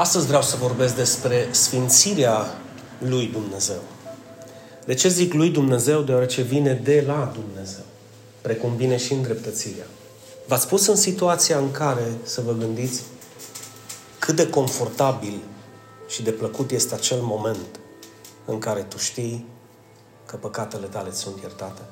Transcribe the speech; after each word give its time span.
Astăzi 0.00 0.26
vreau 0.26 0.42
să 0.42 0.56
vorbesc 0.56 0.94
despre 0.94 1.48
sfințirea 1.50 2.58
lui 2.98 3.26
Dumnezeu. 3.26 3.80
De 4.84 4.94
ce 4.94 5.08
zic 5.08 5.32
lui 5.32 5.50
Dumnezeu? 5.50 6.02
Deoarece 6.02 6.42
vine 6.42 6.72
de 6.72 7.04
la 7.06 7.32
Dumnezeu, 7.34 7.84
precum 8.40 8.76
vine 8.76 8.96
și 8.96 9.12
îndreptățirea. 9.12 9.86
V-ați 10.46 10.68
pus 10.68 10.86
în 10.86 10.96
situația 10.96 11.58
în 11.58 11.70
care 11.70 12.12
să 12.22 12.40
vă 12.40 12.52
gândiți 12.52 13.02
cât 14.18 14.36
de 14.36 14.48
confortabil 14.48 15.40
și 16.08 16.22
de 16.22 16.30
plăcut 16.30 16.70
este 16.70 16.94
acel 16.94 17.18
moment 17.20 17.80
în 18.44 18.58
care 18.58 18.80
tu 18.80 18.98
știi 18.98 19.46
că 20.26 20.36
păcatele 20.36 20.86
tale 20.86 21.12
sunt 21.12 21.40
iertate? 21.40 21.82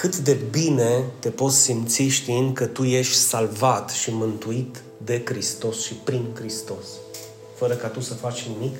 Cât 0.00 0.16
de 0.16 0.38
bine 0.50 1.04
te 1.18 1.28
poți 1.28 1.56
simți 1.56 2.02
știind 2.02 2.54
că 2.54 2.66
tu 2.66 2.84
ești 2.84 3.14
salvat 3.14 3.90
și 3.90 4.10
mântuit 4.12 4.82
de 5.04 5.22
Hristos 5.24 5.82
și 5.82 5.94
prin 5.94 6.24
Hristos, 6.34 6.84
fără 7.54 7.74
ca 7.74 7.86
tu 7.86 8.00
să 8.00 8.14
faci 8.14 8.48
nimic? 8.56 8.76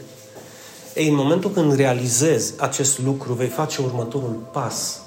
Ei, 0.94 1.08
în 1.08 1.14
momentul 1.14 1.50
când 1.50 1.74
realizezi 1.74 2.52
acest 2.56 2.98
lucru, 2.98 3.32
vei 3.32 3.48
face 3.48 3.82
următorul 3.82 4.48
pas 4.52 5.00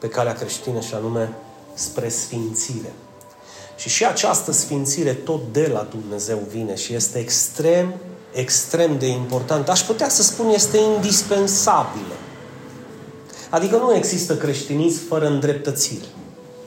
pe 0.00 0.08
calea 0.08 0.32
creștină 0.32 0.80
și 0.80 0.94
anume 0.94 1.32
spre 1.74 2.08
sfințire. 2.08 2.92
Și 3.76 3.88
și 3.88 4.04
această 4.04 4.52
sfințire 4.52 5.12
tot 5.12 5.40
de 5.52 5.66
la 5.72 5.88
Dumnezeu 5.90 6.38
vine 6.50 6.74
și 6.74 6.94
este 6.94 7.18
extrem, 7.18 7.94
extrem 8.32 8.98
de 8.98 9.06
important. 9.06 9.68
Aș 9.68 9.80
putea 9.80 10.08
să 10.08 10.22
spun 10.22 10.48
este 10.48 10.78
indispensabilă. 10.78 12.14
Adică 13.50 13.76
nu 13.76 13.94
există 13.94 14.36
creștinism 14.36 15.06
fără 15.08 15.26
îndreptățire, 15.26 16.04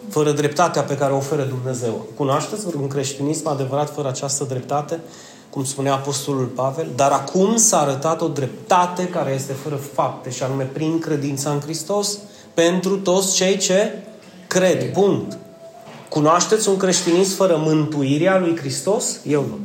fără 0.10 0.32
dreptatea 0.32 0.82
pe 0.82 0.98
care 0.98 1.14
o 1.14 1.18
oferă 1.18 1.44
Dumnezeu. 1.44 2.06
Cunoașteți 2.16 2.66
un 2.76 2.88
creștinism 2.88 3.48
adevărat 3.48 3.94
fără 3.94 4.08
această 4.08 4.44
dreptate? 4.44 5.00
Cum 5.50 5.64
spunea 5.64 5.94
Apostolul 5.94 6.46
Pavel, 6.46 6.88
dar 6.96 7.12
acum 7.12 7.56
s-a 7.56 7.80
arătat 7.80 8.22
o 8.22 8.28
dreptate 8.28 9.08
care 9.08 9.34
este 9.34 9.54
fără 9.54 9.76
fapte 9.76 10.30
și 10.30 10.44
anume 10.44 10.64
prin 10.64 11.00
credința 11.00 11.50
în 11.52 11.60
Hristos 11.60 12.18
pentru 12.54 12.98
toți 12.98 13.36
cei 13.36 13.58
ce 13.58 14.04
cred. 14.48 14.92
Punct. 14.92 15.38
Cunoașteți 16.10 16.70
un 16.70 16.78
creștinism 16.78 17.36
fără 17.36 17.58
mântuirea 17.58 18.40
lui 18.40 18.58
Hristos? 18.58 19.20
Eu 19.28 19.42
nu. 19.42 19.58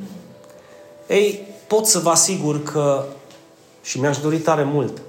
Ei, 1.06 1.46
pot 1.66 1.86
să 1.86 1.98
vă 1.98 2.10
asigur 2.10 2.62
că, 2.62 3.04
și 3.82 4.00
mi-aș 4.00 4.18
dori 4.18 4.38
tare 4.38 4.62
mult, 4.62 5.02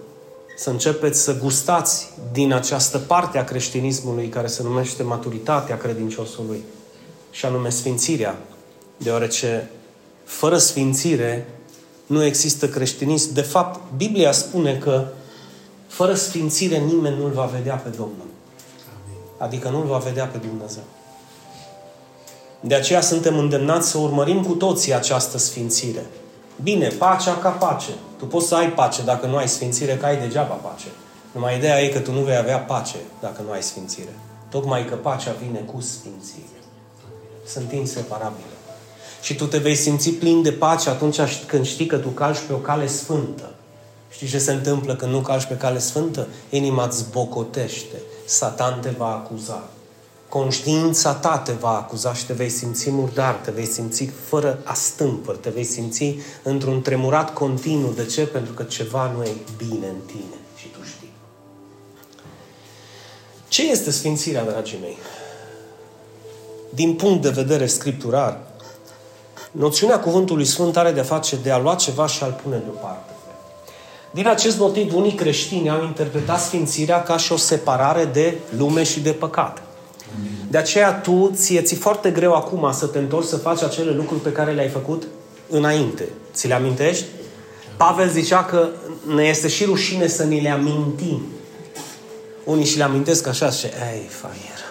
să 0.56 0.70
începeți 0.70 1.22
să 1.22 1.38
gustați 1.38 2.10
din 2.32 2.54
această 2.54 2.98
parte 2.98 3.38
a 3.38 3.44
creștinismului 3.44 4.28
care 4.28 4.48
se 4.48 4.64
numește 4.64 5.04
maturitatea 5.04 5.78
credinciosului 5.78 6.64
și 7.32 7.46
anume 7.46 7.70
sfințirea, 7.70 8.38
deoarece 8.98 9.70
fără 10.24 10.58
sfințire 10.58 11.48
nu 12.06 12.24
există 12.24 12.70
creștinism. 12.70 13.34
De 13.34 13.42
fapt, 13.42 13.80
Biblia 13.98 14.32
spune 14.32 14.78
că 14.78 15.08
fără 15.88 16.14
sfințire 16.14 16.78
nimeni 16.78 17.18
nu-L 17.18 17.32
va 17.32 17.46
vedea 17.46 17.76
pe 17.76 17.90
Domnul. 17.90 18.28
Adică 19.38 19.70
nu-L 19.70 19.86
va 19.86 19.98
vedea 19.98 20.26
pe 20.26 20.38
Dumnezeu. 20.38 20.84
De 22.60 22.76
aceea 22.76 23.02
suntem 23.02 23.38
îndemnați 23.38 23.90
să 23.90 23.98
urmărim 23.98 24.44
cu 24.44 24.54
toții 24.54 24.94
această 24.94 25.38
sfințire. 25.38 26.06
Bine, 26.64 26.88
pacea 26.88 27.34
ca 27.34 27.50
pace. 27.50 27.92
Tu 28.18 28.26
poți 28.26 28.48
să 28.48 28.56
ai 28.56 28.72
pace 28.72 29.04
dacă 29.04 29.26
nu 29.26 29.36
ai 29.36 29.48
sfințire, 29.48 29.98
că 29.98 30.06
ai 30.06 30.18
degeaba 30.18 30.54
pace. 30.54 30.88
Numai 31.32 31.58
ideea 31.58 31.82
e 31.82 31.88
că 31.88 32.00
tu 32.00 32.12
nu 32.12 32.20
vei 32.20 32.36
avea 32.36 32.60
pace 32.60 32.98
dacă 33.22 33.42
nu 33.46 33.52
ai 33.52 33.64
sfințire. 33.64 34.14
Tocmai 34.50 34.86
că 34.86 34.96
pacea 34.96 35.32
vine 35.46 35.60
cu 35.60 35.82
sfințire. 35.82 36.60
Sunt 37.46 37.72
inseparabile. 37.72 38.56
Și 39.22 39.36
tu 39.36 39.46
te 39.46 39.58
vei 39.58 39.76
simți 39.76 40.10
plin 40.10 40.42
de 40.42 40.52
pace 40.52 40.90
atunci 40.90 41.20
când 41.46 41.66
știi 41.66 41.86
că 41.86 41.98
tu 41.98 42.08
calci 42.08 42.40
pe 42.48 42.54
o 42.54 42.58
cale 42.58 42.88
sfântă. 42.88 43.50
Știi 44.10 44.28
ce 44.28 44.40
se 44.40 44.52
întâmplă 44.52 44.96
când 44.96 45.12
nu 45.12 45.20
calci 45.20 45.46
pe 45.46 45.58
cale 45.58 45.80
sfântă? 45.80 46.28
Inima 46.50 46.86
îți 46.86 47.06
bocotește. 47.12 48.02
Satan 48.26 48.80
te 48.80 48.90
va 48.90 49.08
acuza. 49.08 49.64
Conștiința 50.36 51.14
ta 51.14 51.38
te 51.38 51.52
va 51.52 51.70
acuza 51.70 52.14
și 52.14 52.26
te 52.26 52.34
vei 52.34 52.50
simți 52.50 52.92
murdar, 52.92 53.34
te 53.34 53.52
vei 53.52 53.66
simți 53.66 54.10
fără 54.28 54.60
astâmpări, 54.64 55.38
te 55.38 55.50
vei 55.50 55.64
simți 55.64 56.16
într-un 56.44 56.82
tremurat 56.82 57.34
continuu. 57.34 57.92
De 57.92 58.06
ce? 58.06 58.26
Pentru 58.26 58.54
că 58.54 58.64
ceva 58.64 59.12
nu 59.18 59.24
e 59.24 59.32
bine 59.58 59.88
în 59.88 60.00
tine 60.06 60.36
și 60.56 60.68
tu 60.68 60.80
știi. 60.84 61.12
Ce 63.48 63.70
este 63.70 63.92
sfințirea, 63.92 64.44
dragii 64.44 64.78
mei? 64.82 64.98
Din 66.70 66.96
punct 66.96 67.22
de 67.22 67.30
vedere 67.30 67.66
scripturar, 67.68 68.40
noțiunea 69.52 70.00
cuvântului 70.00 70.46
Sfânt 70.46 70.78
are 70.78 70.92
de 70.92 71.02
face 71.02 71.36
de 71.36 71.52
a 71.52 71.58
lua 71.58 71.76
ceva 71.76 72.08
și 72.08 72.24
a-l 72.24 72.40
pune 72.44 72.58
deoparte. 72.58 73.12
Din 74.12 74.28
acest 74.28 74.58
motiv, 74.58 74.96
unii 74.96 75.14
creștini 75.14 75.70
au 75.70 75.84
interpretat 75.84 76.40
sfințirea 76.40 77.04
ca 77.04 77.18
și 77.18 77.32
o 77.32 77.38
separare 77.38 78.06
de 78.06 78.38
lume 78.58 78.84
și 78.84 79.00
de 79.00 79.12
păcat. 79.12 79.65
De 80.50 80.58
aceea 80.58 80.94
tu, 80.94 81.32
ție 81.34 81.62
ți 81.62 81.76
foarte 81.76 82.10
greu 82.10 82.34
acum 82.34 82.72
să 82.72 82.86
te 82.86 82.98
întorci 82.98 83.28
să 83.28 83.38
faci 83.38 83.62
acele 83.62 83.92
lucruri 83.92 84.22
pe 84.22 84.32
care 84.32 84.52
le-ai 84.52 84.70
făcut 84.70 85.04
înainte. 85.50 86.08
Ți 86.34 86.48
le 86.48 86.54
amintești? 86.54 87.06
Pavel 87.78 88.10
zicea 88.10 88.44
că 88.44 88.70
ne 89.16 89.24
este 89.24 89.48
și 89.48 89.64
rușine 89.64 90.08
să 90.08 90.24
ni 90.24 90.42
le 90.42 90.50
amintim. 90.50 91.22
Unii 92.44 92.66
și 92.66 92.78
le 92.78 92.84
amintesc 92.84 93.28
așa 93.28 93.50
și 93.50 93.66
ei, 93.66 94.08
faier. 94.08 94.64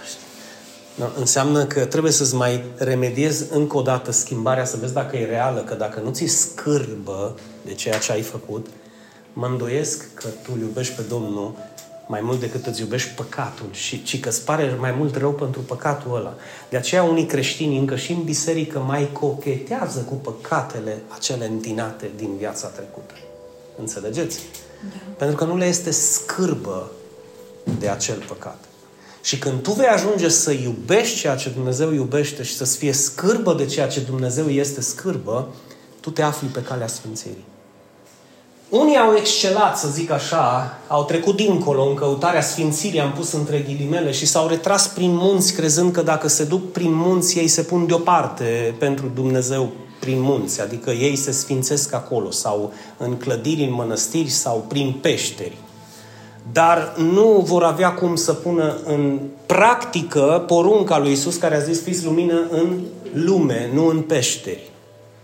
No, 0.95 1.07
înseamnă 1.19 1.65
că 1.65 1.85
trebuie 1.85 2.13
să-ți 2.13 2.35
mai 2.35 2.65
remediezi 2.77 3.45
încă 3.51 3.77
o 3.77 3.83
dată 3.83 4.13
schimbarea, 4.13 4.65
să 4.65 4.77
vezi 4.81 4.93
dacă 4.93 5.17
e 5.17 5.25
reală, 5.25 5.61
că 5.61 5.75
dacă 5.75 6.01
nu 6.05 6.11
ți 6.11 6.27
scârbă 6.27 7.35
de 7.65 7.73
ceea 7.73 7.99
ce 7.99 8.13
ai 8.13 8.23
făcut, 8.23 8.67
mă 9.33 9.47
îndoiesc 9.47 10.15
că 10.15 10.29
tu 10.43 10.59
iubești 10.61 10.95
pe 10.95 11.03
Domnul 11.09 11.55
mai 12.07 12.21
mult 12.21 12.41
decât 12.41 12.67
îți 12.67 12.81
iubești 12.81 13.11
păcatul 13.11 13.69
și 13.71 14.03
ci 14.03 14.21
că 14.21 14.29
îți 14.29 14.45
pare 14.45 14.77
mai 14.81 14.95
mult 14.99 15.17
rău 15.17 15.33
pentru 15.33 15.61
păcatul 15.61 16.17
ăla. 16.17 16.35
De 16.71 16.77
aceea 16.77 17.03
unii 17.03 17.27
creștini 17.27 17.79
încă 17.79 17.97
și 17.97 18.13
în 18.13 18.23
biserică 18.23 18.79
mai 18.79 19.09
cochetează 19.13 20.01
cu 20.01 20.15
păcatele 20.15 21.03
acele 21.09 21.47
întinate 21.47 22.11
din 22.17 22.37
viața 22.37 22.69
trecută. 22.69 23.15
Înțelegeți? 23.79 24.41
Da. 24.91 25.13
Pentru 25.17 25.37
că 25.37 25.45
nu 25.45 25.57
le 25.57 25.67
este 25.67 25.91
scârbă 25.91 26.91
de 27.79 27.89
acel 27.89 28.25
păcat. 28.29 28.65
Și 29.23 29.39
când 29.39 29.63
tu 29.63 29.73
vei 29.73 29.87
ajunge 29.87 30.29
să 30.29 30.51
iubești 30.53 31.19
ceea 31.19 31.37
ce 31.37 31.51
Dumnezeu 31.51 31.93
iubește 31.93 32.43
și 32.43 32.57
să-ți 32.57 32.77
fie 32.77 32.93
scârbă 32.93 33.55
de 33.55 33.67
ceea 33.67 33.89
ce 33.89 34.01
Dumnezeu 34.01 34.49
este 34.49 34.81
scârbă, 34.81 35.55
tu 36.01 36.11
te 36.11 36.23
afli 36.23 36.49
pe 36.49 36.63
calea 36.63 36.87
Sfințirii. 36.87 37.45
Unii 38.69 38.97
au 38.97 39.15
excelat, 39.17 39.79
să 39.79 39.89
zic 39.89 40.11
așa, 40.11 40.79
au 40.87 41.05
trecut 41.05 41.37
dincolo 41.37 41.85
în 41.85 41.95
căutarea 41.95 42.41
sfințirii, 42.41 43.01
am 43.01 43.13
pus 43.13 43.33
între 43.33 43.65
ghilimele, 43.67 44.13
și 44.13 44.27
s-au 44.27 44.49
retras 44.49 44.89
prin 44.89 45.15
munți, 45.15 45.55
crezând 45.55 45.93
că 45.93 46.03
dacă 46.03 46.29
se 46.29 46.45
duc 46.45 46.73
prin 46.73 46.93
munți, 46.93 47.39
ei 47.39 47.49
se 47.49 47.63
pun 47.63 47.87
deoparte 47.87 48.75
pentru 48.79 49.11
Dumnezeu 49.15 49.71
prin 50.01 50.21
munți, 50.21 50.61
adică 50.61 50.91
ei 50.91 51.17
se 51.17 51.31
sfințesc 51.31 51.95
acolo, 51.95 52.31
sau 52.31 52.73
în 52.97 53.17
clădiri, 53.17 53.65
în 53.65 53.73
mănăstiri, 53.73 54.29
sau 54.29 54.65
prin 54.69 54.97
peșteri. 55.01 55.57
Dar 56.53 56.95
nu 56.97 57.43
vor 57.45 57.63
avea 57.63 57.93
cum 57.93 58.17
să 58.17 58.33
pună 58.33 58.77
în 58.85 59.21
practică 59.47 60.45
porunca 60.47 60.99
lui 60.99 61.13
Isus 61.13 61.37
care 61.37 61.57
a 61.57 61.61
zis 61.61 61.83
fiți 61.83 62.05
lumină 62.05 62.41
în 62.51 62.81
lume, 63.13 63.71
nu 63.75 63.87
în 63.87 64.01
peșteri. 64.01 64.73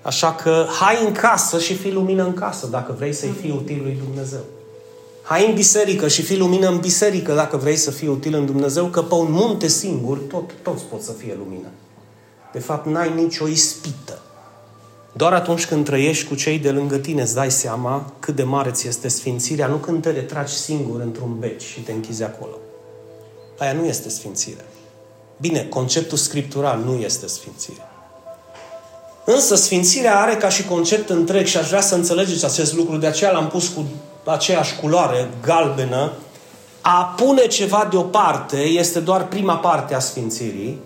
Așa 0.03 0.35
că 0.35 0.67
hai 0.81 1.05
în 1.07 1.13
casă 1.13 1.59
și 1.59 1.75
fii 1.75 1.93
lumină 1.93 2.25
în 2.25 2.35
casă 2.35 2.67
dacă 2.67 2.95
vrei 2.99 3.13
să-i 3.13 3.35
fii 3.41 3.51
util 3.51 3.81
lui 3.83 3.99
Dumnezeu. 4.05 4.45
Hai 5.23 5.47
în 5.49 5.55
biserică 5.55 6.09
și 6.09 6.23
fii 6.23 6.39
lumină 6.39 6.69
în 6.69 6.79
biserică 6.79 7.35
dacă 7.35 7.57
vrei 7.57 7.77
să 7.77 7.91
fii 7.91 8.09
util 8.09 8.35
în 8.35 8.47
Dumnezeu, 8.47 8.87
că 8.87 9.03
pe 9.03 9.15
un 9.15 9.31
munte 9.31 9.67
singur 9.67 10.19
tot, 10.19 10.51
toți 10.63 10.85
pot 10.85 11.03
să 11.03 11.13
fie 11.13 11.37
lumină. 11.39 11.69
De 12.53 12.59
fapt, 12.59 12.87
n-ai 12.87 13.13
nicio 13.15 13.49
ispită. 13.49 14.19
Doar 15.13 15.33
atunci 15.33 15.67
când 15.67 15.85
trăiești 15.85 16.29
cu 16.29 16.35
cei 16.35 16.59
de 16.59 16.71
lângă 16.71 16.97
tine 16.97 17.23
îți 17.23 17.35
dai 17.35 17.51
seama 17.51 18.13
cât 18.19 18.37
de 18.37 18.43
mare 18.43 18.71
ți 18.71 18.89
este 18.89 19.09
sfințirea, 19.09 19.67
nu 19.67 19.77
când 19.77 20.03
te 20.03 20.11
retragi 20.11 20.55
singur 20.55 21.01
într-un 21.01 21.39
beci 21.39 21.63
și 21.63 21.81
te 21.81 21.93
închizi 21.93 22.23
acolo. 22.23 22.59
Aia 23.59 23.73
nu 23.73 23.85
este 23.85 24.09
sfințire. 24.09 24.65
Bine, 25.41 25.65
conceptul 25.65 26.19
scriptural 26.19 26.79
nu 26.85 26.95
este 26.95 27.27
sfințire. 27.27 27.90
Însă 29.35 29.55
Sfințirea 29.55 30.21
are 30.21 30.37
ca 30.37 30.49
și 30.49 30.65
concept 30.65 31.11
întreg 31.11 31.47
și 31.47 31.57
aș 31.57 31.69
vrea 31.69 31.81
să 31.81 31.95
înțelegeți 31.95 32.45
acest 32.45 32.75
lucru, 32.75 32.97
de 32.97 33.07
aceea 33.07 33.31
l-am 33.31 33.49
pus 33.49 33.69
cu 33.69 33.85
aceeași 34.25 34.77
culoare 34.77 35.31
galbenă. 35.43 36.13
A 36.81 37.15
pune 37.17 37.47
ceva 37.47 37.89
deoparte 37.91 38.57
este 38.57 39.01
doar 39.01 39.29
prima 39.29 39.57
parte 39.57 39.95
a 39.95 39.99
Sfințirii. 39.99 40.79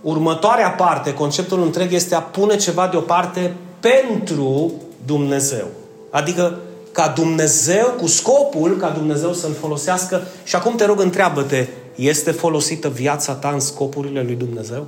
Următoarea 0.00 0.70
parte, 0.70 1.14
conceptul 1.14 1.62
întreg, 1.62 1.92
este 1.92 2.14
a 2.14 2.20
pune 2.20 2.56
ceva 2.56 2.86
deoparte 2.86 3.54
pentru 3.80 4.72
Dumnezeu. 5.06 5.66
Adică 6.10 6.58
ca 6.92 7.12
Dumnezeu, 7.16 7.86
cu 8.00 8.06
scopul 8.06 8.76
ca 8.76 8.88
Dumnezeu 8.88 9.32
să-l 9.32 9.54
folosească. 9.60 10.22
Și 10.44 10.56
acum 10.56 10.74
te 10.74 10.84
rog, 10.84 11.00
întreabă-te, 11.00 11.66
este 11.94 12.30
folosită 12.30 12.88
viața 12.88 13.32
ta 13.32 13.48
în 13.48 13.60
scopurile 13.60 14.22
lui 14.22 14.34
Dumnezeu? 14.34 14.86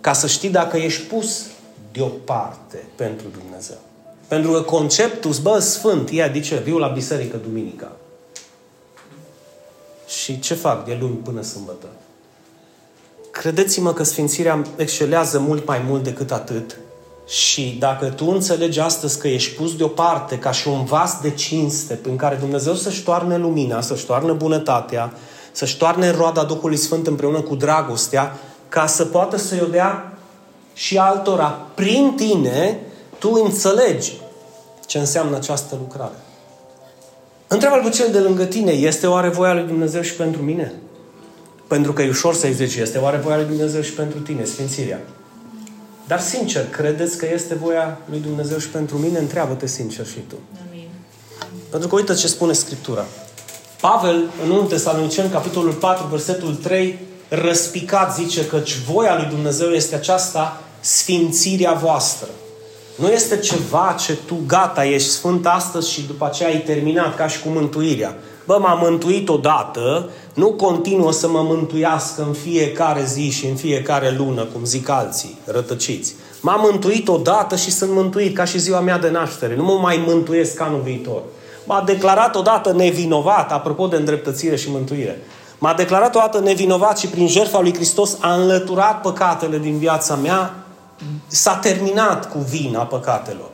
Ca 0.00 0.12
să 0.12 0.26
știi 0.26 0.50
dacă 0.50 0.76
ești 0.76 1.02
pus 1.02 1.46
deoparte 1.92 2.84
pentru 2.94 3.26
Dumnezeu. 3.38 3.78
Pentru 4.28 4.50
că 4.50 4.60
conceptul, 4.62 5.34
bă, 5.42 5.58
sfânt, 5.58 6.08
ea 6.12 6.24
adice, 6.24 6.56
viu 6.56 6.78
la 6.78 6.88
biserică 6.88 7.36
duminica. 7.36 7.92
Și 10.06 10.40
ce 10.40 10.54
fac 10.54 10.84
de 10.84 10.96
luni 11.00 11.14
până 11.14 11.42
sâmbătă? 11.42 11.86
Credeți-mă 13.30 13.92
că 13.92 14.02
Sfințirea 14.02 14.64
excelează 14.76 15.38
mult 15.38 15.66
mai 15.66 15.82
mult 15.86 16.02
decât 16.02 16.32
atât 16.32 16.78
și 17.26 17.76
dacă 17.78 18.06
tu 18.06 18.26
înțelegi 18.26 18.80
astăzi 18.80 19.18
că 19.18 19.28
ești 19.28 19.54
pus 19.54 19.76
deoparte 19.76 20.38
ca 20.38 20.50
și 20.50 20.68
un 20.68 20.84
vas 20.84 21.20
de 21.22 21.30
cinste 21.30 21.94
prin 21.94 22.16
care 22.16 22.36
Dumnezeu 22.36 22.74
să-și 22.74 23.02
toarne 23.02 23.36
lumina, 23.36 23.80
să-și 23.80 24.04
toarne 24.04 24.32
bunătatea, 24.32 25.12
să-și 25.52 25.76
toarne 25.76 26.10
roada 26.10 26.44
Duhului 26.44 26.76
Sfânt 26.76 27.06
împreună 27.06 27.40
cu 27.40 27.54
dragostea, 27.54 28.36
ca 28.68 28.86
să 28.86 29.04
poată 29.04 29.36
să-i 29.36 29.60
o 29.62 29.66
dea 29.66 30.09
și 30.80 30.98
altora 30.98 31.66
prin 31.74 32.12
tine, 32.16 32.78
tu 33.18 33.30
înțelegi 33.44 34.12
ce 34.86 34.98
înseamnă 34.98 35.36
această 35.36 35.76
lucrare. 35.78 36.14
Întreabă-l 37.46 37.82
pe 37.82 37.88
cel 37.88 38.10
de 38.12 38.18
lângă 38.18 38.44
tine, 38.44 38.72
este 38.72 39.06
oare 39.06 39.28
voia 39.28 39.54
lui 39.54 39.62
Dumnezeu 39.62 40.02
și 40.02 40.14
pentru 40.14 40.42
mine? 40.42 40.72
Pentru 41.66 41.92
că 41.92 42.02
e 42.02 42.08
ușor 42.08 42.34
să-i 42.34 42.52
zici, 42.52 42.74
este 42.74 42.98
oare 42.98 43.16
voia 43.16 43.36
lui 43.36 43.44
Dumnezeu 43.44 43.80
și 43.80 43.92
pentru 43.92 44.18
tine, 44.18 44.44
Sfințirea. 44.44 45.00
Dar 46.06 46.20
sincer, 46.20 46.68
credeți 46.68 47.18
că 47.18 47.26
este 47.32 47.54
voia 47.54 47.98
lui 48.10 48.18
Dumnezeu 48.18 48.58
și 48.58 48.68
pentru 48.68 48.96
mine? 48.96 49.18
Întreabă-te 49.18 49.66
sincer 49.66 50.06
și 50.06 50.18
tu. 50.28 50.34
Amin. 50.68 50.88
Pentru 51.70 51.88
că 51.88 51.94
uite 51.94 52.14
ce 52.14 52.26
spune 52.26 52.52
Scriptura. 52.52 53.04
Pavel, 53.80 54.30
în 54.44 54.50
1 54.50 54.62
Tesalonicen, 54.62 55.30
capitolul 55.30 55.72
4, 55.72 56.06
versetul 56.06 56.54
3, 56.54 56.98
răspicat 57.28 58.14
zice 58.14 58.46
că 58.46 58.60
voia 58.86 59.16
lui 59.16 59.26
Dumnezeu 59.26 59.68
este 59.68 59.94
aceasta, 59.94 60.60
sfințirea 60.80 61.72
voastră. 61.72 62.28
Nu 62.94 63.08
este 63.08 63.38
ceva 63.38 63.96
ce 63.98 64.16
tu 64.26 64.34
gata, 64.46 64.84
ești 64.84 65.08
sfânt 65.08 65.46
astăzi 65.46 65.90
și 65.90 66.06
după 66.06 66.24
aceea 66.24 66.48
ai 66.48 66.58
terminat, 66.58 67.16
ca 67.16 67.26
și 67.26 67.40
cu 67.40 67.48
mântuirea. 67.48 68.16
Bă, 68.46 68.58
m-am 68.60 68.78
mântuit 68.82 69.28
odată, 69.28 70.10
nu 70.34 70.52
continuă 70.52 71.12
să 71.12 71.28
mă 71.28 71.42
mântuiască 71.42 72.22
în 72.26 72.32
fiecare 72.32 73.04
zi 73.04 73.30
și 73.30 73.46
în 73.46 73.54
fiecare 73.54 74.14
lună, 74.18 74.44
cum 74.44 74.64
zic 74.64 74.88
alții, 74.88 75.38
rătăciți. 75.44 76.14
M-am 76.40 76.60
mântuit 76.70 77.08
odată 77.08 77.56
și 77.56 77.70
sunt 77.70 77.90
mântuit, 77.90 78.36
ca 78.36 78.44
și 78.44 78.58
ziua 78.58 78.80
mea 78.80 78.98
de 78.98 79.10
naștere. 79.10 79.56
Nu 79.56 79.62
mă 79.62 79.78
mai 79.82 80.04
mântuiesc 80.06 80.60
anul 80.60 80.80
viitor. 80.80 81.22
M-a 81.64 81.82
declarat 81.86 82.36
odată 82.36 82.72
nevinovat, 82.72 83.52
apropo 83.52 83.86
de 83.86 83.96
îndreptățire 83.96 84.56
și 84.56 84.70
mântuire. 84.70 85.22
M-a 85.58 85.74
declarat 85.74 86.14
odată 86.14 86.40
nevinovat 86.40 86.98
și 86.98 87.06
prin 87.06 87.28
jertfa 87.28 87.60
lui 87.60 87.74
Hristos 87.74 88.16
a 88.20 88.34
înlăturat 88.34 89.00
păcatele 89.00 89.58
din 89.58 89.78
viața 89.78 90.14
mea. 90.14 90.54
S-a 91.26 91.54
terminat 91.54 92.30
cu 92.30 92.38
vina 92.38 92.82
păcatelor. 92.82 93.50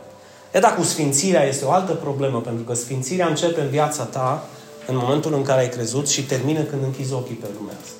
E 0.52 0.58
dar 0.58 0.74
cu 0.74 0.82
sfințirea 0.82 1.44
este 1.44 1.64
o 1.64 1.70
altă 1.70 1.92
problemă, 1.92 2.40
pentru 2.40 2.64
că 2.64 2.74
sfințirea 2.74 3.26
începe 3.26 3.60
în 3.60 3.68
viața 3.68 4.02
ta 4.02 4.44
în 4.86 4.96
momentul 4.96 5.34
în 5.34 5.42
care 5.42 5.60
ai 5.60 5.68
crezut 5.68 6.08
și 6.08 6.24
termină 6.24 6.60
când 6.60 6.82
închizi 6.82 7.12
ochii 7.12 7.34
pe 7.34 7.46
lumea 7.58 7.74
asta. 7.82 7.96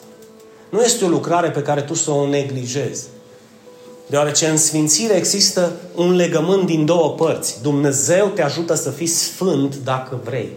Nu 0.69 0.82
este 0.82 1.04
o 1.04 1.08
lucrare 1.08 1.50
pe 1.50 1.62
care 1.62 1.81
tu 1.81 1.94
să 1.94 2.10
o 2.10 2.28
neglijezi. 2.28 3.06
Deoarece 4.06 4.46
în 4.46 4.56
sfințire 4.56 5.14
există 5.14 5.72
un 5.94 6.14
legământ 6.14 6.66
din 6.66 6.84
două 6.84 7.10
părți. 7.10 7.62
Dumnezeu 7.62 8.26
te 8.26 8.42
ajută 8.42 8.75
să 8.75 8.90
fii 8.90 9.06
sfânt 9.06 9.76
dacă 9.76 10.20
vrei. 10.25 10.52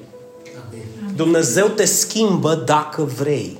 Dumnezeu 1.15 1.67
te 1.67 1.85
schimbă 1.85 2.55
dacă 2.65 3.03
vrei. 3.03 3.57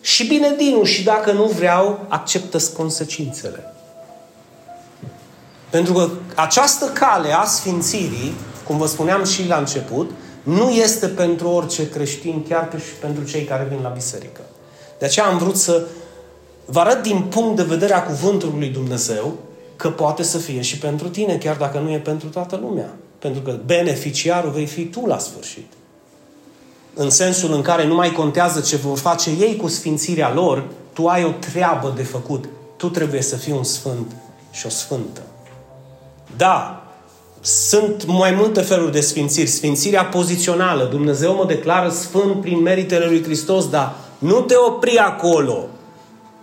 Și 0.00 0.26
bine 0.26 0.54
dinu, 0.56 0.84
și 0.84 1.04
dacă 1.04 1.32
nu 1.32 1.44
vreau, 1.44 2.06
acceptă 2.08 2.58
consecințele. 2.76 3.73
Pentru 5.74 5.92
că 5.92 6.08
această 6.34 6.84
cale 6.84 7.32
a 7.32 7.44
sfințirii, 7.44 8.34
cum 8.66 8.76
vă 8.76 8.86
spuneam 8.86 9.24
și 9.24 9.46
la 9.46 9.56
început, 9.56 10.10
nu 10.42 10.70
este 10.70 11.06
pentru 11.06 11.48
orice 11.48 11.88
creștin, 11.88 12.44
chiar 12.48 12.68
și 12.76 12.94
pentru 13.00 13.24
cei 13.24 13.44
care 13.44 13.66
vin 13.70 13.78
la 13.82 13.88
biserică. 13.88 14.40
De 14.98 15.04
aceea 15.04 15.26
am 15.26 15.38
vrut 15.38 15.56
să 15.56 15.86
vă 16.64 16.80
arăt 16.80 17.02
din 17.02 17.22
punct 17.22 17.56
de 17.56 17.62
vedere 17.62 17.94
a 17.94 18.02
cuvântului 18.02 18.58
lui 18.58 18.68
Dumnezeu 18.68 19.32
că 19.76 19.90
poate 19.90 20.22
să 20.22 20.38
fie 20.38 20.60
și 20.60 20.78
pentru 20.78 21.08
tine, 21.08 21.36
chiar 21.36 21.56
dacă 21.56 21.78
nu 21.78 21.90
e 21.90 21.98
pentru 21.98 22.28
toată 22.28 22.58
lumea. 22.62 22.94
Pentru 23.18 23.42
că 23.42 23.58
beneficiarul 23.64 24.50
vei 24.50 24.66
fi 24.66 24.84
tu 24.84 25.06
la 25.06 25.18
sfârșit. 25.18 25.72
În 26.94 27.10
sensul 27.10 27.52
în 27.52 27.62
care 27.62 27.86
nu 27.86 27.94
mai 27.94 28.12
contează 28.12 28.60
ce 28.60 28.76
vor 28.76 28.98
face 28.98 29.30
ei 29.30 29.56
cu 29.56 29.68
sfințirea 29.68 30.34
lor, 30.34 30.64
tu 30.92 31.06
ai 31.06 31.24
o 31.24 31.30
treabă 31.30 31.92
de 31.96 32.02
făcut. 32.02 32.44
Tu 32.76 32.88
trebuie 32.88 33.22
să 33.22 33.36
fii 33.36 33.52
un 33.52 33.64
sfânt 33.64 34.12
și 34.50 34.66
o 34.66 34.68
sfântă. 34.68 35.22
Da, 36.36 36.82
sunt 37.40 38.04
mai 38.06 38.30
multe 38.30 38.60
feluri 38.60 38.92
de 38.92 39.00
sfințiri. 39.00 39.48
Sfințirea 39.48 40.04
pozițională. 40.04 40.88
Dumnezeu 40.90 41.34
mă 41.34 41.44
declară 41.46 41.88
sfânt 41.88 42.40
prin 42.40 42.62
meritele 42.62 43.06
lui 43.06 43.22
Hristos, 43.22 43.68
dar 43.68 43.94
nu 44.18 44.40
te 44.40 44.54
opri 44.66 44.98
acolo. 44.98 45.66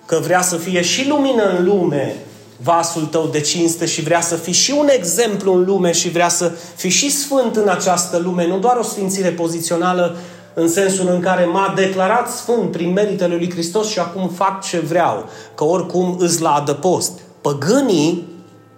Că 0.06 0.20
vrea 0.24 0.42
să 0.42 0.56
fie 0.56 0.82
și 0.82 1.08
lumină 1.08 1.44
în 1.58 1.66
lume 1.66 2.16
vasul 2.64 3.06
tău 3.06 3.28
de 3.32 3.40
cinste 3.40 3.86
și 3.86 4.02
vrea 4.02 4.22
să 4.22 4.36
fii 4.36 4.54
și 4.54 4.74
un 4.78 4.88
exemplu 4.92 5.54
în 5.54 5.64
lume 5.66 5.92
și 5.92 6.10
vrea 6.10 6.30
să 6.30 6.52
fii 6.76 6.90
și 6.90 7.12
sfânt 7.12 7.56
în 7.56 7.68
această 7.68 8.18
lume. 8.18 8.48
Nu 8.48 8.60
doar 8.60 8.78
o 8.78 8.84
sfințire 8.84 9.30
pozițională 9.30 10.18
în 10.54 10.68
sensul 10.68 11.08
în 11.08 11.20
care 11.20 11.46
m-a 11.46 11.74
declarat 11.76 12.30
sfânt 12.30 12.72
prin 12.72 12.92
meritele 12.94 13.36
lui 13.36 13.52
Hristos 13.52 13.88
și 13.88 14.00
acum 14.00 14.30
fac 14.30 14.64
ce 14.64 14.80
vreau, 14.80 15.30
că 15.56 15.64
oricum 15.64 16.16
îți 16.20 16.42
la 16.42 16.54
adăpost. 16.54 17.12
Păgânii 17.42 18.28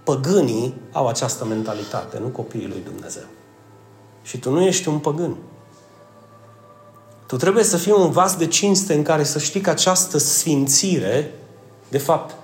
Păgânii 0.04 0.82
au 0.92 1.08
această 1.08 1.46
mentalitate, 1.46 2.20
nu 2.20 2.28
copiii 2.28 2.68
lui 2.68 2.82
Dumnezeu. 2.84 3.24
Și 4.22 4.38
tu 4.38 4.52
nu 4.52 4.62
ești 4.62 4.88
un 4.88 5.00
păgân. 5.00 5.36
Tu 7.26 7.36
trebuie 7.36 7.64
să 7.64 7.78
fii 7.78 7.92
un 7.92 8.12
vas 8.12 8.36
de 8.36 8.48
cinste 8.48 8.94
în 8.94 9.04
care 9.04 9.24
să 9.24 9.40
știi 9.40 9.62
că 9.62 9.70
această 9.70 10.18
sfințire, 10.18 11.32
de 11.90 11.98
fapt, 11.98 12.36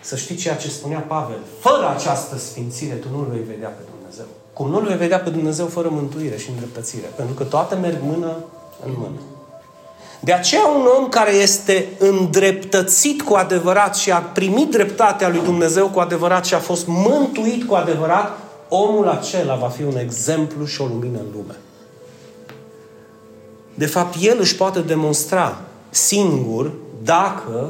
să 0.00 0.16
știi 0.16 0.36
ceea 0.36 0.56
ce 0.56 0.68
spunea 0.68 0.98
Pavel, 0.98 1.38
fără 1.58 1.88
această 1.88 2.38
sfințire 2.38 2.94
tu 2.94 3.08
nu-L 3.10 3.26
vei 3.30 3.42
vedea 3.42 3.68
pe 3.68 3.82
Dumnezeu. 3.98 4.24
Cum 4.52 4.70
nu-L 4.70 4.86
vei 4.86 4.96
vedea 4.96 5.20
pe 5.20 5.30
Dumnezeu 5.30 5.66
fără 5.66 5.88
mântuire 5.88 6.36
și 6.36 6.50
îndreptățire. 6.50 7.06
Pentru 7.16 7.34
că 7.34 7.44
toate 7.44 7.74
merg 7.74 7.98
mână 8.02 8.36
în 8.84 8.92
mână. 8.98 9.20
De 10.20 10.32
aceea 10.32 10.66
un 10.66 10.86
om 10.98 11.08
care 11.08 11.32
este 11.32 11.88
îndreptățit 11.98 13.22
cu 13.22 13.34
adevărat 13.34 13.96
și 13.96 14.10
a 14.10 14.18
primit 14.18 14.70
dreptatea 14.70 15.28
lui 15.28 15.40
Dumnezeu 15.44 15.88
cu 15.88 15.98
adevărat 15.98 16.44
și 16.44 16.54
a 16.54 16.58
fost 16.58 16.86
mântuit 16.86 17.64
cu 17.64 17.74
adevărat, 17.74 18.38
omul 18.68 19.08
acela 19.08 19.54
va 19.54 19.68
fi 19.68 19.82
un 19.82 19.96
exemplu 19.96 20.64
și 20.64 20.80
o 20.80 20.84
lumină 20.84 21.18
în 21.18 21.26
lume. 21.34 21.56
De 23.74 23.86
fapt, 23.86 24.16
el 24.20 24.36
își 24.40 24.56
poate 24.56 24.80
demonstra 24.80 25.58
singur 25.90 26.72
dacă, 27.04 27.68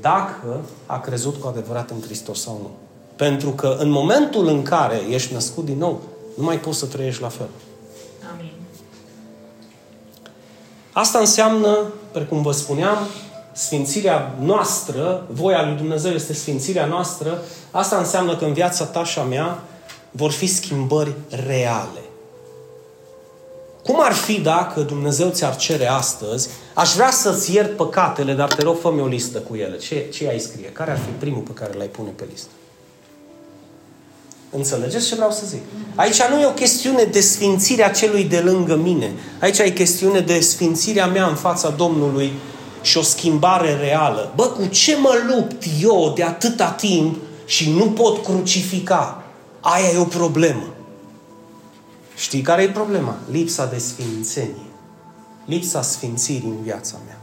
dacă 0.00 0.60
a 0.86 1.00
crezut 1.00 1.36
cu 1.36 1.46
adevărat 1.46 1.90
în 1.90 2.00
Hristos 2.04 2.40
sau 2.40 2.58
nu. 2.62 2.70
Pentru 3.16 3.50
că 3.50 3.76
în 3.78 3.90
momentul 3.90 4.46
în 4.48 4.62
care 4.62 5.00
ești 5.10 5.32
născut 5.32 5.64
din 5.64 5.78
nou, 5.78 6.00
nu 6.36 6.44
mai 6.44 6.58
poți 6.58 6.78
să 6.78 6.86
trăiești 6.86 7.22
la 7.22 7.28
fel. 7.28 7.48
Asta 10.92 11.18
înseamnă, 11.18 11.78
precum 12.12 12.42
vă 12.42 12.52
spuneam, 12.52 12.98
sfințirea 13.52 14.34
noastră, 14.40 15.26
voia 15.30 15.66
lui 15.66 15.76
Dumnezeu 15.76 16.12
este 16.12 16.32
sfințirea 16.32 16.86
noastră, 16.86 17.42
asta 17.70 17.96
înseamnă 17.96 18.36
că 18.36 18.44
în 18.44 18.52
viața 18.52 18.84
ta 18.84 19.04
și 19.04 19.18
a 19.18 19.22
mea 19.22 19.62
vor 20.10 20.30
fi 20.30 20.46
schimbări 20.46 21.14
reale. 21.46 22.00
Cum 23.84 23.96
ar 24.02 24.12
fi 24.12 24.40
dacă 24.40 24.80
Dumnezeu 24.80 25.30
ți-ar 25.30 25.56
cere 25.56 25.86
astăzi, 25.86 26.48
aș 26.74 26.94
vrea 26.94 27.10
să-ți 27.10 27.54
iert 27.54 27.76
păcatele, 27.76 28.34
dar 28.34 28.54
te 28.54 28.62
rog, 28.62 28.78
fă 28.78 28.88
o 28.88 29.06
listă 29.06 29.38
cu 29.38 29.56
ele. 29.56 29.76
Ce, 29.76 30.08
ce 30.08 30.28
ai 30.28 30.38
scrie? 30.38 30.68
Care 30.72 30.90
ar 30.90 30.98
fi 30.98 31.10
primul 31.18 31.42
pe 31.42 31.52
care 31.52 31.74
l-ai 31.76 31.86
pune 31.86 32.10
pe 32.10 32.24
listă? 32.30 32.48
Înțelegeți 34.54 35.06
ce 35.06 35.14
vreau 35.14 35.30
să 35.30 35.46
zic? 35.46 35.60
Aici 35.94 36.22
nu 36.22 36.40
e 36.40 36.46
o 36.46 36.52
chestiune 36.52 37.04
de 37.04 37.20
sfințirea 37.20 37.90
celui 37.90 38.24
de 38.24 38.40
lângă 38.40 38.76
mine. 38.76 39.12
Aici 39.40 39.58
e 39.58 39.70
chestiune 39.70 40.20
de 40.20 40.40
sfințirea 40.40 41.06
mea 41.06 41.26
în 41.26 41.34
fața 41.34 41.70
Domnului 41.70 42.32
și 42.82 42.98
o 42.98 43.02
schimbare 43.02 43.74
reală. 43.74 44.32
Bă, 44.36 44.46
cu 44.46 44.66
ce 44.66 44.96
mă 44.96 45.14
lupt 45.26 45.64
eu 45.80 46.12
de 46.16 46.22
atâta 46.22 46.70
timp 46.70 47.16
și 47.44 47.70
nu 47.70 47.90
pot 47.90 48.24
crucifica? 48.24 49.22
Aia 49.60 49.88
e 49.88 49.98
o 49.98 50.04
problemă. 50.04 50.74
Știi 52.16 52.40
care 52.40 52.62
e 52.62 52.70
problema? 52.70 53.16
Lipsa 53.30 53.66
de 53.66 53.78
sfințenie. 53.78 54.70
Lipsa 55.44 55.82
sfințirii 55.82 56.48
în 56.48 56.62
viața 56.62 56.96
mea. 57.06 57.20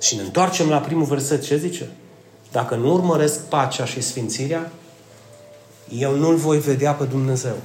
Și 0.00 0.16
ne 0.16 0.22
întoarcem 0.22 0.68
la 0.68 0.78
primul 0.78 1.04
verset. 1.04 1.44
Ce 1.44 1.56
zice? 1.56 1.90
Dacă 2.56 2.74
nu 2.74 2.92
urmăresc 2.92 3.40
pacea 3.40 3.84
și 3.84 4.00
sfințirea, 4.00 4.72
eu 5.98 6.16
nu-L 6.16 6.34
voi 6.34 6.58
vedea 6.58 6.92
pe 6.92 7.04
Dumnezeu. 7.04 7.56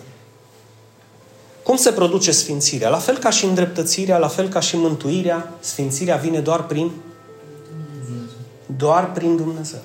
Cum 1.63 1.75
se 1.75 1.91
produce 1.91 2.31
sfințirea? 2.31 2.89
La 2.89 2.97
fel 2.97 3.17
ca 3.17 3.29
și 3.29 3.45
îndreptățirea, 3.45 4.17
la 4.17 4.27
fel 4.27 4.47
ca 4.47 4.59
și 4.59 4.77
mântuirea, 4.77 5.53
sfințirea 5.59 6.15
vine 6.15 6.39
doar 6.39 6.63
prin 6.63 6.91
doar 8.77 9.11
prin 9.11 9.35
Dumnezeu. 9.35 9.79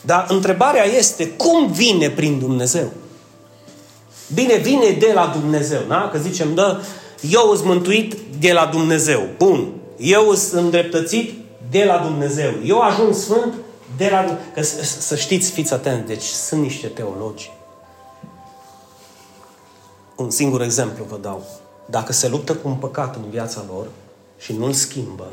Dar 0.00 0.26
întrebarea 0.28 0.84
este, 0.84 1.28
cum 1.28 1.72
vine 1.72 2.10
prin 2.10 2.38
Dumnezeu? 2.38 2.92
Bine, 4.34 4.56
vine 4.56 4.90
de 4.90 5.10
la 5.14 5.36
Dumnezeu, 5.40 5.80
da? 5.88 6.08
Că 6.12 6.18
zicem, 6.18 6.54
da, 6.54 6.80
eu 7.30 7.54
sunt 7.54 7.66
mântuit 7.66 8.14
de 8.38 8.52
la 8.52 8.66
Dumnezeu. 8.66 9.28
Bun. 9.38 9.72
Eu 9.96 10.34
sunt 10.34 10.62
îndreptățit 10.62 11.41
de 11.70 11.84
la 11.84 11.98
Dumnezeu. 11.98 12.52
Eu 12.64 12.80
ajung 12.80 13.14
sfânt 13.14 13.54
de 13.96 14.08
la... 14.08 14.38
Că 14.54 14.62
să 14.62 15.16
știți, 15.16 15.50
fiți 15.50 15.72
atenți, 15.72 16.06
deci 16.06 16.24
sunt 16.24 16.62
niște 16.62 16.86
teologi. 16.86 17.52
Un 20.16 20.30
singur 20.30 20.62
exemplu 20.62 21.04
vă 21.04 21.18
dau. 21.20 21.44
Dacă 21.86 22.12
se 22.12 22.28
luptă 22.28 22.54
cu 22.54 22.68
un 22.68 22.74
păcat 22.74 23.16
în 23.16 23.30
viața 23.30 23.64
lor 23.68 23.86
și 24.38 24.52
nu-l 24.52 24.72
schimbă, 24.72 25.30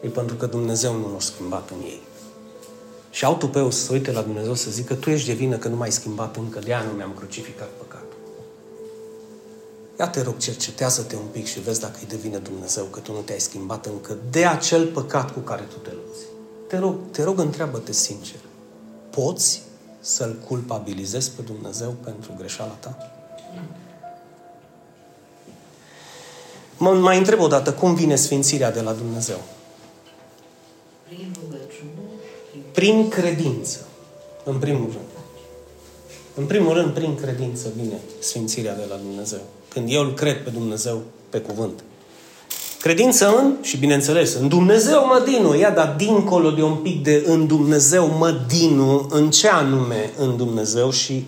e 0.00 0.08
pentru 0.08 0.36
că 0.36 0.46
Dumnezeu 0.46 0.92
nu 0.92 1.12
l-a 1.12 1.20
schimbat 1.20 1.70
în 1.70 1.84
ei. 1.84 2.00
Și 3.10 3.24
au 3.24 3.34
tupeu 3.34 3.70
să 3.70 3.84
se 3.84 3.92
uite 3.92 4.12
la 4.12 4.20
Dumnezeu 4.20 4.54
să 4.54 4.70
zică, 4.70 4.94
tu 4.94 5.10
ești 5.10 5.26
de 5.26 5.32
vină 5.32 5.56
că 5.56 5.68
nu 5.68 5.76
m-ai 5.76 5.92
schimbat 5.92 6.36
încă, 6.36 6.58
de 6.58 6.74
nu 6.90 6.96
mi-am 6.96 7.12
crucificat 7.16 7.68
păcatul. 7.68 7.81
Ia 10.02 10.08
te 10.08 10.22
rog, 10.22 10.36
cercetează-te 10.36 11.16
un 11.16 11.26
pic 11.32 11.46
și 11.46 11.60
vezi 11.60 11.80
dacă 11.80 11.98
îi 12.00 12.06
devine 12.08 12.38
Dumnezeu 12.38 12.84
că 12.84 13.00
tu 13.00 13.12
nu 13.12 13.20
te-ai 13.20 13.40
schimbat 13.40 13.86
încă 13.86 14.16
de 14.30 14.46
acel 14.46 14.86
păcat 14.86 15.32
cu 15.32 15.38
care 15.38 15.62
tu 15.62 15.76
te 15.76 15.90
lupți. 15.92 16.20
Te 16.68 16.78
rog, 16.78 16.96
te 17.10 17.22
rog, 17.22 17.38
întreabă-te 17.38 17.92
sincer. 17.92 18.40
Poți 19.10 19.62
să-L 20.00 20.38
culpabilizezi 20.46 21.30
pe 21.30 21.42
Dumnezeu 21.42 21.94
pentru 22.04 22.34
greșeala 22.38 22.72
ta? 22.72 23.12
Mă 26.76 26.90
mai 26.90 27.18
întreb 27.18 27.40
o 27.40 27.46
dată, 27.46 27.72
cum 27.72 27.94
vine 27.94 28.16
sfințirea 28.16 28.72
de 28.72 28.80
la 28.80 28.92
Dumnezeu? 28.92 29.40
Prin 31.08 31.34
rugăciune. 31.42 32.00
Prin 32.72 33.08
credință, 33.08 33.78
în 34.44 34.58
primul 34.58 34.90
rând. 34.90 35.11
În 36.34 36.44
primul 36.44 36.74
rând, 36.74 36.90
prin 36.90 37.14
credință 37.14 37.66
vine 37.76 38.00
sfințirea 38.18 38.74
de 38.74 38.82
la 38.88 38.96
Dumnezeu. 39.06 39.40
Când 39.68 39.88
eu 39.90 40.02
îl 40.02 40.14
cred 40.14 40.42
pe 40.42 40.50
Dumnezeu 40.50 41.02
pe 41.30 41.38
cuvânt. 41.38 41.84
Credință 42.80 43.34
în, 43.36 43.52
și 43.60 43.76
bineînțeles, 43.76 44.34
în 44.34 44.48
Dumnezeu 44.48 45.06
mă 45.06 45.22
dinu. 45.30 45.56
Ia, 45.56 45.70
dar 45.70 45.94
dincolo 45.96 46.50
de 46.50 46.62
un 46.62 46.74
pic 46.74 47.02
de 47.02 47.24
în 47.26 47.46
Dumnezeu 47.46 48.06
mă 48.18 48.34
dinu, 48.48 49.08
în 49.10 49.30
ce 49.30 49.48
anume 49.48 50.10
în 50.18 50.36
Dumnezeu 50.36 50.90
și 50.90 51.24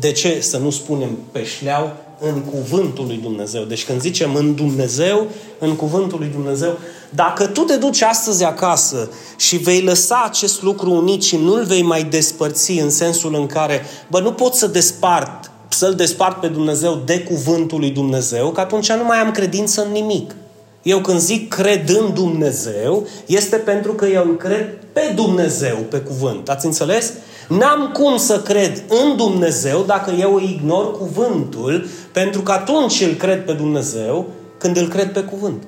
de 0.00 0.12
ce 0.12 0.40
să 0.40 0.58
nu 0.58 0.70
spunem 0.70 1.18
pe 1.32 1.44
șleau 1.44 1.96
în 2.20 2.40
cuvântul 2.40 3.06
lui 3.06 3.16
Dumnezeu. 3.16 3.64
Deci 3.64 3.84
când 3.84 4.00
zicem 4.00 4.34
în 4.34 4.54
Dumnezeu, 4.54 5.26
în 5.58 5.76
cuvântul 5.76 6.18
lui 6.18 6.28
Dumnezeu, 6.28 6.78
dacă 7.10 7.46
tu 7.46 7.60
te 7.60 7.76
duci 7.76 8.02
astăzi 8.02 8.44
acasă 8.44 9.10
și 9.36 9.56
vei 9.56 9.82
lăsa 9.82 10.22
acest 10.26 10.62
lucru 10.62 10.90
unit 10.90 11.22
și 11.22 11.36
nu-l 11.36 11.64
vei 11.64 11.82
mai 11.82 12.04
despărți 12.04 12.72
în 12.72 12.90
sensul 12.90 13.34
în 13.34 13.46
care, 13.46 13.82
bă, 14.10 14.20
nu 14.20 14.32
pot 14.32 14.54
să 14.54 14.66
despart, 14.66 15.50
să-l 15.68 15.94
despart 15.94 16.40
pe 16.40 16.46
Dumnezeu 16.46 17.02
de 17.04 17.20
cuvântul 17.20 17.78
lui 17.78 17.90
Dumnezeu, 17.90 18.50
că 18.50 18.60
atunci 18.60 18.92
nu 18.92 19.04
mai 19.04 19.18
am 19.18 19.30
credință 19.30 19.84
în 19.84 19.92
nimic. 19.92 20.34
Eu 20.82 21.00
când 21.00 21.18
zic 21.18 21.48
cred 21.48 21.88
în 21.88 22.14
Dumnezeu, 22.14 23.06
este 23.26 23.56
pentru 23.56 23.92
că 23.92 24.06
eu 24.06 24.24
cred 24.24 24.78
pe 24.92 25.12
Dumnezeu, 25.14 25.76
pe 25.76 25.98
cuvânt. 25.98 26.48
Ați 26.48 26.66
înțeles? 26.66 27.12
N-am 27.48 27.90
cum 27.92 28.16
să 28.16 28.40
cred 28.40 28.82
în 28.88 29.16
Dumnezeu 29.16 29.82
dacă 29.86 30.10
eu 30.10 30.38
ignor 30.38 30.98
cuvântul, 30.98 31.86
pentru 32.12 32.40
că 32.40 32.52
atunci 32.52 33.00
îl 33.00 33.14
cred 33.14 33.44
pe 33.44 33.52
Dumnezeu 33.52 34.26
când 34.58 34.76
îl 34.76 34.88
cred 34.88 35.12
pe 35.12 35.20
cuvânt. 35.20 35.62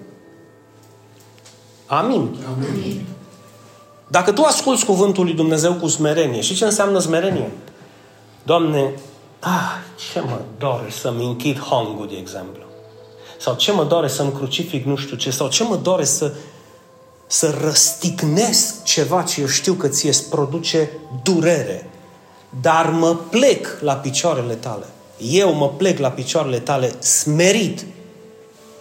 Amin. 1.90 2.37
Amin. 2.54 3.06
Dacă 4.06 4.32
tu 4.32 4.42
asculți 4.42 4.85
cuvântul 4.85 5.25
lui 5.25 5.35
Dumnezeu 5.35 5.75
cu 5.75 5.88
smerenie, 5.88 6.40
și 6.40 6.54
ce 6.54 6.64
înseamnă 6.64 6.99
smerenie? 6.99 7.50
Doamne, 8.42 8.94
ah, 9.40 9.76
ce 10.12 10.20
mă 10.20 10.40
doare 10.59 10.90
să-mi 10.90 11.25
închid 11.25 11.59
hongul, 11.59 12.09
de 12.09 12.16
exemplu. 12.16 12.62
Sau 13.38 13.54
ce 13.54 13.73
mă 13.73 13.85
doare 13.85 14.09
să-mi 14.09 14.32
crucific 14.32 14.85
nu 14.85 14.97
știu 14.97 15.16
ce. 15.16 15.30
Sau 15.30 15.49
ce 15.49 15.64
mă 15.64 15.76
doare 15.76 16.04
să, 16.04 16.32
să 17.26 17.59
răstignesc 17.61 18.82
ceva 18.82 19.23
ce 19.23 19.40
eu 19.40 19.47
știu 19.47 19.73
că 19.73 19.88
ție 19.88 20.09
îți 20.09 20.28
produce 20.28 20.90
durere. 21.23 21.90
Dar 22.61 22.90
mă 22.90 23.16
plec 23.30 23.78
la 23.80 23.94
picioarele 23.94 24.54
tale. 24.54 24.87
Eu 25.18 25.52
mă 25.52 25.68
plec 25.68 25.99
la 25.99 26.11
picioarele 26.11 26.59
tale 26.59 26.94
smerit 26.99 27.87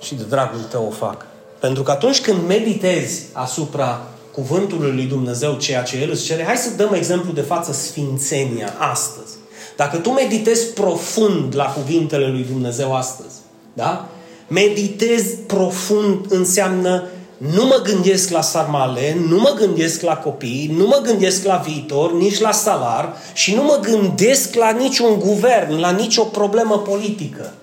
și 0.02 0.16
de 0.16 0.24
dragul 0.24 0.60
tău 0.60 0.86
o 0.86 0.92
fac. 0.92 1.29
Pentru 1.60 1.84
că 1.84 1.92
atunci 1.92 2.22
când 2.22 2.48
meditezi 2.48 3.22
asupra 3.34 4.08
cuvântului 4.32 4.92
lui 4.92 5.06
Dumnezeu, 5.06 5.54
ceea 5.54 5.84
ce 5.84 5.98
El 5.98 6.10
îți 6.10 6.26
cere, 6.26 6.44
hai 6.44 6.58
să 6.58 6.70
dăm 6.70 6.94
exemplu 6.94 7.32
de 7.32 7.42
față 7.42 7.72
sfințenia 7.72 8.74
astăzi. 8.78 9.34
Dacă 9.76 9.98
tu 9.98 10.10
meditezi 10.10 10.74
profund 10.74 11.56
la 11.56 11.66
cuvintele 11.66 12.28
lui 12.28 12.44
Dumnezeu 12.44 12.96
astăzi, 12.96 13.36
da? 13.74 14.10
Meditezi 14.48 15.36
profund 15.36 16.26
înseamnă 16.30 17.04
nu 17.38 17.66
mă 17.66 17.82
gândesc 17.84 18.30
la 18.30 18.42
sarmale, 18.42 19.18
nu 19.28 19.40
mă 19.40 19.54
gândesc 19.58 20.02
la 20.02 20.18
copii, 20.18 20.72
nu 20.78 20.88
mă 20.88 21.02
gândesc 21.04 21.44
la 21.44 21.56
viitor, 21.56 22.14
nici 22.14 22.40
la 22.40 22.52
salar 22.52 23.14
și 23.34 23.56
nu 23.56 23.64
mă 23.64 23.80
gândesc 23.82 24.54
la 24.56 24.72
niciun 24.72 25.20
guvern, 25.20 25.80
la 25.80 25.90
nicio 25.90 26.24
problemă 26.24 26.78
politică. 26.80 27.54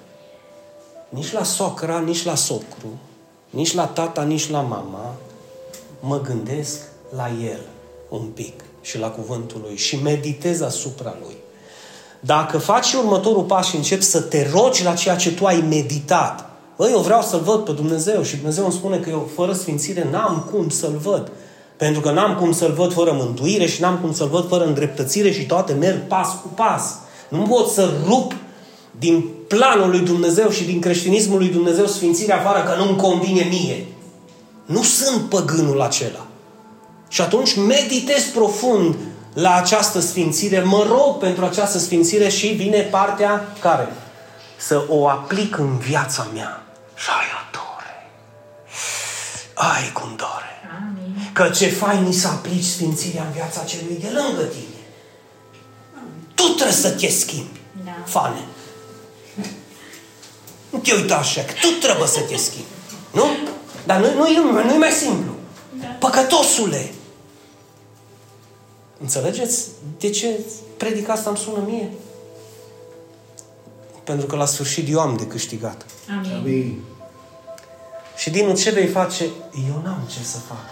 Nici 1.08 1.32
la 1.32 1.42
socra, 1.42 1.98
nici 1.98 2.24
la 2.24 2.34
socru, 2.34 2.98
nici 3.56 3.74
la 3.74 3.86
tata, 3.86 4.22
nici 4.22 4.50
la 4.50 4.60
mama. 4.60 5.14
Mă 6.00 6.20
gândesc 6.20 6.80
la 7.16 7.30
el 7.42 7.60
un 8.08 8.26
pic 8.34 8.64
și 8.80 8.98
la 8.98 9.08
cuvântul 9.08 9.60
lui 9.66 9.76
și 9.76 10.02
meditez 10.02 10.60
asupra 10.60 11.14
lui. 11.22 11.36
Dacă 12.20 12.58
faci 12.58 12.92
următorul 12.92 13.42
pas 13.42 13.66
și 13.66 13.76
începi 13.76 14.02
să 14.02 14.20
te 14.20 14.50
rogi 14.52 14.84
la 14.84 14.94
ceea 14.94 15.16
ce 15.16 15.34
tu 15.34 15.46
ai 15.46 15.64
meditat, 15.68 16.50
Băi, 16.76 16.90
eu 16.92 16.98
vreau 16.98 17.22
să-L 17.22 17.40
văd 17.40 17.64
pe 17.64 17.72
Dumnezeu 17.72 18.22
și 18.22 18.36
Dumnezeu 18.36 18.64
îmi 18.64 18.72
spune 18.72 18.98
că 18.98 19.10
eu 19.10 19.28
fără 19.34 19.52
sfințire 19.52 20.08
n-am 20.10 20.48
cum 20.50 20.68
să-L 20.68 20.98
văd. 21.02 21.30
Pentru 21.76 22.00
că 22.00 22.10
n-am 22.10 22.36
cum 22.36 22.52
să-L 22.52 22.72
văd 22.72 22.92
fără 22.92 23.12
mântuire 23.12 23.66
și 23.66 23.80
n-am 23.80 23.98
cum 23.98 24.12
să-L 24.12 24.28
văd 24.28 24.48
fără 24.48 24.64
îndreptățire 24.64 25.30
și 25.30 25.46
toate 25.46 25.72
merg 25.72 26.06
pas 26.06 26.28
cu 26.28 26.48
pas. 26.54 26.94
Nu 27.28 27.42
pot 27.42 27.68
să 27.68 27.90
rup 28.06 28.34
din 28.98 29.24
planul 29.48 29.90
lui 29.90 30.00
Dumnezeu 30.00 30.50
și 30.50 30.64
din 30.64 30.80
creștinismul 30.80 31.38
lui 31.38 31.48
Dumnezeu 31.48 31.86
sfințirea 31.86 32.38
afară 32.38 32.62
că 32.62 32.74
nu-mi 32.76 32.96
convine 32.96 33.42
mie. 33.42 33.86
Nu 34.64 34.82
sunt 34.82 35.28
păgânul 35.28 35.80
acela. 35.80 36.26
Și 37.08 37.20
atunci 37.20 37.56
meditez 37.56 38.24
profund 38.24 38.96
la 39.34 39.54
această 39.54 40.00
sfințire, 40.00 40.60
mă 40.60 40.86
rog 40.88 41.18
pentru 41.18 41.44
această 41.44 41.78
sfințire 41.78 42.28
și 42.28 42.46
vine 42.46 42.80
partea 42.80 43.54
care? 43.60 43.88
Să 44.56 44.84
o 44.88 45.08
aplic 45.08 45.58
în 45.58 45.78
viața 45.78 46.26
mea. 46.32 46.62
Și 46.94 47.08
aia 47.08 47.50
dore. 47.52 47.94
Ai 49.54 49.92
cum 49.92 50.08
dore. 50.16 50.52
Amin. 50.78 51.30
Că 51.32 51.48
ce 51.48 51.66
fain 51.66 52.12
să 52.12 52.28
aplici 52.28 52.64
sfințirea 52.64 53.22
în 53.22 53.32
viața 53.32 53.62
celui 53.64 53.98
de 54.00 54.08
lângă 54.12 54.42
tine. 54.42 54.80
Tu 56.34 56.42
trebuie 56.42 56.74
să 56.74 56.90
te 56.90 57.08
schimbi. 57.08 57.60
Da. 57.84 57.92
Fane. 58.04 58.44
Nu 60.76 60.82
te 60.82 60.94
uita 60.94 61.16
așa, 61.16 61.40
că 61.40 61.52
tu 61.60 61.68
trebuie 61.86 62.08
să 62.08 62.20
te 62.20 62.36
schimbi. 62.36 62.68
Nu? 63.12 63.24
Dar 63.86 64.00
nu, 64.00 64.14
nu, 64.14 64.42
nu, 64.42 64.64
nu 64.64 64.74
e 64.74 64.78
mai 64.78 64.90
simplu. 64.90 65.32
Da. 65.80 65.86
Păcătosule! 65.86 66.90
Înțelegeți 69.00 69.66
de 69.98 70.10
ce 70.10 70.40
predica 70.76 71.12
asta 71.12 71.28
îmi 71.28 71.38
sună 71.38 71.62
mie? 71.66 71.92
Pentru 74.04 74.26
că 74.26 74.36
la 74.36 74.46
sfârșit 74.46 74.88
eu 74.90 75.00
am 75.00 75.16
de 75.16 75.26
câștigat. 75.26 75.86
Amin. 76.18 76.32
Amin. 76.32 76.82
Și 78.16 78.30
din 78.30 78.54
ce 78.54 78.70
vei 78.70 78.86
face? 78.86 79.24
Eu 79.68 79.80
n-am 79.84 80.08
ce 80.10 80.24
să 80.24 80.38
fac. 80.38 80.64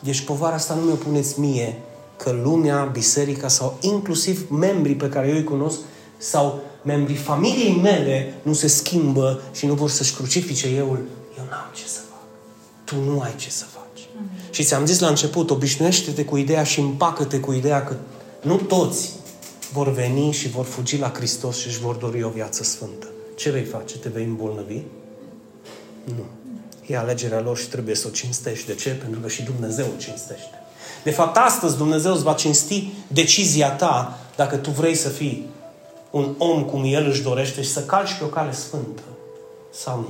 Deci 0.00 0.20
povara 0.20 0.54
asta 0.54 0.74
nu 0.74 0.80
mi-o 0.80 0.94
puneți 0.94 1.40
mie, 1.40 1.80
că 2.16 2.30
lumea, 2.30 2.84
biserica 2.84 3.48
sau 3.48 3.76
inclusiv 3.80 4.50
membrii 4.50 4.94
pe 4.94 5.08
care 5.08 5.28
eu 5.28 5.34
îi 5.34 5.44
cunosc 5.44 5.78
sau 6.16 6.60
membrii 6.82 7.16
familiei 7.16 7.80
mele 7.82 8.34
nu 8.42 8.52
se 8.52 8.66
schimbă 8.66 9.42
și 9.52 9.66
nu 9.66 9.74
vor 9.74 9.90
să-și 9.90 10.14
crucifice 10.14 10.68
euul. 10.76 11.04
Eu 11.38 11.44
n-am 11.50 11.70
ce 11.74 11.86
să 11.86 12.00
fac. 12.10 12.22
Tu 12.84 13.10
nu 13.10 13.20
ai 13.20 13.34
ce 13.36 13.50
să 13.50 13.64
faci. 13.64 14.08
Amin. 14.16 14.30
Și 14.50 14.64
ți-am 14.64 14.86
zis 14.86 14.98
la 14.98 15.08
început, 15.08 15.50
obișnuiește-te 15.50 16.24
cu 16.24 16.36
ideea 16.36 16.64
și 16.64 16.80
împacă-te 16.80 17.40
cu 17.40 17.52
ideea 17.52 17.84
că 17.84 17.96
nu 18.42 18.56
toți 18.56 19.10
vor 19.72 19.92
veni 19.92 20.32
și 20.32 20.48
vor 20.48 20.64
fugi 20.64 20.98
la 20.98 21.12
Hristos 21.14 21.58
și 21.58 21.66
își 21.66 21.78
vor 21.78 21.94
dori 21.94 22.22
o 22.22 22.28
viață 22.28 22.62
sfântă. 22.62 23.06
Ce 23.36 23.50
vei 23.50 23.64
face? 23.64 23.98
Te 23.98 24.08
vei 24.08 24.24
îmbolnăvi? 24.24 24.80
Nu. 26.04 26.24
E 26.86 26.96
alegerea 26.96 27.40
lor 27.40 27.58
și 27.58 27.68
trebuie 27.68 27.94
să 27.94 28.06
o 28.06 28.10
cinstești. 28.10 28.66
De 28.66 28.74
ce? 28.74 28.90
Pentru 28.90 29.20
că 29.20 29.28
și 29.28 29.42
Dumnezeu 29.42 29.86
o 29.96 30.00
cinstește. 30.00 30.62
De 31.04 31.10
fapt, 31.10 31.36
astăzi 31.36 31.76
Dumnezeu 31.76 32.12
îți 32.12 32.22
va 32.22 32.32
cinsti 32.32 32.92
decizia 33.06 33.70
ta 33.70 34.18
dacă 34.36 34.56
tu 34.56 34.70
vrei 34.70 34.94
să 34.94 35.08
fii 35.08 35.46
un 36.18 36.34
om 36.38 36.62
cum 36.62 36.82
El 36.86 37.06
își 37.10 37.22
dorește 37.22 37.62
și 37.62 37.68
să 37.68 37.80
calci 37.80 38.14
pe 38.18 38.24
o 38.24 38.26
cale 38.26 38.52
sfântă. 38.52 39.02
Sau 39.70 39.96
nu. 39.96 40.08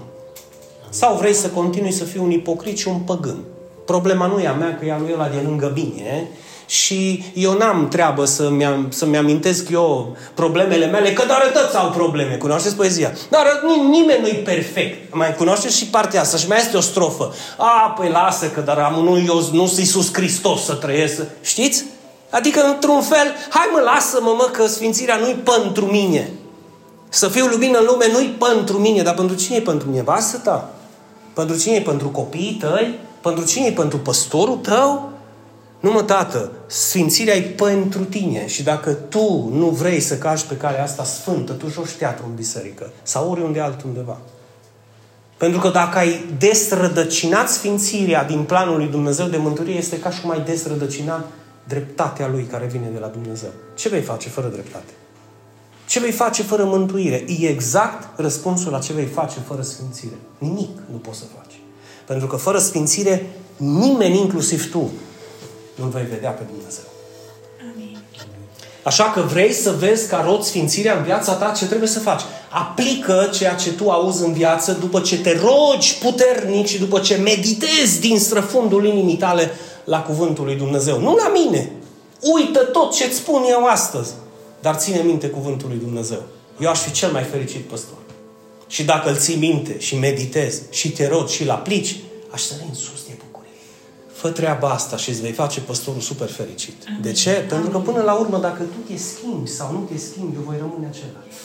Sau 0.89 1.17
vrei 1.17 1.35
să 1.35 1.49
continui 1.49 1.93
să 1.93 2.05
fii 2.05 2.21
un 2.21 2.31
ipocrit 2.31 2.79
și 2.79 2.89
un 2.89 2.99
păgân. 2.99 3.39
Problema 3.85 4.27
nu 4.27 4.39
e 4.39 4.47
a 4.47 4.53
mea, 4.53 4.77
că 4.79 4.85
e 4.85 4.93
a 4.93 4.99
lui 4.99 5.13
ăla 5.15 5.29
de 5.29 5.41
lângă 5.45 5.73
mine 5.75 6.29
și 6.69 7.25
eu 7.35 7.57
n-am 7.57 7.89
treabă 7.89 8.25
să-mi, 8.25 8.65
am, 8.65 8.87
să-mi 8.91 9.17
amintesc 9.17 9.69
eu 9.69 10.17
problemele 10.35 10.87
mele, 10.87 11.13
că 11.13 11.25
doar 11.27 11.51
toți 11.53 11.77
au 11.77 11.91
probleme. 11.91 12.35
Cunoașteți 12.35 12.77
poezia? 12.77 13.13
Dar 13.31 13.43
nimeni 13.91 14.21
nu-i 14.21 14.43
perfect. 14.45 15.15
Mai 15.15 15.35
cunoașteți 15.35 15.77
și 15.77 15.87
partea 15.87 16.21
asta 16.21 16.37
și 16.37 16.49
mai 16.49 16.59
este 16.59 16.77
o 16.77 16.81
strofă. 16.81 17.35
A, 17.57 17.95
păi 17.99 18.09
lasă 18.09 18.47
că 18.47 18.61
dar 18.61 18.79
am 18.79 19.05
nu 19.05 19.19
eu, 19.19 19.49
nu 19.53 19.73
Iisus 19.77 20.13
Hristos 20.13 20.65
să 20.65 20.75
trăiesc. 20.75 21.23
Știți? 21.43 21.85
Adică, 22.31 22.61
într-un 22.61 23.03
fel, 23.03 23.35
hai 23.49 23.69
mă, 23.73 23.81
lasă-mă, 23.81 24.35
mă, 24.39 24.49
că 24.53 24.67
Sfințirea 24.67 25.17
nu-i 25.17 25.35
pentru 25.35 25.85
mine. 25.85 26.31
Să 27.09 27.29
fiu 27.29 27.47
lumină 27.47 27.79
în 27.79 27.85
lume 27.85 28.07
nu-i 28.13 28.37
pentru 28.49 28.79
mine, 28.79 29.03
dar 29.03 29.15
pentru 29.15 29.37
cine 29.37 29.57
e 29.57 29.61
pentru 29.61 29.89
mine? 29.89 30.03
Vasă 30.03 30.37
ta. 30.37 30.71
Pentru 31.35 31.59
cine 31.59 31.75
e? 31.75 31.81
Pentru 31.81 32.09
copiii 32.09 32.57
tăi? 32.61 32.99
Pentru 33.21 33.45
cine 33.45 33.67
e? 33.67 33.73
Pentru 33.73 33.99
păstorul 33.99 34.57
tău? 34.57 35.11
Nu 35.81 35.91
mă, 35.91 36.03
tată, 36.03 36.51
sfințirea 36.67 37.37
e 37.37 37.41
pentru 37.41 38.05
tine 38.05 38.47
și 38.47 38.63
dacă 38.63 38.93
tu 38.93 39.51
nu 39.53 39.67
vrei 39.67 40.01
să 40.01 40.19
cași 40.19 40.47
pe 40.47 40.57
calea 40.57 40.83
asta 40.83 41.05
sfântă, 41.05 41.53
tu 41.53 41.69
joci 41.69 41.93
teatru 41.99 42.25
în 42.29 42.35
biserică 42.35 42.91
sau 43.03 43.31
oriunde 43.31 43.61
altundeva. 43.61 44.17
Pentru 45.37 45.61
că 45.61 45.69
dacă 45.69 45.99
ai 45.99 46.25
desrădăcinat 46.39 47.49
sfințirea 47.49 48.25
din 48.25 48.43
planul 48.43 48.77
lui 48.77 48.87
Dumnezeu 48.87 49.27
de 49.27 49.37
mântuire, 49.37 49.71
este 49.71 49.99
ca 49.99 50.11
și 50.11 50.21
cum 50.21 50.31
ai 50.31 50.41
desrădăcinat 50.41 51.27
dreptatea 51.69 52.29
lui 52.29 52.43
care 52.43 52.67
vine 52.67 52.89
de 52.93 52.99
la 52.99 53.07
Dumnezeu. 53.07 53.51
Ce 53.75 53.89
vei 53.89 54.01
face 54.01 54.29
fără 54.29 54.49
dreptate? 54.49 54.93
Ce 55.87 56.01
vei 56.01 56.13
face 56.13 56.43
fără 56.43 56.65
mântuire? 56.65 57.25
E 57.41 57.49
exact 57.49 58.19
răspunsul 58.19 58.73
la 58.73 58.79
ce 58.79 58.93
vei 58.93 59.05
face 59.05 59.39
fără 59.47 59.63
sfințire. 59.63 60.19
Nimic 60.39 60.79
nu 60.91 60.97
poți 60.97 61.19
să 61.19 61.25
faci. 61.37 61.61
Pentru 62.07 62.27
că 62.27 62.37
fără 62.37 62.59
sfințire, 62.59 63.27
nimeni, 63.57 64.19
inclusiv 64.19 64.71
tu, 64.71 64.91
nu 65.75 65.87
vei 65.87 66.05
vedea 66.05 66.31
pe 66.31 66.43
Dumnezeu. 66.53 66.85
Amin. 67.73 67.99
Așa 68.83 69.05
că 69.05 69.21
vrei 69.21 69.53
să 69.53 69.71
vezi 69.71 70.09
ca 70.09 70.23
rod 70.27 70.43
sfințirea 70.43 70.97
în 70.97 71.03
viața 71.05 71.33
ta, 71.33 71.51
ce 71.51 71.67
trebuie 71.67 71.89
să 71.89 71.99
faci? 71.99 72.23
Aplică 72.51 73.29
ceea 73.33 73.55
ce 73.55 73.73
tu 73.73 73.91
auzi 73.91 74.25
în 74.25 74.33
viață 74.33 74.73
după 74.73 75.01
ce 75.01 75.21
te 75.21 75.41
rogi 75.41 75.99
puternic 75.99 76.67
și 76.67 76.79
după 76.79 76.99
ce 76.99 77.17
meditezi 77.17 78.01
din 78.01 78.19
străfundul 78.19 78.87
inimii 78.87 79.17
tale 79.17 79.51
la 79.89 80.03
cuvântul 80.03 80.45
lui 80.45 80.57
Dumnezeu. 80.57 81.01
Nu 81.01 81.15
la 81.15 81.33
mine. 81.33 81.73
Uită 82.35 82.59
tot 82.65 82.95
ce-ți 82.95 83.17
spun 83.17 83.43
eu 83.49 83.67
astăzi. 83.67 84.13
Dar 84.61 84.75
ține 84.75 85.03
minte 85.03 85.29
cuvântul 85.29 85.69
lui 85.69 85.79
Dumnezeu. 85.79 86.23
Eu 86.61 86.71
aș 86.71 86.79
fi 86.79 86.91
cel 86.91 87.13
mai 87.13 87.23
fericit 87.23 87.61
păstor. 87.61 87.99
Și 88.67 88.85
dacă 88.85 89.11
îl 89.11 89.17
ții 89.17 89.37
minte 89.37 89.79
și 89.79 89.97
meditezi 89.97 90.63
și 90.71 90.93
te 90.93 91.09
rogi 91.09 91.35
și 91.35 91.43
îl 91.43 91.51
aplici, 91.51 91.97
aș 92.31 92.43
sări 92.43 92.65
în 92.69 92.75
sus 92.75 93.07
de 93.07 93.13
bucurie. 93.27 93.51
Fă 94.13 94.31
treaba 94.31 94.69
asta 94.69 94.97
și 94.97 95.11
îți 95.11 95.21
vei 95.21 95.33
face 95.33 95.61
păstorul 95.61 96.01
super 96.01 96.29
fericit. 96.29 96.85
Amin. 96.89 97.03
De 97.03 97.13
ce? 97.13 97.31
Amin. 97.31 97.49
Pentru 97.49 97.71
că 97.71 97.79
până 97.79 98.03
la 98.03 98.15
urmă, 98.15 98.39
dacă 98.39 98.63
tu 98.63 98.93
te 98.93 98.99
schimbi 98.99 99.49
sau 99.51 99.73
nu 99.73 99.79
te 99.79 99.99
schimbi, 99.99 100.37
eu 100.37 100.43
voi 100.47 100.57
rămâne 100.59 100.87
același. 100.87 101.39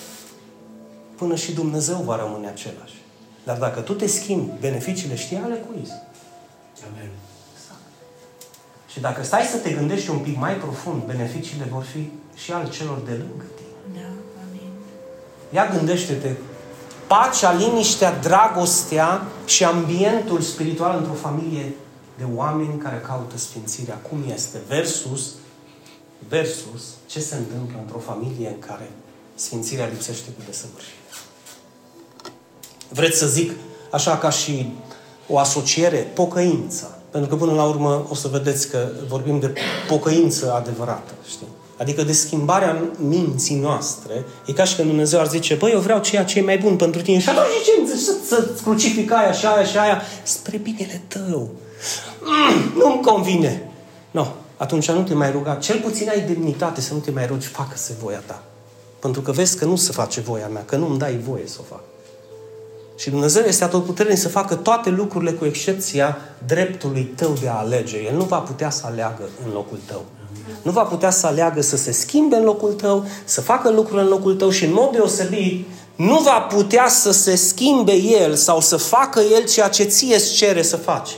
Până 1.15 1.35
și 1.35 1.51
Dumnezeu 1.51 2.01
va 2.05 2.15
rămâne 2.15 2.47
același. 2.47 3.01
Dar 3.43 3.57
dacă 3.57 3.79
tu 3.79 3.93
te 3.93 4.07
schimbi, 4.07 4.51
beneficiile 4.59 5.15
știi 5.15 5.41
ale 5.43 5.65
cui 5.67 5.87
Amen. 6.91 7.09
Și 8.93 8.99
dacă 8.99 9.23
stai 9.23 9.41
să 9.51 9.57
te 9.57 9.71
gândești 9.71 10.09
un 10.09 10.17
pic 10.17 10.37
mai 10.37 10.55
profund, 10.55 11.03
beneficiile 11.03 11.67
vor 11.71 11.83
fi 11.83 12.09
și 12.35 12.51
al 12.51 12.69
celor 12.69 12.97
de 13.05 13.11
lângă 13.11 13.45
tine. 13.55 14.01
Da, 14.01 14.07
amin. 14.47 14.71
Ia 15.49 15.67
gândește-te, 15.67 16.31
pacea, 17.07 17.53
liniștea, 17.53 18.19
dragostea 18.19 19.21
și 19.45 19.63
ambientul 19.63 20.41
spiritual 20.41 20.97
într-o 20.97 21.13
familie 21.13 21.73
de 22.17 22.23
oameni 22.35 22.77
care 22.77 23.03
caută 23.05 23.37
sfințirea. 23.37 23.95
Cum 23.95 24.23
este? 24.33 24.57
Versus, 24.67 25.31
versus 26.27 26.83
ce 27.05 27.19
se 27.19 27.35
întâmplă 27.35 27.77
într-o 27.79 27.99
familie 27.99 28.47
în 28.47 28.59
care 28.59 28.91
sfințirea 29.35 29.87
lipsește 29.87 30.29
cu 30.29 30.41
desăvârșire. 30.45 30.97
Vreți 32.89 33.17
să 33.17 33.27
zic, 33.27 33.51
așa 33.91 34.17
ca 34.17 34.29
și 34.29 34.73
o 35.27 35.37
asociere, 35.37 35.97
pocăința. 35.97 36.92
Pentru 37.13 37.29
că 37.29 37.35
până 37.35 37.53
la 37.53 37.63
urmă 37.63 38.05
o 38.09 38.15
să 38.15 38.27
vedeți 38.27 38.69
că 38.69 38.87
vorbim 39.07 39.39
de 39.39 39.53
pocăință 39.87 40.53
adevărată, 40.53 41.11
știi? 41.27 41.47
Adică 41.77 42.03
de 42.03 42.11
schimbarea 42.11 42.83
minții 42.97 43.55
noastre. 43.55 44.25
E 44.45 44.53
ca 44.53 44.63
și 44.63 44.75
când 44.75 44.87
Dumnezeu 44.87 45.19
ar 45.19 45.27
zice, 45.27 45.53
băi, 45.53 45.71
eu 45.71 45.79
vreau 45.79 45.99
ceea 45.99 46.23
ce 46.23 46.39
e 46.39 46.41
mai 46.41 46.57
bun 46.57 46.75
pentru 46.75 47.01
tine. 47.01 47.19
Și 47.19 47.29
atunci 47.29 47.87
ce 47.87 47.97
să, 47.97 48.11
să 48.27 48.49
crucific 48.63 49.11
aia 49.11 49.31
și 49.31 49.45
aia 49.45 49.63
și 49.63 49.77
aia 49.77 50.01
spre 50.23 50.57
binele 50.57 51.01
tău. 51.07 51.49
Mm, 52.21 52.81
nu-mi 52.81 53.01
convine. 53.01 53.71
Nu. 54.11 54.21
No. 54.21 54.27
Atunci 54.57 54.91
nu 54.91 55.03
te 55.03 55.13
mai 55.13 55.31
ruga. 55.31 55.55
Cel 55.55 55.79
puțin 55.79 56.09
ai 56.09 56.21
demnitate 56.21 56.81
să 56.81 56.93
nu 56.93 56.99
te 56.99 57.11
mai 57.11 57.27
rogi, 57.27 57.47
facă-se 57.47 57.93
voia 58.01 58.23
ta. 58.25 58.43
Pentru 58.99 59.21
că 59.21 59.31
vezi 59.31 59.57
că 59.57 59.65
nu 59.65 59.75
se 59.75 59.91
face 59.91 60.21
voia 60.21 60.47
mea, 60.47 60.63
că 60.65 60.75
nu-mi 60.75 60.97
dai 60.97 61.17
voie 61.17 61.47
să 61.47 61.57
o 61.59 61.63
fac. 61.63 61.81
Și 62.95 63.09
Dumnezeu 63.09 63.43
este 63.43 63.63
atotputernic 63.63 64.17
să 64.17 64.29
facă 64.29 64.55
toate 64.55 64.89
lucrurile 64.89 65.31
cu 65.31 65.45
excepția 65.45 66.17
dreptului 66.47 67.03
tău 67.15 67.33
de 67.41 67.47
a 67.47 67.57
alege. 67.57 67.97
El 67.97 68.15
nu 68.15 68.23
va 68.23 68.37
putea 68.37 68.69
să 68.69 68.83
aleagă 68.85 69.29
în 69.45 69.53
locul 69.53 69.79
tău. 69.85 70.05
Nu 70.61 70.71
va 70.71 70.81
putea 70.81 71.09
să 71.09 71.27
aleagă 71.27 71.61
să 71.61 71.77
se 71.77 71.91
schimbe 71.91 72.35
în 72.35 72.43
locul 72.43 72.71
tău, 72.71 73.05
să 73.23 73.41
facă 73.41 73.69
lucruri 73.69 74.01
în 74.01 74.07
locul 74.07 74.35
tău 74.35 74.49
și 74.49 74.65
în 74.65 74.73
mod 74.73 74.91
deosebit 74.91 75.67
nu 75.95 76.19
va 76.19 76.39
putea 76.39 76.87
să 76.87 77.11
se 77.11 77.35
schimbe 77.35 77.93
el 77.93 78.35
sau 78.35 78.59
să 78.59 78.77
facă 78.77 79.19
el 79.19 79.45
ceea 79.45 79.67
ce 79.67 79.83
ție 79.83 80.15
îți 80.15 80.33
cere 80.33 80.61
să 80.61 80.77
faci. 80.77 81.09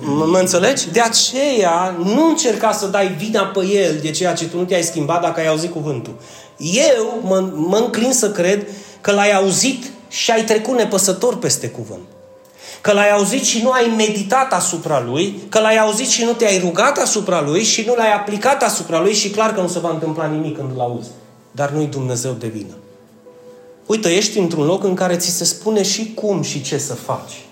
Mă 0.00 0.38
înțelegi? 0.38 0.90
De 0.90 1.00
aceea 1.00 1.96
nu 2.04 2.28
încerca 2.28 2.72
să 2.72 2.86
dai 2.86 3.14
vina 3.18 3.42
pe 3.44 3.66
el 3.66 3.98
de 4.02 4.10
ceea 4.10 4.34
ce 4.34 4.48
tu 4.48 4.56
nu 4.56 4.64
te-ai 4.64 4.82
schimbat 4.82 5.20
dacă 5.20 5.40
ai 5.40 5.46
auzit 5.46 5.72
cuvântul. 5.72 6.14
Eu 6.56 7.20
mă, 7.22 7.50
mă 7.54 7.76
înclin 7.76 8.12
să 8.12 8.30
cred 8.30 8.66
că 9.00 9.12
l-ai 9.12 9.32
auzit 9.32 9.84
și 10.08 10.30
ai 10.30 10.44
trecut 10.44 10.76
nepăsător 10.76 11.38
peste 11.38 11.68
cuvânt. 11.68 12.06
Că 12.80 12.92
l-ai 12.92 13.10
auzit 13.10 13.42
și 13.42 13.62
nu 13.62 13.70
ai 13.70 13.94
meditat 13.96 14.52
asupra 14.52 15.02
lui, 15.02 15.42
că 15.48 15.60
l-ai 15.60 15.78
auzit 15.78 16.06
și 16.06 16.24
nu 16.24 16.32
te-ai 16.32 16.58
rugat 16.58 16.98
asupra 16.98 17.42
lui 17.42 17.62
și 17.62 17.84
nu 17.86 17.94
l-ai 17.94 18.12
aplicat 18.12 18.62
asupra 18.62 19.00
lui 19.00 19.14
și 19.14 19.30
clar 19.30 19.54
că 19.54 19.60
nu 19.60 19.68
se 19.68 19.78
va 19.78 19.90
întâmpla 19.90 20.26
nimic 20.26 20.56
când 20.56 20.70
îl 20.74 20.80
auzi. 20.80 21.08
Dar 21.50 21.70
nu-i 21.70 21.86
Dumnezeu 21.86 22.32
de 22.32 22.46
vină. 22.46 22.74
Uite, 23.86 24.08
ești 24.08 24.38
într-un 24.38 24.64
loc 24.64 24.84
în 24.84 24.94
care 24.94 25.16
ți 25.16 25.30
se 25.30 25.44
spune 25.44 25.82
și 25.82 26.12
cum 26.14 26.42
și 26.42 26.62
ce 26.62 26.78
să 26.78 26.94
faci. 26.94 27.42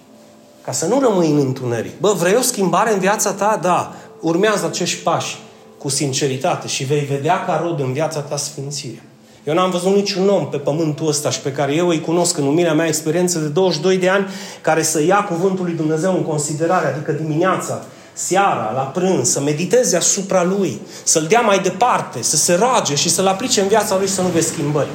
Ca 0.62 0.72
să 0.72 0.86
nu 0.86 1.00
rămâi 1.00 1.30
în 1.30 1.38
întuneric. 1.38 2.00
Bă, 2.00 2.12
vrei 2.12 2.34
o 2.34 2.40
schimbare 2.40 2.92
în 2.92 2.98
viața 2.98 3.32
ta? 3.32 3.58
Da. 3.62 3.94
Urmează 4.20 4.66
acești 4.66 5.02
pași 5.02 5.36
cu 5.78 5.88
sinceritate 5.88 6.66
și 6.66 6.84
vei 6.84 7.00
vedea 7.00 7.44
ca 7.44 7.60
rod 7.62 7.80
în 7.80 7.92
viața 7.92 8.20
ta 8.20 8.36
sfințirea. 8.36 9.02
Eu 9.46 9.54
n-am 9.54 9.70
văzut 9.70 9.94
niciun 9.94 10.28
om 10.28 10.48
pe 10.48 10.56
pământul 10.56 11.08
ăsta 11.08 11.30
și 11.30 11.40
pe 11.40 11.52
care 11.52 11.74
eu 11.74 11.88
îi 11.88 12.00
cunosc 12.00 12.38
în 12.38 12.46
umirea 12.46 12.74
mea 12.74 12.86
experiență 12.86 13.38
de 13.38 13.46
22 13.46 13.98
de 13.98 14.08
ani 14.08 14.26
care 14.60 14.82
să 14.82 15.02
ia 15.02 15.24
cuvântul 15.24 15.64
lui 15.64 15.74
Dumnezeu 15.74 16.14
în 16.14 16.22
considerare, 16.22 16.86
adică 16.86 17.12
dimineața, 17.12 17.84
seara, 18.12 18.72
la 18.74 18.80
prânz, 18.80 19.28
să 19.28 19.40
mediteze 19.40 19.96
asupra 19.96 20.44
lui, 20.44 20.80
să-l 21.02 21.26
dea 21.28 21.40
mai 21.40 21.58
departe, 21.58 22.22
să 22.22 22.36
se 22.36 22.54
roage 22.54 22.94
și 22.94 23.08
să-l 23.08 23.26
aplice 23.26 23.60
în 23.60 23.68
viața 23.68 23.96
lui 23.96 24.06
să 24.06 24.22
nu 24.22 24.28
vezi 24.28 24.48
schimbări. 24.48 24.88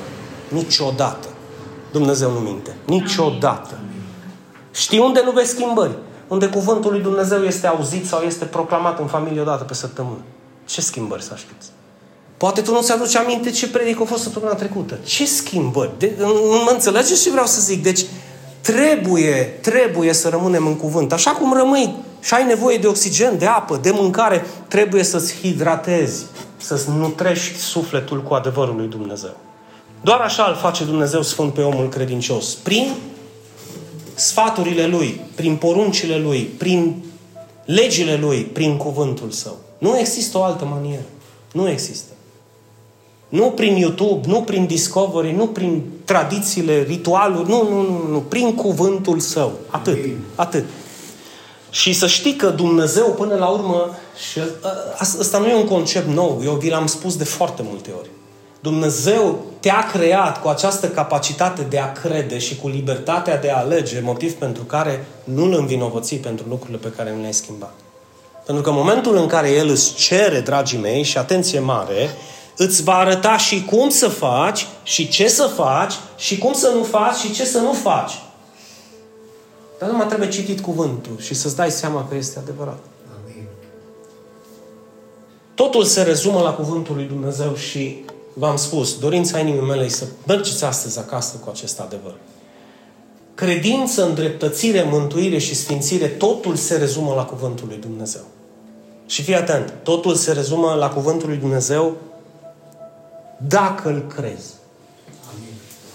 Niciodată. 0.47 1.27
Dumnezeu 1.91 2.31
nu 2.31 2.39
minte. 2.39 2.75
Niciodată. 2.85 3.79
Știi 4.73 4.99
unde 4.99 5.21
nu 5.25 5.31
vezi 5.31 5.49
schimbări? 5.49 5.97
Unde 6.27 6.47
cuvântul 6.47 6.91
lui 6.91 7.01
Dumnezeu 7.01 7.43
este 7.43 7.67
auzit 7.67 8.07
sau 8.07 8.21
este 8.21 8.45
proclamat 8.45 8.99
în 8.99 9.07
familie 9.07 9.41
odată 9.41 9.63
pe 9.63 9.73
săptămână. 9.73 10.21
Ce 10.65 10.81
schimbări 10.81 11.23
să 11.23 11.29
aștepți? 11.33 11.67
Poate 12.41 12.61
tu 12.61 12.71
nu 12.71 12.81
ți 12.81 12.91
aduci 12.91 13.15
aminte 13.15 13.49
ce 13.49 13.69
predic 13.69 14.01
a 14.01 14.03
fost 14.03 14.23
săptămâna 14.23 14.53
trecută. 14.53 14.99
Ce 15.03 15.25
schimbări? 15.25 15.91
De, 15.97 16.13
mă 16.65 16.69
înțelegeți 16.73 17.23
ce 17.23 17.29
vreau 17.29 17.45
să 17.45 17.61
zic? 17.61 17.83
Deci 17.83 18.05
trebuie, 18.61 19.59
trebuie 19.61 20.13
să 20.13 20.29
rămânem 20.29 20.67
în 20.67 20.75
cuvânt. 20.75 21.13
Așa 21.13 21.31
cum 21.31 21.53
rămâi 21.53 21.95
și 22.21 22.33
ai 22.33 22.45
nevoie 22.45 22.77
de 22.77 22.87
oxigen, 22.87 23.37
de 23.37 23.45
apă, 23.45 23.79
de 23.81 23.91
mâncare, 23.91 24.45
trebuie 24.67 25.03
să-ți 25.03 25.35
hidratezi, 25.41 26.25
să-ți 26.57 26.89
nutrești 26.89 27.57
sufletul 27.57 28.23
cu 28.23 28.33
adevărul 28.33 28.75
lui 28.75 28.87
Dumnezeu. 28.87 29.37
Doar 30.01 30.19
așa 30.19 30.43
îl 30.43 30.55
face 30.55 30.83
Dumnezeu 30.83 31.21
Sfânt 31.21 31.53
pe 31.53 31.61
omul 31.61 31.89
credincios. 31.89 32.53
Prin 32.53 32.93
sfaturile 34.15 34.87
Lui, 34.87 35.21
prin 35.35 35.55
poruncile 35.55 36.17
Lui, 36.17 36.41
prin 36.41 37.03
legile 37.65 38.15
Lui, 38.15 38.43
prin 38.43 38.77
cuvântul 38.77 39.31
Său. 39.31 39.57
Nu 39.77 39.99
există 39.99 40.37
o 40.37 40.43
altă 40.43 40.65
manieră. 40.65 41.05
Nu 41.51 41.69
există. 41.69 42.11
Nu 43.31 43.51
prin 43.51 43.75
YouTube, 43.75 44.27
nu 44.27 44.41
prin 44.41 44.65
Discovery, 44.65 45.31
nu 45.31 45.47
prin 45.47 45.83
tradițiile, 46.05 46.83
ritualuri, 46.87 47.49
nu, 47.49 47.69
nu, 47.69 47.81
nu, 47.81 48.07
nu, 48.11 48.19
prin 48.19 48.55
cuvântul 48.55 49.19
său. 49.19 49.51
Atât, 49.69 49.97
atât. 50.35 50.65
Și 51.69 51.93
să 51.93 52.07
știi 52.07 52.35
că 52.35 52.49
Dumnezeu 52.49 53.05
până 53.05 53.35
la 53.35 53.47
urmă, 53.47 53.95
și 54.29 54.39
ă, 54.39 54.73
ăsta 55.19 55.37
nu 55.37 55.47
e 55.47 55.55
un 55.55 55.67
concept 55.67 56.07
nou, 56.07 56.41
eu 56.43 56.53
vi 56.53 56.69
l-am 56.69 56.85
spus 56.85 57.15
de 57.17 57.23
foarte 57.23 57.61
multe 57.65 57.89
ori. 57.99 58.09
Dumnezeu 58.59 59.39
te-a 59.59 59.89
creat 59.91 60.41
cu 60.41 60.47
această 60.47 60.87
capacitate 60.87 61.61
de 61.69 61.79
a 61.79 61.91
crede 61.91 62.37
și 62.37 62.55
cu 62.55 62.67
libertatea 62.67 63.37
de 63.37 63.51
a 63.51 63.57
alege, 63.57 63.99
motiv 64.03 64.33
pentru 64.33 64.63
care 64.63 65.05
nu 65.23 65.43
îl 65.43 65.53
învinovăți 65.53 66.15
pentru 66.15 66.45
lucrurile 66.49 66.77
pe 66.77 66.91
care 66.97 67.13
nu 67.13 67.19
le-ai 67.19 67.33
schimbat. 67.33 67.73
Pentru 68.45 68.63
că 68.63 68.69
în 68.69 68.75
momentul 68.75 69.17
în 69.17 69.27
care 69.27 69.49
El 69.49 69.69
îți 69.69 69.93
cere, 69.93 70.39
dragii 70.39 70.77
mei, 70.77 71.03
și 71.03 71.17
atenție 71.17 71.59
mare, 71.59 72.09
îți 72.57 72.83
va 72.83 72.95
arăta 72.95 73.37
și 73.37 73.65
cum 73.65 73.89
să 73.89 74.07
faci, 74.07 74.67
și 74.83 75.07
ce 75.07 75.27
să 75.27 75.43
faci, 75.43 75.93
și 76.17 76.37
cum 76.37 76.53
să 76.53 76.71
nu 76.75 76.83
faci, 76.83 77.15
și 77.15 77.31
ce 77.31 77.45
să 77.45 77.59
nu 77.59 77.73
faci. 77.73 78.11
Dar 79.79 79.89
nu 79.89 79.97
mai 79.97 80.07
trebuie 80.07 80.29
citit 80.29 80.59
cuvântul 80.59 81.17
și 81.19 81.33
să-ți 81.33 81.55
dai 81.55 81.71
seama 81.71 82.07
că 82.07 82.15
este 82.15 82.39
adevărat. 82.39 82.79
Amin. 83.23 83.47
Totul 85.55 85.83
se 85.83 86.01
rezumă 86.01 86.39
la 86.39 86.53
cuvântul 86.53 86.95
lui 86.95 87.05
Dumnezeu 87.05 87.55
și 87.55 88.05
v-am 88.33 88.55
spus, 88.55 88.99
dorința 88.99 89.39
inimii 89.39 89.61
mele 89.61 89.87
să 89.87 90.05
mergeți 90.27 90.63
astăzi 90.63 90.99
acasă 90.99 91.37
cu 91.37 91.49
acest 91.49 91.79
adevăr. 91.79 92.13
Credință, 93.35 94.05
îndreptățire, 94.05 94.87
mântuire 94.91 95.37
și 95.37 95.55
sfințire, 95.55 96.07
totul 96.07 96.55
se 96.55 96.77
rezumă 96.77 97.13
la 97.13 97.23
cuvântul 97.25 97.67
lui 97.67 97.77
Dumnezeu. 97.77 98.23
Și 99.05 99.21
fii 99.23 99.35
atent, 99.35 99.73
totul 99.83 100.15
se 100.15 100.31
rezumă 100.31 100.73
la 100.73 100.89
cuvântul 100.89 101.27
lui 101.29 101.37
Dumnezeu 101.37 101.97
dacă 103.47 103.89
îl 103.89 104.07
crezi. 104.15 104.53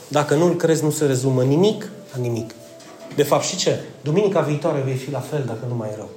Dacă 0.09 0.35
nu 0.35 0.47
îl 0.47 0.57
crezi, 0.57 0.85
nu 0.85 0.91
se 0.91 1.07
rezumă 1.07 1.43
nimic 1.43 1.89
la 2.13 2.21
nimic. 2.21 2.51
De 3.15 3.23
fapt, 3.23 3.45
și 3.45 3.57
ce? 3.57 3.81
Duminica 4.01 4.41
viitoare 4.41 4.81
vei 4.81 4.95
fi 4.95 5.11
la 5.11 5.21
fel 5.21 5.45
dacă 5.47 5.65
nu 5.69 5.75
mai 5.75 5.89
e 5.93 5.97
rău. 5.97 6.09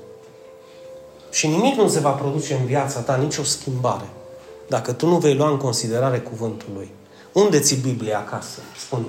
Și 1.31 1.47
nimic 1.47 1.75
nu 1.75 1.87
se 1.87 1.99
va 1.99 2.09
produce 2.09 2.53
în 2.53 2.65
viața 2.65 2.99
ta, 2.99 3.15
nicio 3.15 3.43
schimbare, 3.43 4.09
dacă 4.67 4.91
tu 4.91 5.07
nu 5.07 5.17
vei 5.17 5.35
lua 5.35 5.49
în 5.49 5.57
considerare 5.57 6.19
cuvântul 6.19 6.67
lui. 6.73 6.91
Unde 7.33 7.59
ți 7.59 7.75
Biblia 7.75 8.17
acasă? 8.17 8.59
spune 8.77 9.05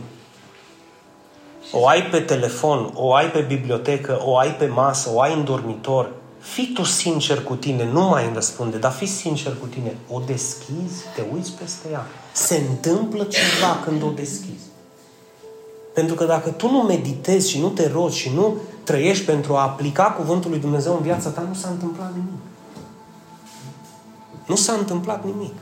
O 1.73 1.87
ai 1.87 2.03
pe 2.03 2.21
telefon, 2.21 2.91
o 2.95 3.15
ai 3.15 3.31
pe 3.31 3.41
bibliotecă, 3.41 4.21
o 4.25 4.37
ai 4.37 4.55
pe 4.55 4.67
masă, 4.67 5.11
o 5.15 5.21
ai 5.21 5.35
în 5.35 5.45
dormitor. 5.45 6.13
Fii 6.41 6.73
tu 6.75 6.83
sincer 6.83 7.43
cu 7.43 7.55
tine, 7.55 7.85
nu 7.85 8.09
mai 8.09 8.25
îmi 8.25 8.35
răspunde, 8.35 8.77
dar 8.77 8.93
fii 8.93 9.07
sincer 9.07 9.57
cu 9.61 9.67
tine. 9.67 9.97
O 10.11 10.21
deschizi, 10.27 11.05
te 11.15 11.23
uiți 11.35 11.53
peste 11.53 11.89
ea. 11.93 12.07
Se 12.33 12.65
întâmplă 12.69 13.25
ceva 13.25 13.81
când 13.85 14.03
o 14.03 14.11
deschizi. 14.11 14.69
Pentru 15.95 16.15
că 16.15 16.25
dacă 16.25 16.51
tu 16.51 16.71
nu 16.71 16.79
meditezi 16.79 17.51
și 17.51 17.61
nu 17.61 17.69
te 17.69 17.89
rogi 17.89 18.19
și 18.19 18.31
nu 18.35 18.57
trăiești 18.85 19.25
pentru 19.25 19.55
a 19.55 19.63
aplica 19.63 20.05
cuvântul 20.05 20.51
lui 20.51 20.61
Dumnezeu 20.61 20.93
în 20.95 21.03
viața 21.03 21.29
ta, 21.29 21.41
nu 21.49 21.55
s-a 21.55 21.69
întâmplat 21.69 22.13
nimic. 22.15 22.41
Nu 24.47 24.57
s-a 24.57 24.73
întâmplat 24.73 25.25
nimic. 25.25 25.55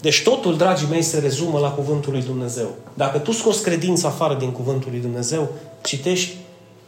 Deci 0.00 0.22
totul, 0.22 0.56
dragii 0.56 0.88
mei, 0.90 1.02
se 1.02 1.18
rezumă 1.18 1.58
la 1.58 1.70
cuvântul 1.70 2.12
lui 2.12 2.22
Dumnezeu. 2.22 2.68
Dacă 2.94 3.18
tu 3.18 3.32
scoți 3.32 3.62
credința 3.62 4.08
afară 4.08 4.34
din 4.34 4.50
cuvântul 4.50 4.90
lui 4.90 5.00
Dumnezeu, 5.00 5.48
citești, 5.82 6.36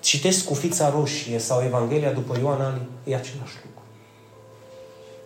citești 0.07 0.45
cu 0.45 0.55
fița 0.55 0.91
roșie 0.91 1.39
sau 1.39 1.63
Evanghelia 1.67 2.11
după 2.11 2.37
Ioan 2.41 2.61
Ali, 2.61 2.81
e 3.05 3.15
același 3.15 3.55
lucru. 3.65 3.83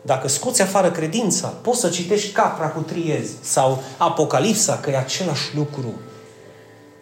Dacă 0.03 0.29
scoți 0.29 0.63
afară 0.63 0.91
credința, 0.91 1.49
poți 1.49 1.81
să 1.81 1.89
citești 1.89 2.33
Capra 2.33 2.69
cu 2.69 2.81
triezi 2.81 3.33
sau 3.41 3.83
Apocalipsa, 3.97 4.79
că 4.79 4.91
e 4.91 4.97
același 4.97 5.55
lucru. 5.55 5.95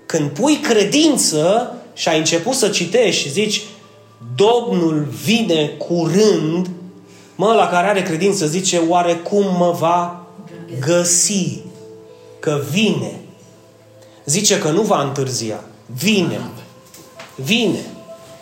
Când 0.07 0.31
pui 0.31 0.57
credință 0.57 1.73
și 1.93 2.09
ai 2.09 2.19
început 2.19 2.55
să 2.55 2.69
citești 2.69 3.23
și 3.23 3.31
zici 3.31 3.62
Domnul 4.35 5.09
vine 5.25 5.67
curând, 5.67 6.71
mă, 7.35 7.53
la 7.53 7.69
care 7.69 7.87
are 7.87 8.03
credință 8.03 8.47
zice, 8.47 8.83
oare 8.88 9.14
cum 9.14 9.57
mă 9.57 9.71
va 9.79 10.27
găsi? 10.81 11.59
Că 12.38 12.61
vine. 12.71 13.21
Zice 14.25 14.59
că 14.59 14.71
nu 14.71 14.83
va 14.83 15.03
întârzia. 15.03 15.64
Vine. 15.87 16.41
Vine. 17.44 17.79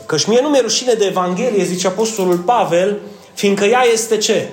Că 0.07 0.17
și 0.17 0.29
mie 0.29 0.41
nu 0.43 0.49
mi-e 0.49 0.61
rușine 0.61 0.93
de 0.93 1.05
Evanghelie, 1.05 1.65
zice 1.65 1.87
Apostolul 1.87 2.37
Pavel, 2.37 2.97
fiindcă 3.35 3.65
ea 3.65 3.83
este 3.93 4.17
ce? 4.17 4.49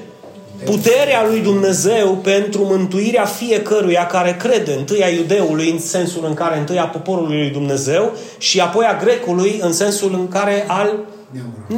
puterea 0.66 1.26
lui 1.26 1.40
Dumnezeu 1.40 2.16
pentru 2.16 2.64
mântuirea 2.64 3.26
fiecăruia 3.26 4.06
care 4.06 4.36
crede, 4.40 4.74
întâi 4.74 5.04
a 5.04 5.10
iudeului 5.10 5.70
în 5.70 5.80
sensul 5.80 6.26
în 6.26 6.34
care 6.34 6.58
întâi 6.58 6.80
a 6.80 6.88
poporului 6.88 7.38
lui 7.38 7.50
Dumnezeu 7.50 8.12
și 8.38 8.60
apoi 8.60 8.86
a 8.86 8.98
grecului 9.04 9.60
în 9.62 9.74
sensul 9.74 10.14
în 10.14 10.28
care 10.28 10.66
al 10.68 11.00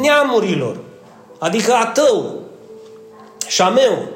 neamurilor. 0.02 0.78
Adică 1.40 1.74
a 1.74 1.86
tău 1.86 2.40
și 3.48 3.62
a 3.62 3.70
meu. 3.70 4.08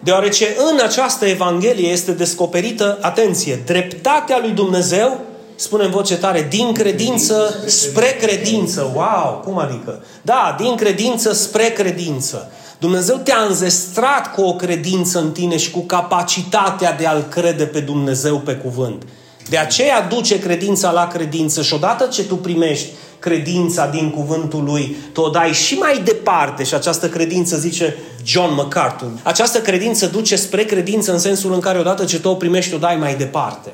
Deoarece 0.00 0.56
în 0.70 0.80
această 0.84 1.26
Evanghelie 1.26 1.88
este 1.88 2.12
descoperită, 2.12 2.98
atenție, 3.00 3.62
dreptatea 3.66 4.38
lui 4.40 4.50
Dumnezeu, 4.50 5.20
spune 5.56 5.84
în 5.84 5.90
voce 5.90 6.16
tare, 6.16 6.46
din 6.50 6.72
credință 6.72 7.54
spre 7.66 8.16
credință. 8.20 8.92
Wow, 8.94 9.40
cum 9.44 9.58
adică? 9.58 10.04
Da, 10.22 10.56
din 10.60 10.74
credință 10.74 11.32
spre 11.32 11.64
credință. 11.64 12.50
Dumnezeu 12.78 13.16
te-a 13.16 13.44
înzestrat 13.48 14.34
cu 14.34 14.42
o 14.42 14.54
credință 14.54 15.18
în 15.18 15.32
tine 15.32 15.56
și 15.56 15.70
cu 15.70 15.80
capacitatea 15.80 16.92
de 16.92 17.06
a-L 17.06 17.26
crede 17.30 17.64
pe 17.64 17.80
Dumnezeu 17.80 18.38
pe 18.38 18.52
cuvânt. 18.52 19.02
De 19.48 19.56
aceea 19.56 20.00
duce 20.00 20.38
credința 20.38 20.90
la 20.90 21.06
credință 21.06 21.62
și 21.62 21.74
odată 21.74 22.06
ce 22.06 22.24
tu 22.24 22.36
primești 22.36 22.88
credința 23.18 23.86
din 23.86 24.10
cuvântul 24.10 24.64
lui, 24.64 24.96
tu 25.12 25.20
o 25.20 25.28
dai 25.28 25.52
și 25.52 25.74
mai 25.74 26.00
departe 26.04 26.64
și 26.64 26.74
această 26.74 27.08
credință, 27.08 27.56
zice 27.56 27.96
John 28.24 28.54
MacArthur, 28.54 29.08
această 29.22 29.60
credință 29.60 30.06
duce 30.06 30.36
spre 30.36 30.64
credință 30.64 31.12
în 31.12 31.18
sensul 31.18 31.52
în 31.52 31.60
care 31.60 31.78
odată 31.78 32.04
ce 32.04 32.20
tu 32.20 32.28
o 32.28 32.34
primești, 32.34 32.74
o 32.74 32.78
dai 32.78 32.96
mai 32.96 33.14
departe. 33.14 33.72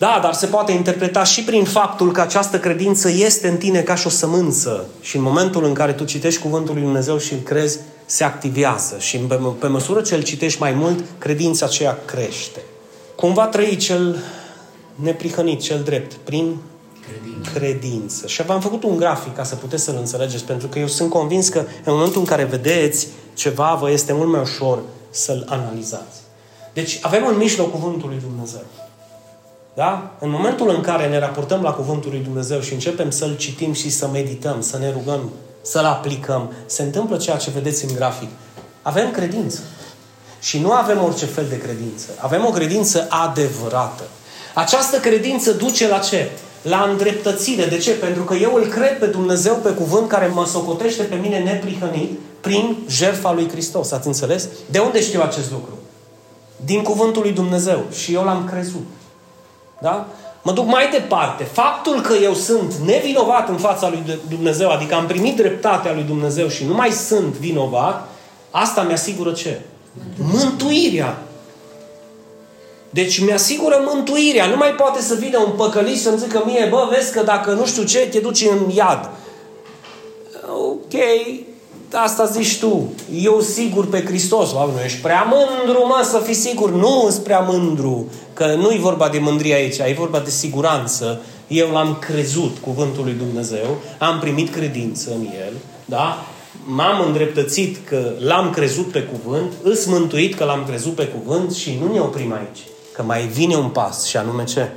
Da, 0.00 0.18
dar 0.22 0.32
se 0.32 0.46
poate 0.46 0.72
interpreta 0.72 1.24
și 1.24 1.44
prin 1.44 1.64
faptul 1.64 2.12
că 2.12 2.20
această 2.20 2.58
credință 2.58 3.10
este 3.10 3.48
în 3.48 3.56
tine 3.56 3.80
ca 3.80 3.94
și 3.94 4.06
o 4.06 4.10
sămânță 4.10 4.86
și 5.00 5.16
în 5.16 5.22
momentul 5.22 5.64
în 5.64 5.74
care 5.74 5.92
tu 5.92 6.04
citești 6.04 6.40
cuvântul 6.40 6.74
lui 6.74 6.82
Dumnezeu 6.82 7.18
și 7.18 7.32
îl 7.32 7.38
crezi, 7.38 7.78
se 8.06 8.24
activează 8.24 8.96
și 8.98 9.18
pe, 9.18 9.40
pe 9.58 9.66
măsură 9.66 10.00
ce 10.00 10.14
îl 10.14 10.22
citești 10.22 10.60
mai 10.60 10.72
mult, 10.72 11.04
credința 11.18 11.66
aceea 11.66 11.98
crește. 12.04 12.60
Cum 13.16 13.32
va 13.32 13.46
trăi 13.46 13.76
cel 13.76 14.16
neprihănit, 14.94 15.60
cel 15.60 15.80
drept? 15.84 16.12
Prin 16.12 16.56
credință. 17.06 17.50
credință. 17.58 18.26
Și 18.26 18.42
v-am 18.42 18.60
făcut 18.60 18.82
un 18.82 18.96
grafic 18.96 19.34
ca 19.34 19.44
să 19.44 19.54
puteți 19.54 19.84
să-l 19.84 19.96
înțelegeți, 19.98 20.44
pentru 20.44 20.68
că 20.68 20.78
eu 20.78 20.86
sunt 20.86 21.10
convins 21.10 21.48
că 21.48 21.58
în 21.58 21.92
momentul 21.92 22.20
în 22.20 22.26
care 22.26 22.44
vedeți 22.44 23.08
ceva, 23.34 23.76
vă 23.80 23.90
este 23.90 24.12
mult 24.12 24.30
mai 24.30 24.40
ușor 24.40 24.78
să-l 25.10 25.46
analizați. 25.48 26.20
Deci 26.72 26.98
avem 27.02 27.26
în 27.26 27.36
mijloc 27.36 27.70
cuvântul 27.70 28.08
lui 28.08 28.20
Dumnezeu. 28.20 28.64
Da? 29.74 30.10
În 30.18 30.30
momentul 30.30 30.68
în 30.68 30.80
care 30.80 31.08
ne 31.08 31.18
raportăm 31.18 31.62
la 31.62 31.72
cuvântul 31.72 32.10
lui 32.10 32.20
Dumnezeu 32.20 32.60
și 32.60 32.72
începem 32.72 33.10
să-l 33.10 33.36
citim 33.36 33.72
și 33.72 33.90
să 33.90 34.08
medităm, 34.12 34.60
să 34.60 34.78
ne 34.78 34.90
rugăm 34.90 35.30
să-l 35.62 35.84
aplicăm, 35.84 36.52
se 36.66 36.82
întâmplă 36.82 37.16
ceea 37.16 37.36
ce 37.36 37.50
vedeți 37.50 37.84
în 37.84 37.94
grafic. 37.94 38.28
Avem 38.82 39.10
credință. 39.10 39.60
Și 40.40 40.58
nu 40.58 40.72
avem 40.72 41.02
orice 41.02 41.24
fel 41.24 41.46
de 41.48 41.58
credință. 41.58 42.06
Avem 42.16 42.44
o 42.46 42.50
credință 42.50 43.06
adevărată. 43.08 44.02
Această 44.54 44.98
credință 44.98 45.52
duce 45.52 45.88
la 45.88 45.98
ce? 45.98 46.30
La 46.62 46.86
îndreptățire. 46.90 47.64
De 47.64 47.78
ce? 47.78 47.90
Pentru 47.90 48.22
că 48.22 48.34
eu 48.34 48.54
îl 48.54 48.66
cred 48.66 48.98
pe 48.98 49.06
Dumnezeu 49.06 49.54
pe 49.54 49.70
cuvânt 49.70 50.08
care 50.08 50.26
mă 50.26 50.46
socotește 50.46 51.02
pe 51.02 51.14
mine 51.14 51.38
neprihănit 51.38 52.18
prin 52.40 52.76
jertfa 52.88 53.32
lui 53.32 53.48
Hristos. 53.48 53.92
Ați 53.92 54.06
înțeles? 54.06 54.48
De 54.70 54.78
unde 54.78 55.00
știu 55.00 55.22
acest 55.22 55.50
lucru? 55.50 55.78
Din 56.64 56.82
cuvântul 56.82 57.22
lui 57.22 57.32
Dumnezeu. 57.32 57.84
Și 57.92 58.14
eu 58.14 58.24
l-am 58.24 58.48
crezut. 58.50 58.86
Da? 59.80 60.06
Mă 60.42 60.52
duc 60.52 60.66
mai 60.66 60.88
departe. 60.90 61.44
Faptul 61.44 62.00
că 62.00 62.14
eu 62.14 62.34
sunt 62.34 62.74
nevinovat 62.74 63.48
în 63.48 63.56
fața 63.56 63.88
lui 63.88 64.18
Dumnezeu, 64.28 64.70
adică 64.70 64.94
am 64.94 65.06
primit 65.06 65.36
dreptatea 65.36 65.92
lui 65.92 66.02
Dumnezeu 66.02 66.48
și 66.48 66.64
nu 66.64 66.74
mai 66.74 66.90
sunt 66.90 67.34
vinovat, 67.34 68.08
asta 68.50 68.82
mi-asigură 68.82 69.32
ce? 69.32 69.60
Mântuirea. 70.32 71.18
Deci 72.90 73.18
mi-asigură 73.18 73.82
mântuirea. 73.86 74.46
Nu 74.46 74.56
mai 74.56 74.70
poate 74.70 75.00
să 75.00 75.14
vină 75.14 75.38
un 75.38 75.52
păcălit 75.56 76.00
să-mi 76.00 76.18
zică 76.18 76.42
mie, 76.46 76.66
bă, 76.70 76.88
vezi 76.90 77.12
că 77.12 77.22
dacă 77.22 77.52
nu 77.52 77.66
știu 77.66 77.82
ce, 77.82 77.98
te 77.98 78.18
duci 78.18 78.46
în 78.50 78.70
iad. 78.74 79.10
Ok, 80.48 80.92
asta 81.92 82.24
zici 82.24 82.58
tu. 82.58 82.92
Eu 83.14 83.40
sigur 83.40 83.86
pe 83.86 84.04
Hristos. 84.04 84.52
Oameni, 84.52 84.76
nu 84.76 84.84
ești 84.84 85.00
prea 85.00 85.22
mândru, 85.22 85.86
mă, 85.86 86.02
să 86.04 86.18
fii 86.24 86.34
sigur. 86.34 86.70
Nu 86.70 87.08
sunt 87.10 87.24
prea 87.24 87.40
mândru. 87.40 88.06
Că 88.32 88.54
nu 88.54 88.70
e 88.70 88.78
vorba 88.78 89.08
de 89.08 89.18
mândrie 89.18 89.54
aici, 89.54 89.78
e 89.78 89.94
vorba 89.98 90.18
de 90.18 90.30
siguranță. 90.30 91.20
Eu 91.50 91.70
l-am 91.70 91.96
crezut 92.00 92.56
cuvântul 92.60 93.04
lui 93.04 93.12
Dumnezeu, 93.12 93.76
am 93.98 94.18
primit 94.18 94.52
credință 94.52 95.10
în 95.10 95.26
el, 95.46 95.52
da? 95.84 96.24
M-am 96.64 97.06
îndreptățit 97.06 97.86
că 97.86 98.12
l-am 98.18 98.50
crezut 98.50 98.86
pe 98.86 99.02
cuvânt, 99.02 99.52
îs 99.62 99.84
mântuit 99.84 100.34
că 100.34 100.44
l-am 100.44 100.64
crezut 100.64 100.94
pe 100.94 101.06
cuvânt 101.06 101.54
și 101.54 101.78
nu 101.82 101.92
ne 101.92 102.00
oprim 102.00 102.32
aici. 102.32 102.58
Că 102.92 103.02
mai 103.02 103.22
vine 103.26 103.56
un 103.56 103.68
pas 103.68 104.04
și 104.04 104.16
anume 104.16 104.44
ce? 104.44 104.68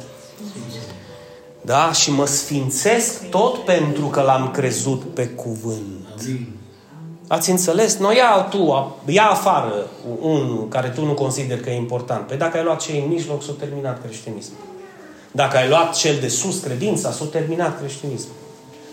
Da? 1.62 1.92
Și 1.92 2.12
mă 2.12 2.26
sfințesc 2.26 3.30
tot 3.30 3.58
pentru 3.58 4.06
că 4.06 4.22
l-am 4.22 4.52
crezut 4.52 5.02
pe 5.14 5.26
cuvânt. 5.26 6.22
Ați 7.28 7.50
înțeles? 7.50 7.98
Noi 7.98 8.16
ia 8.16 8.48
tu, 8.50 8.94
ia 9.06 9.30
afară 9.30 9.88
unul 10.20 10.68
care 10.70 10.88
tu 10.88 11.06
nu 11.06 11.14
consideri 11.14 11.62
că 11.62 11.70
e 11.70 11.76
important. 11.76 12.28
Păi 12.28 12.38
dacă 12.38 12.58
ai 12.58 12.64
luat 12.64 12.82
cei 12.82 13.00
în 13.00 13.08
mijloc, 13.08 13.44
s-a 13.44 13.54
terminat 13.60 14.02
creștinismul. 14.04 14.58
Dacă 15.32 15.58
ai 15.58 15.68
luat 15.68 15.96
cel 15.96 16.16
de 16.20 16.28
sus, 16.28 16.60
credința, 16.60 17.12
s-a 17.12 17.26
terminat 17.26 17.80
creștinismul. 17.80 18.36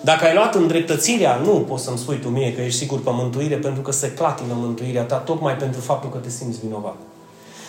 Dacă 0.01 0.25
ai 0.25 0.35
luat 0.35 0.55
îndreptățirea, 0.55 1.41
nu 1.45 1.51
poți 1.51 1.85
să-mi 1.85 1.99
spui 1.99 2.19
tu 2.19 2.29
mie 2.29 2.55
că 2.55 2.61
ești 2.61 2.79
sigur 2.79 3.03
pe 3.03 3.11
mântuire 3.13 3.57
pentru 3.57 3.83
că 3.83 3.93
se 3.93 4.13
clatină 4.13 4.55
mântuirea 4.57 5.03
ta 5.03 5.17
tocmai 5.17 5.57
pentru 5.57 5.81
faptul 5.81 6.11
că 6.11 6.19
te 6.19 6.31
simți 6.31 6.59
vinovat. 6.61 6.97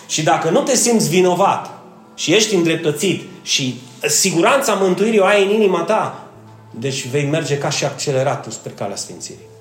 Și 0.06 0.22
dacă 0.22 0.50
nu 0.50 0.60
te 0.60 0.76
simți 0.76 1.08
vinovat 1.08 1.70
și 2.14 2.34
ești 2.34 2.54
îndreptățit 2.54 3.22
și 3.42 3.80
siguranța 4.06 4.74
mântuirii 4.74 5.18
o 5.18 5.24
ai 5.24 5.44
în 5.44 5.50
inima 5.50 5.82
ta, 5.82 6.26
deci 6.70 7.08
vei 7.08 7.28
merge 7.28 7.58
ca 7.58 7.68
și 7.68 7.84
acceleratul 7.84 8.52
spre 8.52 8.70
calea 8.70 8.96
Sfințirii. 8.96 9.51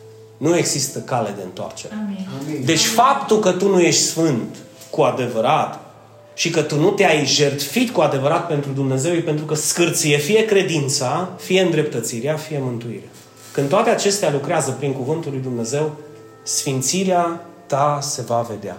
Nu 0.41 0.57
există 0.57 0.99
cale 0.99 1.33
de 1.35 1.41
întoarcere. 1.43 1.93
Amin. 2.05 2.65
Deci 2.65 2.85
faptul 2.85 3.39
că 3.39 3.51
tu 3.51 3.67
nu 3.69 3.79
ești 3.79 4.01
sfânt 4.01 4.55
cu 4.89 5.01
adevărat 5.01 5.79
și 6.33 6.49
că 6.49 6.61
tu 6.61 6.79
nu 6.79 6.89
te-ai 6.89 7.25
jertfit 7.25 7.89
cu 7.89 8.01
adevărat 8.01 8.47
pentru 8.47 8.71
Dumnezeu 8.71 9.13
e 9.13 9.19
pentru 9.19 9.45
că 9.45 9.55
scârție 9.55 10.17
fie 10.17 10.45
credința, 10.45 11.29
fie 11.37 11.61
îndreptățirea, 11.61 12.35
fie 12.35 12.59
mântuirea. 12.61 13.09
Când 13.51 13.69
toate 13.69 13.89
acestea 13.89 14.31
lucrează 14.31 14.71
prin 14.71 14.93
Cuvântul 14.93 15.31
lui 15.31 15.41
Dumnezeu, 15.41 15.95
sfințirea 16.43 17.45
ta 17.65 17.99
se 18.01 18.21
va 18.21 18.45
vedea. 18.49 18.77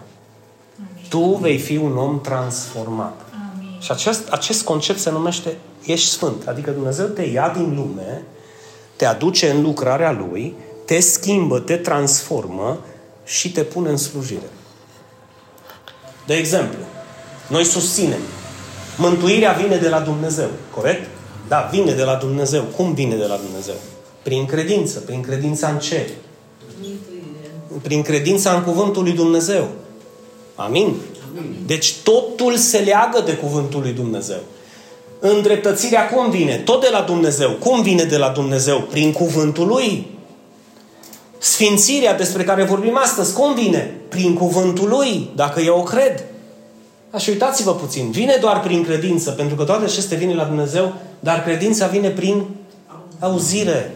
Amin. 0.76 1.04
Tu 1.08 1.38
vei 1.40 1.58
fi 1.58 1.76
un 1.76 1.96
om 1.96 2.20
transformat. 2.20 3.26
Amin. 3.56 3.80
Și 3.80 3.90
acest, 3.90 4.28
acest 4.28 4.64
concept 4.64 4.98
se 4.98 5.10
numește 5.10 5.56
ești 5.84 6.08
sfânt. 6.08 6.46
Adică 6.46 6.70
Dumnezeu 6.70 7.06
te 7.06 7.22
ia 7.22 7.48
din 7.56 7.74
lume, 7.74 8.22
te 8.96 9.04
aduce 9.04 9.50
în 9.50 9.62
lucrarea 9.62 10.12
Lui, 10.12 10.54
te 10.84 11.00
schimbă, 11.00 11.58
te 11.58 11.76
transformă 11.76 12.78
și 13.24 13.52
te 13.52 13.62
pune 13.62 13.88
în 13.88 13.96
slujire. 13.96 14.50
De 16.26 16.34
exemplu, 16.34 16.78
noi 17.48 17.64
susținem. 17.64 18.20
Mântuirea 18.96 19.52
vine 19.52 19.76
de 19.76 19.88
la 19.88 20.00
Dumnezeu, 20.00 20.48
corect? 20.74 21.08
Da, 21.48 21.68
vine 21.72 21.92
de 21.92 22.02
la 22.02 22.14
Dumnezeu. 22.14 22.62
Cum 22.62 22.94
vine 22.94 23.16
de 23.16 23.26
la 23.26 23.36
Dumnezeu? 23.36 23.74
Prin 24.22 24.46
credință. 24.46 24.98
Prin 24.98 25.20
credința 25.20 25.68
în 25.68 25.78
ce? 25.78 26.10
Prin 27.82 28.02
credința 28.02 28.52
în 28.52 28.62
cuvântul 28.62 29.02
lui 29.02 29.12
Dumnezeu. 29.12 29.68
Amin? 30.54 30.94
Deci 31.66 31.94
totul 32.02 32.56
se 32.56 32.78
leagă 32.78 33.22
de 33.24 33.34
cuvântul 33.34 33.80
lui 33.80 33.92
Dumnezeu. 33.92 34.40
Îndreptățirea 35.20 36.08
cum 36.08 36.30
vine? 36.30 36.56
Tot 36.56 36.80
de 36.80 36.88
la 36.90 37.00
Dumnezeu. 37.00 37.50
Cum 37.50 37.82
vine 37.82 38.04
de 38.04 38.16
la 38.16 38.28
Dumnezeu? 38.28 38.80
Prin 38.80 39.12
cuvântul 39.12 39.66
lui. 39.66 40.06
Sfințirea 41.42 42.14
despre 42.14 42.44
care 42.44 42.64
vorbim 42.64 42.96
astăzi, 42.96 43.34
cum 43.34 43.54
vine? 43.54 43.94
Prin 44.08 44.34
cuvântul 44.34 44.88
lui, 44.88 45.30
dacă 45.34 45.60
eu 45.60 45.78
o 45.78 45.82
cred. 45.82 46.24
Așa, 47.10 47.30
uitați-vă 47.30 47.74
puțin. 47.74 48.10
Vine 48.10 48.36
doar 48.40 48.60
prin 48.60 48.84
credință, 48.84 49.30
pentru 49.30 49.56
că 49.56 49.64
toate 49.64 49.84
acestea 49.84 50.18
vine 50.18 50.34
la 50.34 50.44
Dumnezeu, 50.44 50.94
dar 51.20 51.42
credința 51.42 51.86
vine 51.86 52.10
prin 52.10 52.46
auzire. 53.18 53.94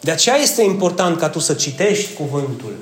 De 0.00 0.10
aceea 0.10 0.36
este 0.36 0.62
important 0.62 1.18
ca 1.18 1.28
tu 1.28 1.38
să 1.38 1.54
citești 1.54 2.14
cuvântul, 2.14 2.74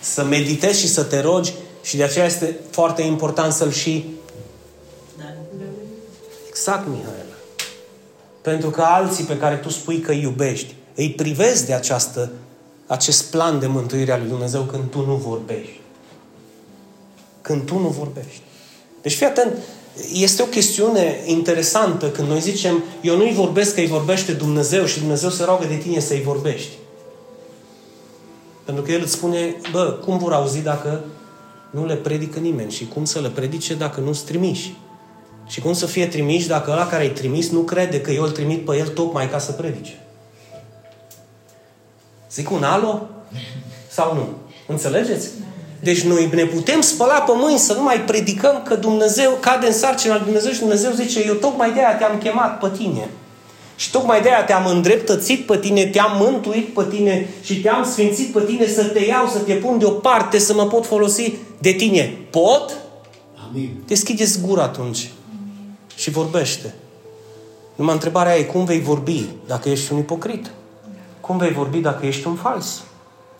să 0.00 0.24
meditezi 0.24 0.80
și 0.80 0.88
să 0.88 1.02
te 1.02 1.20
rogi 1.20 1.52
și 1.82 1.96
de 1.96 2.02
aceea 2.02 2.26
este 2.26 2.56
foarte 2.70 3.02
important 3.02 3.52
să-l 3.52 3.72
și... 3.72 4.04
Exact, 6.48 6.86
Mihaela. 6.88 7.36
Pentru 8.42 8.70
că 8.70 8.82
alții 8.82 9.24
pe 9.24 9.36
care 9.36 9.56
tu 9.56 9.68
spui 9.68 10.00
că 10.00 10.10
îi 10.10 10.22
iubești, 10.22 10.74
îi 10.94 11.10
privezi 11.10 11.66
de 11.66 11.74
această, 11.74 12.30
acest 12.86 13.30
plan 13.30 13.58
de 13.58 13.66
mântuire 13.66 14.12
al 14.12 14.20
lui 14.20 14.28
Dumnezeu 14.28 14.62
când 14.62 14.90
tu 14.90 15.06
nu 15.06 15.14
vorbești. 15.14 15.80
Când 17.40 17.62
tu 17.66 17.78
nu 17.78 17.88
vorbești. 17.88 18.42
Deci 19.02 19.14
fii 19.14 19.26
atent, 19.26 19.52
este 20.12 20.42
o 20.42 20.46
chestiune 20.46 21.22
interesantă 21.24 22.10
când 22.10 22.28
noi 22.28 22.40
zicem 22.40 22.82
eu 23.00 23.16
nu-i 23.16 23.32
vorbesc 23.32 23.74
că 23.74 23.80
îi 23.80 23.86
vorbește 23.86 24.32
Dumnezeu 24.32 24.84
și 24.84 24.98
Dumnezeu 24.98 25.30
se 25.30 25.44
roagă 25.44 25.64
de 25.66 25.76
tine 25.76 25.98
să-i 25.98 26.22
vorbești. 26.22 26.72
Pentru 28.64 28.82
că 28.82 28.92
El 28.92 29.00
îți 29.02 29.12
spune, 29.12 29.56
bă, 29.72 29.98
cum 30.04 30.18
vor 30.18 30.32
auzi 30.32 30.60
dacă 30.60 31.04
nu 31.70 31.86
le 31.86 31.94
predică 31.94 32.38
nimeni 32.38 32.70
și 32.70 32.86
cum 32.86 33.04
să 33.04 33.20
le 33.20 33.28
predice 33.28 33.74
dacă 33.74 34.00
nu-ți 34.00 34.24
trimiși. 34.24 34.76
Și 35.46 35.60
cum 35.60 35.72
să 35.72 35.86
fie 35.86 36.06
trimiși 36.06 36.46
dacă 36.46 36.70
ăla 36.70 36.86
care 36.86 37.04
îi 37.04 37.10
trimis 37.10 37.50
nu 37.50 37.60
crede 37.60 38.00
că 38.00 38.10
eu 38.10 38.22
îl 38.22 38.30
trimit 38.30 38.64
pe 38.64 38.76
el 38.76 38.88
tocmai 38.88 39.30
ca 39.30 39.38
să 39.38 39.52
predice. 39.52 40.03
Zic 42.34 42.50
un 42.50 42.62
alo? 42.62 43.08
Sau 43.90 44.14
nu? 44.14 44.28
Înțelegeți? 44.66 45.28
Deci 45.80 46.00
noi 46.00 46.30
ne 46.34 46.44
putem 46.44 46.80
spăla 46.80 47.20
pe 47.20 47.32
mâini 47.34 47.58
să 47.58 47.72
nu 47.72 47.82
mai 47.82 48.00
predicăm 48.00 48.62
că 48.64 48.74
Dumnezeu 48.74 49.36
cade 49.40 49.66
în 49.66 49.72
sarcina 49.72 50.14
lui 50.14 50.24
Dumnezeu 50.24 50.52
și 50.52 50.58
Dumnezeu 50.58 50.92
zice 50.92 51.24
eu 51.26 51.34
tocmai 51.34 51.72
de 51.72 51.78
aia 51.78 51.96
te-am 51.96 52.18
chemat 52.18 52.58
pe 52.58 52.76
tine. 52.76 53.08
Și 53.76 53.90
tocmai 53.90 54.22
de 54.22 54.28
aia 54.28 54.44
te-am 54.44 54.66
îndreptățit 54.66 55.46
pe 55.46 55.58
tine, 55.58 55.86
te-am 55.86 56.10
mântuit 56.20 56.74
pe 56.74 56.84
tine 56.90 57.28
și 57.42 57.60
te-am 57.60 57.84
sfințit 57.84 58.32
pe 58.32 58.40
tine 58.40 58.66
să 58.66 58.84
te 58.84 59.04
iau, 59.04 59.26
să 59.26 59.38
te 59.38 59.54
pun 59.54 59.78
deoparte, 59.78 60.38
să 60.38 60.54
mă 60.54 60.66
pot 60.66 60.86
folosi 60.86 61.32
de 61.58 61.72
tine. 61.72 62.18
Pot? 62.30 62.76
Amin. 63.48 63.82
Deschideți 63.86 64.40
gura 64.40 64.62
atunci 64.62 65.10
și 65.96 66.10
vorbește. 66.10 66.74
Numai 67.74 67.94
întrebarea 67.94 68.36
e 68.36 68.42
cum 68.42 68.64
vei 68.64 68.80
vorbi 68.80 69.24
dacă 69.46 69.68
ești 69.68 69.92
un 69.92 69.98
ipocrit? 69.98 70.50
Cum 71.26 71.36
vei 71.36 71.52
vorbi 71.52 71.78
dacă 71.78 72.06
ești 72.06 72.26
un 72.26 72.34
fals? 72.34 72.82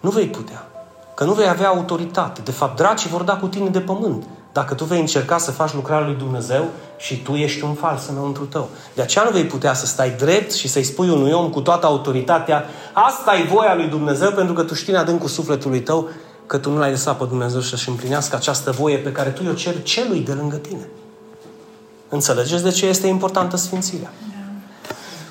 Nu 0.00 0.10
vei 0.10 0.26
putea. 0.26 0.66
Că 1.14 1.24
nu 1.24 1.32
vei 1.32 1.48
avea 1.48 1.68
autoritate. 1.68 2.40
De 2.44 2.50
fapt, 2.50 2.76
dracii 2.76 3.10
vor 3.10 3.22
da 3.22 3.36
cu 3.36 3.46
tine 3.46 3.68
de 3.68 3.80
pământ. 3.80 4.24
Dacă 4.52 4.74
tu 4.74 4.84
vei 4.84 5.00
încerca 5.00 5.38
să 5.38 5.50
faci 5.50 5.74
lucrarea 5.74 6.06
lui 6.06 6.16
Dumnezeu 6.16 6.64
și 6.96 7.22
tu 7.22 7.32
ești 7.32 7.64
un 7.64 7.74
fals 7.74 8.06
înăuntru 8.08 8.44
tău. 8.44 8.68
De 8.94 9.02
aceea 9.02 9.24
nu 9.24 9.30
vei 9.30 9.44
putea 9.44 9.74
să 9.74 9.86
stai 9.86 10.10
drept 10.10 10.52
și 10.52 10.68
să-i 10.68 10.82
spui 10.82 11.08
unui 11.08 11.32
om 11.32 11.50
cu 11.50 11.60
toată 11.60 11.86
autoritatea 11.86 12.64
asta 12.92 13.36
e 13.36 13.42
voia 13.52 13.74
lui 13.74 13.86
Dumnezeu 13.86 14.30
pentru 14.30 14.54
că 14.54 14.62
tu 14.62 14.74
știi 14.74 14.92
în 14.92 14.98
adâncul 14.98 15.28
sufletului 15.28 15.80
tău 15.80 16.08
că 16.46 16.58
tu 16.58 16.70
nu 16.70 16.78
l-ai 16.78 16.90
lăsat 16.90 17.18
pe 17.18 17.24
Dumnezeu 17.24 17.60
să-și 17.60 17.88
împlinească 17.88 18.36
această 18.36 18.70
voie 18.70 18.96
pe 18.96 19.12
care 19.12 19.30
tu 19.30 19.42
o 19.48 19.52
ceri 19.52 19.82
celui 19.82 20.20
de 20.20 20.32
lângă 20.32 20.56
tine. 20.56 20.88
Înțelegeți 22.08 22.62
de 22.62 22.70
ce 22.70 22.86
este 22.86 23.06
importantă 23.06 23.56
Sfințirea? 23.56 24.10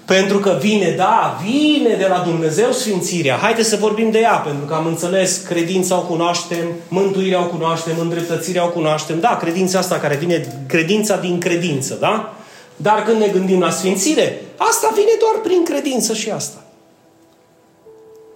Pentru 0.06 0.38
că 0.38 0.58
vine, 0.62 0.94
da, 0.98 1.40
vine 1.44 1.96
de 1.96 2.06
la 2.08 2.24
Dumnezeu 2.26 2.72
Sfințirea. 2.72 3.36
Haideți 3.36 3.70
să 3.70 3.76
vorbim 3.76 4.12
de 4.12 4.20
ea, 4.20 4.36
pentru 4.36 4.66
că 4.66 4.74
am 4.74 4.86
înțeles, 4.86 5.38
credința 5.38 5.98
o 5.98 6.02
cunoaștem, 6.02 6.66
mântuirea 6.88 7.42
o 7.42 7.48
cunoaștem, 7.48 7.94
îndreptățirea 8.00 8.66
o 8.66 8.70
cunoaștem. 8.70 9.20
Da, 9.20 9.38
credința 9.38 9.80
asta 9.80 9.96
care 9.96 10.16
vine, 10.16 10.64
credința 10.68 11.18
din 11.18 11.40
credință, 11.40 11.98
da? 12.00 12.34
Dar 12.76 13.04
când 13.04 13.20
ne 13.20 13.28
gândim 13.28 13.60
la 13.60 13.70
Sfințire, 13.70 14.42
asta 14.58 14.92
vine 14.96 15.12
doar 15.20 15.36
prin 15.44 15.64
credință 15.64 16.14
și 16.14 16.30
asta. 16.30 16.58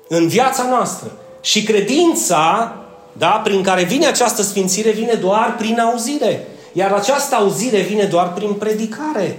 În 0.08 0.28
viața 0.28 0.64
noastră. 0.70 1.12
Și 1.42 1.64
credința, 1.64 2.76
da, 3.14 3.42
prin 3.44 3.62
care 3.62 3.84
vine 3.84 4.06
această 4.06 4.42
Sfințire, 4.42 4.92
vine 4.92 5.14
doar 5.14 5.56
prin 5.58 5.80
auzire. 5.80 6.48
Iar 6.74 6.92
această 6.92 7.36
auzire 7.36 7.80
vine 7.80 8.04
doar 8.04 8.34
prin 8.34 8.54
predicare. 8.54 9.38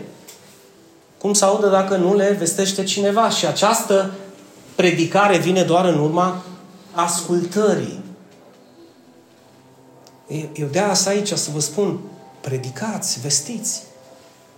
Cum 1.19 1.33
să 1.33 1.45
audă 1.45 1.69
dacă 1.69 1.97
nu 1.97 2.15
le 2.15 2.37
vestește 2.39 2.85
cineva? 2.85 3.31
Și 3.31 3.47
această 3.47 4.11
predicare 4.75 5.39
vine 5.39 5.63
doar 5.63 5.85
în 5.85 5.99
urma 5.99 6.43
ascultării. 6.93 8.05
Eu 10.55 10.67
de 10.71 10.79
asta 10.79 11.11
aici 11.11 11.33
să 11.33 11.51
vă 11.53 11.61
spun, 11.61 11.99
predicați, 12.41 13.21
vestiți. 13.21 13.83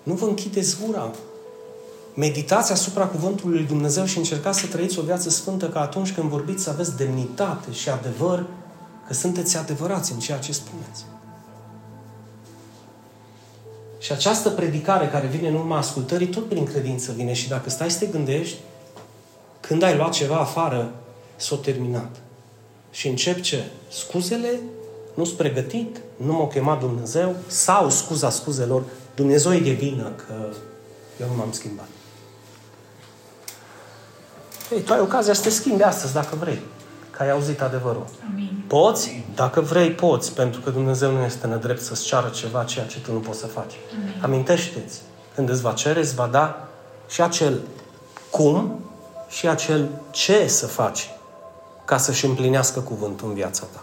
Nu 0.02 0.14
vă 0.14 0.26
închideți 0.26 0.76
gura. 0.86 1.10
Meditați 2.14 2.72
asupra 2.72 3.06
cuvântului 3.06 3.56
lui 3.56 3.66
Dumnezeu 3.66 4.04
și 4.04 4.18
încercați 4.18 4.58
să 4.60 4.66
trăiți 4.66 4.98
o 4.98 5.02
viață 5.02 5.30
sfântă 5.30 5.68
ca 5.68 5.80
atunci 5.80 6.12
când 6.12 6.28
vorbiți 6.28 6.62
să 6.62 6.70
aveți 6.70 6.96
demnitate 6.96 7.72
și 7.72 7.88
adevăr, 7.88 8.46
că 9.06 9.14
sunteți 9.14 9.56
adevărați 9.56 10.12
în 10.12 10.18
ceea 10.18 10.38
ce 10.38 10.52
spuneți. 10.52 11.04
Și 14.00 14.12
această 14.12 14.50
predicare 14.50 15.08
care 15.08 15.26
vine 15.26 15.48
în 15.48 15.54
urma 15.54 15.76
ascultării, 15.76 16.26
tot 16.26 16.48
prin 16.48 16.64
credință 16.64 17.12
vine. 17.12 17.32
Și 17.32 17.48
dacă 17.48 17.70
stai 17.70 17.90
să 17.90 17.98
te 17.98 18.06
gândești, 18.06 18.56
când 19.60 19.82
ai 19.82 19.96
luat 19.96 20.12
ceva 20.12 20.36
afară, 20.36 20.92
s-a 21.36 21.56
terminat. 21.56 22.16
Și 22.90 23.08
încep 23.08 23.40
ce? 23.40 23.64
Scuzele? 23.88 24.60
Nu-s 25.14 25.30
pregătit? 25.30 26.00
Nu 26.16 26.32
m-a 26.32 26.46
chemat 26.46 26.80
Dumnezeu? 26.80 27.36
Sau 27.46 27.90
scuza 27.90 28.30
scuzelor? 28.30 28.82
Dumnezeu 29.14 29.52
e 29.52 29.60
de 29.60 29.70
vină 29.70 30.12
că 30.26 30.34
eu 31.20 31.26
nu 31.26 31.34
m-am 31.36 31.52
schimbat. 31.52 31.88
Ei, 34.72 34.80
tu 34.80 34.92
ai 34.92 35.00
ocazia 35.00 35.32
să 35.32 35.42
te 35.42 35.50
schimbi 35.50 35.82
astăzi, 35.82 36.12
dacă 36.12 36.36
vrei. 36.38 36.58
Că 37.20 37.26
ai 37.26 37.32
auzit 37.32 37.60
adevărul. 37.60 38.06
Amin. 38.32 38.64
Poți? 38.66 39.24
Dacă 39.34 39.60
vrei, 39.60 39.90
poți, 39.90 40.34
pentru 40.34 40.60
că 40.60 40.70
Dumnezeu 40.70 41.12
nu 41.12 41.24
este 41.24 41.46
nedrept 41.46 41.80
să-ți 41.80 42.04
ceară 42.04 42.28
ceva 42.28 42.64
ceea 42.64 42.86
ce 42.86 43.00
tu 43.00 43.12
nu 43.12 43.18
poți 43.18 43.38
să 43.38 43.46
faci. 43.46 43.72
Amin. 43.94 44.20
Amintește-ți, 44.22 45.00
când 45.34 45.48
îți 45.48 45.62
va 45.62 45.72
cere, 45.72 46.00
îți 46.00 46.14
va 46.14 46.26
da 46.26 46.68
și 47.08 47.22
acel 47.22 47.60
cum 48.30 48.80
și 49.28 49.48
acel 49.48 49.88
ce 50.10 50.46
să 50.46 50.66
faci 50.66 51.10
ca 51.84 51.96
să-și 51.96 52.24
împlinească 52.24 52.80
cuvântul 52.80 53.28
în 53.28 53.34
viața 53.34 53.66
ta. 53.72 53.82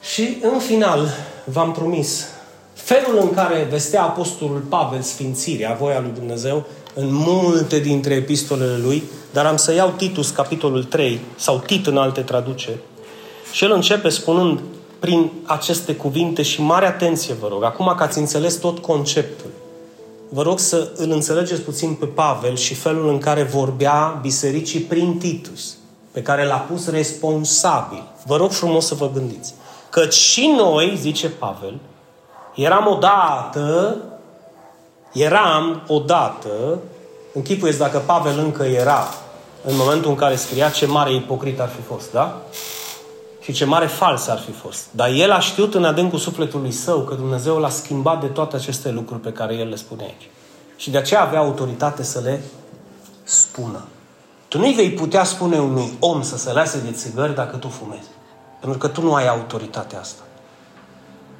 Și 0.00 0.38
în 0.42 0.58
final, 0.58 1.08
v-am 1.44 1.72
promis, 1.72 2.26
felul 2.72 3.18
în 3.20 3.34
care 3.34 3.66
vestea 3.70 4.02
Apostolul 4.02 4.60
Pavel 4.60 5.00
sfințirea, 5.00 5.74
voia 5.74 6.00
lui 6.00 6.12
Dumnezeu, 6.14 6.66
în 6.94 7.08
multe 7.10 7.78
dintre 7.78 8.14
epistolele 8.14 8.76
lui, 8.76 9.02
dar 9.32 9.46
am 9.46 9.56
să 9.56 9.74
iau 9.74 9.94
Titus, 9.96 10.30
capitolul 10.30 10.84
3, 10.84 11.20
sau 11.36 11.58
Tit 11.66 11.86
în 11.86 11.96
alte 11.96 12.20
traduceri, 12.20 12.78
și 13.52 13.64
el 13.64 13.72
începe 13.72 14.08
spunând 14.08 14.60
prin 14.98 15.30
aceste 15.44 15.94
cuvinte 15.94 16.42
și 16.42 16.62
mare 16.62 16.86
atenție, 16.86 17.34
vă 17.34 17.48
rog, 17.50 17.64
acum 17.64 17.94
că 17.96 18.02
ați 18.02 18.18
înțeles 18.18 18.54
tot 18.54 18.78
conceptul, 18.78 19.50
vă 20.28 20.42
rog 20.42 20.58
să 20.58 20.92
îl 20.96 21.10
înțelegeți 21.10 21.60
puțin 21.60 21.94
pe 21.94 22.06
Pavel 22.06 22.56
și 22.56 22.74
felul 22.74 23.08
în 23.08 23.18
care 23.18 23.42
vorbea 23.42 24.18
bisericii 24.22 24.80
prin 24.80 25.18
Titus, 25.18 25.76
pe 26.10 26.22
care 26.22 26.46
l-a 26.46 26.66
pus 26.70 26.88
responsabil. 26.88 28.02
Vă 28.26 28.36
rog 28.36 28.50
frumos 28.50 28.86
să 28.86 28.94
vă 28.94 29.10
gândiți. 29.14 29.54
Că 29.90 30.08
și 30.08 30.54
noi, 30.56 30.96
zice 31.00 31.28
Pavel, 31.28 31.78
eram 32.54 32.86
odată, 32.86 33.96
eram 35.12 35.82
odată, 35.86 36.78
închipuiesc 37.32 37.78
dacă 37.78 37.98
Pavel 37.98 38.38
încă 38.38 38.62
era 38.62 39.08
în 39.64 39.76
momentul 39.76 40.10
în 40.10 40.16
care 40.16 40.36
scria 40.36 40.68
ce 40.68 40.86
mare 40.86 41.14
ipocrit 41.14 41.60
ar 41.60 41.68
fi 41.68 41.80
fost, 41.80 42.12
da? 42.12 42.40
Și 43.40 43.52
ce 43.52 43.64
mare 43.64 43.86
fals 43.86 44.26
ar 44.26 44.38
fi 44.38 44.52
fost. 44.52 44.86
Dar 44.90 45.10
el 45.10 45.30
a 45.30 45.40
știut 45.40 45.74
în 45.74 45.84
adâncul 45.84 46.18
sufletului 46.18 46.72
său 46.72 47.00
că 47.00 47.14
Dumnezeu 47.14 47.58
l-a 47.58 47.68
schimbat 47.68 48.20
de 48.20 48.26
toate 48.26 48.56
aceste 48.56 48.90
lucruri 48.90 49.20
pe 49.20 49.32
care 49.32 49.54
el 49.54 49.68
le 49.68 49.76
spune 49.76 50.02
aici. 50.02 50.30
Și 50.76 50.90
de 50.90 50.98
aceea 50.98 51.22
avea 51.22 51.38
autoritate 51.38 52.02
să 52.02 52.20
le 52.24 52.40
spună. 53.22 53.84
Tu 54.48 54.58
nu-i 54.58 54.72
vei 54.72 54.90
putea 54.90 55.24
spune 55.24 55.58
unui 55.58 55.92
om 55.98 56.22
să 56.22 56.36
se 56.36 56.52
lase 56.52 56.78
de 56.78 56.92
țigări 56.92 57.34
dacă 57.34 57.56
tu 57.56 57.68
fumezi. 57.68 58.08
Pentru 58.60 58.78
că 58.78 58.88
tu 58.88 59.02
nu 59.02 59.14
ai 59.14 59.28
autoritatea 59.28 60.00
asta. 60.00 60.22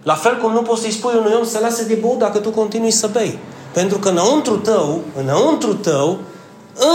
La 0.03 0.15
fel 0.15 0.37
cum 0.37 0.53
nu 0.53 0.63
poți 0.63 0.81
să-i 0.81 0.91
spui 0.91 1.15
unui 1.19 1.33
om 1.39 1.45
să 1.45 1.51
se 1.51 1.61
lase 1.61 1.85
de 1.85 1.95
băut 1.95 2.19
dacă 2.19 2.39
tu 2.39 2.51
continui 2.51 2.91
să 2.91 3.07
bei. 3.07 3.39
Pentru 3.73 3.99
că 3.99 4.09
înăuntru 4.09 4.57
tău, 4.57 5.01
înăuntru 5.17 5.75
tău, 5.75 6.19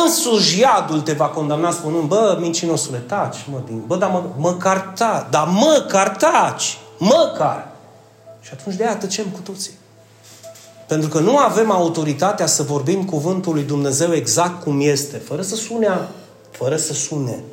însuși 0.04 0.60
iadul 0.60 1.02
te 1.02 1.14
va 1.14 1.28
condamna 1.28 1.72
spunând, 1.72 2.08
bă, 2.08 2.38
mincinosule, 2.40 2.98
taci, 2.98 3.46
mă, 3.52 3.62
din, 3.66 3.84
bă, 3.88 3.96
dar 3.96 4.10
mă, 4.10 4.24
măcar 4.38 4.94
taci, 4.96 5.30
dar 5.30 5.48
măcar 5.48 6.10
taci, 6.10 6.78
măcar. 6.98 7.72
Și 8.42 8.50
atunci 8.54 8.76
de 8.76 8.84
aia 8.84 8.98
tăcem 8.98 9.26
cu 9.26 9.40
toții. 9.40 9.72
Pentru 10.88 11.10
că 11.10 11.20
nu 11.20 11.38
avem 11.38 11.72
autoritatea 11.72 12.46
să 12.46 12.64
vorbim 12.64 13.06
cuvântul 13.06 13.54
lui 13.54 13.64
Dumnezeu 13.64 14.14
exact 14.14 14.64
cum 14.64 14.82
este, 14.82 15.18
fără 15.18 15.42
să 15.42 15.56
sune, 15.56 16.08
fără 16.52 16.76
să 16.76 16.94
sune 16.94 17.44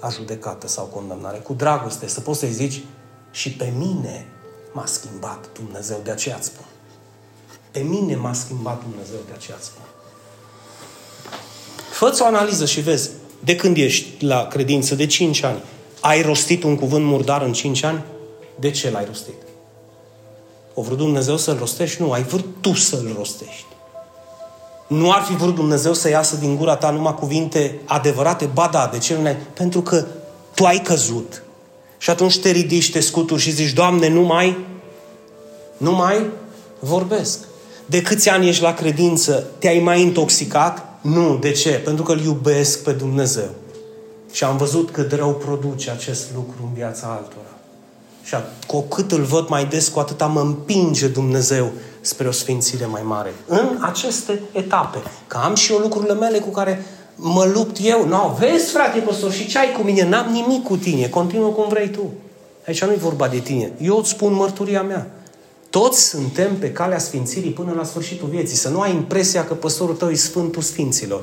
a 0.00 0.08
judecată 0.08 0.68
sau 0.68 0.84
condamnare, 0.84 1.38
cu 1.38 1.52
dragoste, 1.52 2.08
să 2.08 2.20
poți 2.20 2.38
să-i 2.38 2.52
zici 2.52 2.84
și 3.30 3.52
pe 3.52 3.72
mine 3.78 4.26
m-a 4.72 4.86
schimbat 4.86 5.48
Dumnezeu, 5.52 6.00
de 6.04 6.10
aceea 6.10 6.36
îți 6.36 6.46
spun. 6.46 6.64
Pe 7.70 7.80
mine 7.80 8.16
m-a 8.16 8.32
schimbat 8.32 8.82
Dumnezeu, 8.82 9.18
de 9.26 9.32
aceea 9.34 9.56
îți 9.56 9.66
spun. 9.66 9.82
Fă-ți 11.90 12.22
o 12.22 12.24
analiză 12.24 12.66
și 12.66 12.80
vezi, 12.80 13.10
de 13.44 13.56
când 13.56 13.76
ești 13.76 14.24
la 14.24 14.46
credință, 14.46 14.94
de 14.94 15.06
5 15.06 15.42
ani, 15.42 15.62
ai 16.00 16.22
rostit 16.22 16.62
un 16.62 16.76
cuvânt 16.76 17.04
murdar 17.04 17.42
în 17.42 17.52
5 17.52 17.82
ani? 17.82 18.04
De 18.58 18.70
ce 18.70 18.90
l-ai 18.90 19.04
rostit? 19.04 19.34
O 20.74 20.82
vrut 20.82 20.96
Dumnezeu 20.96 21.36
să-l 21.36 21.56
rostești? 21.58 22.02
Nu, 22.02 22.12
ai 22.12 22.22
vrut 22.22 22.44
tu 22.60 22.74
să-l 22.74 23.12
rostești. 23.16 23.66
Nu 24.86 25.12
ar 25.12 25.22
fi 25.22 25.36
vrut 25.36 25.54
Dumnezeu 25.54 25.92
să 25.92 26.08
iasă 26.08 26.36
din 26.36 26.56
gura 26.56 26.76
ta 26.76 26.90
numai 26.90 27.14
cuvinte 27.14 27.80
adevărate? 27.84 28.44
Ba 28.44 28.68
da, 28.72 28.88
de 28.92 28.98
ce 28.98 29.14
nu 29.14 29.22
ne 29.22 29.36
Pentru 29.54 29.82
că 29.82 30.06
tu 30.54 30.64
ai 30.64 30.78
căzut. 30.78 31.42
Și 31.98 32.10
atunci 32.10 32.38
te 32.38 32.50
ridici, 32.50 32.90
te 32.90 33.00
scuturi 33.00 33.40
și 33.40 33.50
zici, 33.50 33.72
Doamne, 33.72 34.08
nu 34.08 34.20
mai, 34.20 34.58
nu 35.76 35.92
mai 35.92 36.30
vorbesc. 36.78 37.38
De 37.90 38.02
câți 38.02 38.28
ani 38.28 38.48
ești 38.48 38.62
la 38.62 38.74
credință? 38.74 39.46
Te-ai 39.58 39.78
mai 39.78 40.00
intoxicat? 40.00 40.98
Nu. 41.00 41.38
De 41.40 41.50
ce? 41.50 41.70
Pentru 41.70 42.04
că 42.04 42.12
îl 42.12 42.20
iubesc 42.20 42.82
pe 42.82 42.92
Dumnezeu. 42.92 43.48
Și 44.32 44.44
am 44.44 44.56
văzut 44.56 44.90
cât 44.90 45.12
rău 45.12 45.34
produce 45.34 45.90
acest 45.90 46.26
lucru 46.34 46.56
în 46.62 46.74
viața 46.74 47.06
altora. 47.06 47.52
Și 48.22 48.34
cu 48.66 48.80
cât 48.80 49.12
îl 49.12 49.22
văd 49.22 49.48
mai 49.48 49.64
des, 49.64 49.88
cu 49.88 49.98
atâta 49.98 50.26
mă 50.26 50.40
împinge 50.40 51.06
Dumnezeu 51.06 51.70
spre 52.00 52.28
o 52.28 52.30
sfințire 52.30 52.86
mai 52.86 53.02
mare. 53.04 53.34
În 53.46 53.78
aceste 53.80 54.40
etape. 54.52 54.98
Că 55.26 55.38
am 55.44 55.54
și 55.54 55.72
eu 55.72 55.78
lucrurile 55.78 56.14
mele 56.14 56.38
cu 56.38 56.50
care 56.50 56.84
mă 57.14 57.50
lupt 57.54 57.76
eu. 57.82 58.06
No, 58.06 58.36
vezi, 58.38 58.70
frate 58.70 58.98
păstor, 58.98 59.32
și 59.32 59.48
ce 59.48 59.58
ai 59.58 59.72
cu 59.72 59.82
mine? 59.82 60.08
N-am 60.08 60.32
nimic 60.32 60.62
cu 60.62 60.76
tine. 60.76 61.08
Continuă 61.08 61.50
cum 61.50 61.68
vrei 61.68 61.88
tu. 61.88 62.12
Aici 62.66 62.84
nu 62.84 62.92
e 62.92 62.96
vorba 62.96 63.28
de 63.28 63.38
tine. 63.38 63.72
Eu 63.80 63.96
îți 63.98 64.10
spun 64.10 64.32
mărturia 64.32 64.82
mea. 64.82 65.10
Toți 65.70 66.08
suntem 66.08 66.58
pe 66.58 66.72
calea 66.72 66.98
sfințirii 66.98 67.50
până 67.50 67.72
la 67.76 67.84
sfârșitul 67.84 68.28
vieții. 68.28 68.56
Să 68.56 68.68
nu 68.68 68.80
ai 68.80 68.94
impresia 68.94 69.44
că 69.44 69.54
păstorul 69.54 69.94
tău 69.94 70.10
e 70.10 70.14
Sfântul 70.14 70.62
Sfinților. 70.62 71.22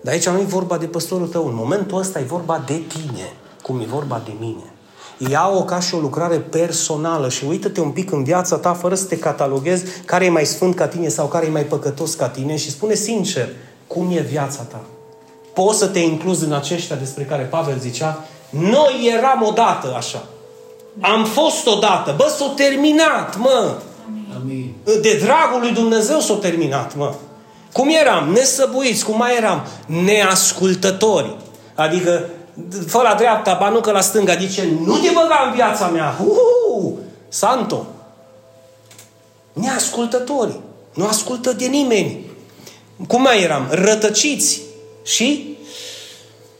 Dar 0.00 0.12
aici 0.12 0.28
nu 0.28 0.40
e 0.40 0.44
vorba 0.44 0.78
de 0.78 0.86
păstorul 0.86 1.28
tău. 1.28 1.46
În 1.46 1.54
momentul 1.54 1.98
ăsta 1.98 2.18
e 2.18 2.22
vorba 2.22 2.64
de 2.66 2.82
tine, 2.88 3.32
cum 3.62 3.80
e 3.80 3.84
vorba 3.84 4.22
de 4.24 4.32
mine. 4.38 4.72
Ia-o 5.30 5.64
ca 5.64 5.80
și 5.80 5.94
o 5.94 5.98
lucrare 5.98 6.36
personală 6.36 7.28
și 7.28 7.44
uită-te 7.44 7.80
un 7.80 7.90
pic 7.90 8.10
în 8.10 8.24
viața 8.24 8.56
ta 8.56 8.72
fără 8.72 8.94
să 8.94 9.04
te 9.04 9.18
cataloghezi 9.18 9.84
care 10.04 10.24
e 10.24 10.30
mai 10.30 10.46
sfânt 10.46 10.74
ca 10.74 10.88
tine 10.88 11.08
sau 11.08 11.26
care 11.26 11.46
e 11.46 11.50
mai 11.50 11.64
păcătos 11.64 12.14
ca 12.14 12.28
tine 12.28 12.56
și 12.56 12.70
spune 12.70 12.94
sincer 12.94 13.48
cum 13.86 14.10
e 14.10 14.20
viața 14.20 14.62
ta. 14.62 14.80
Poți 15.52 15.78
să 15.78 15.86
te 15.86 15.98
incluzi 15.98 16.44
în 16.44 16.52
aceștia 16.52 16.96
despre 16.96 17.24
care 17.24 17.42
Pavel 17.42 17.78
zicea, 17.78 18.24
noi 18.50 19.12
eram 19.16 19.42
odată 19.42 19.94
așa. 19.96 20.28
Am 21.00 21.24
fost 21.24 21.66
odată. 21.66 22.14
Bă, 22.16 22.34
s-a 22.38 22.52
terminat, 22.56 23.36
mă. 23.36 23.74
Amin. 24.36 24.74
De 24.84 25.20
dragul 25.22 25.60
lui 25.60 25.72
Dumnezeu 25.72 26.20
s-a 26.20 26.34
terminat, 26.34 26.96
mă. 26.96 27.14
Cum 27.72 27.88
eram? 27.88 28.28
Nesăbuiți. 28.32 29.04
Cum 29.04 29.16
mai 29.16 29.36
eram? 29.36 29.66
Neascultători. 29.86 31.36
Adică, 31.74 32.28
fă 32.86 33.00
la 33.02 33.14
dreapta, 33.14 33.56
ba 33.60 33.68
nu 33.68 33.80
că 33.80 33.90
la 33.90 34.00
stânga. 34.00 34.36
Zice, 34.36 34.68
nu 34.84 34.96
te 34.96 35.08
băga 35.08 35.44
în 35.46 35.54
viața 35.54 35.86
mea. 35.86 36.16
Uh, 36.24 36.92
santo. 37.28 37.86
Neascultători. 39.52 40.60
Nu 40.94 41.06
ascultă 41.06 41.52
de 41.52 41.66
nimeni. 41.66 42.26
Cum 43.08 43.22
mai 43.22 43.42
eram? 43.42 43.66
Rătăciți. 43.70 44.60
Și 45.04 45.56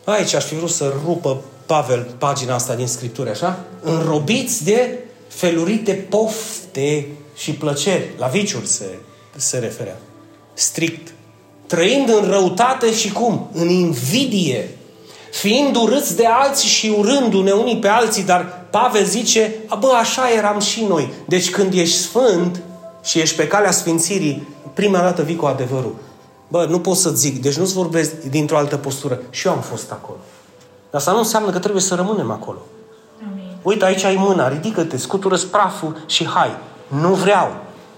aici 0.05 0.35
aș 0.35 0.45
fi 0.45 0.55
vrut 0.55 0.71
să 0.71 0.93
rupă 1.05 1.41
Pavel 1.67 2.15
pagina 2.19 2.55
asta 2.55 2.75
din 2.75 2.87
Scripturi, 2.87 3.31
așa? 3.31 3.65
Înrobiți 3.83 4.65
de 4.65 4.99
felurite 5.29 5.93
pofte 5.93 7.07
și 7.37 7.53
plăceri. 7.53 8.11
La 8.19 8.27
viciuri 8.27 8.67
se, 8.67 8.99
se 9.37 9.59
referea. 9.59 9.97
Strict. 10.55 11.13
Trăind 11.67 12.09
în 12.09 12.31
răutate 12.31 12.93
și 12.93 13.13
cum? 13.13 13.51
În 13.53 13.69
invidie. 13.69 14.69
Fiind 15.33 15.77
urâți 15.77 16.17
de 16.17 16.27
alții 16.27 16.69
și 16.69 16.95
urându-ne 16.99 17.53
unii 17.53 17.77
pe 17.77 17.89
alții, 17.89 18.23
dar 18.23 18.67
Pavel 18.71 19.05
zice, 19.05 19.55
bă, 19.79 19.93
așa 20.01 20.31
eram 20.37 20.61
și 20.61 20.85
noi. 20.85 21.13
Deci 21.29 21.51
când 21.51 21.75
ești 21.75 21.97
sfânt 21.97 22.63
și 23.03 23.19
ești 23.19 23.37
pe 23.37 23.47
calea 23.47 23.71
sfințirii, 23.71 24.49
prima 24.75 24.99
dată 24.99 25.23
vii 25.23 25.37
cu 25.37 25.47
adevărul. 25.47 25.95
Bă, 26.49 26.67
nu 26.69 26.81
pot 26.81 26.97
să 26.97 27.11
zic, 27.11 27.43
deci 27.43 27.57
nu-ți 27.57 27.73
vorbesc 27.73 28.23
dintr-o 28.23 28.57
altă 28.57 28.77
postură. 28.77 29.21
Și 29.31 29.47
eu 29.47 29.53
am 29.53 29.61
fost 29.61 29.91
acolo. 29.91 30.19
Dar 30.95 31.03
asta 31.03 31.15
nu 31.15 31.23
înseamnă 31.23 31.51
că 31.51 31.59
trebuie 31.59 31.83
să 31.83 31.95
rămânem 31.95 32.31
acolo. 32.31 32.59
Amin. 33.31 33.57
Uite, 33.63 33.85
aici 33.85 34.05
ai 34.05 34.17
mâna, 34.17 34.49
ridică-te, 34.49 34.97
scutură 34.97 35.39
praful 35.39 36.05
și 36.07 36.27
hai. 36.27 36.51
Nu 36.89 37.15
vreau. 37.15 37.55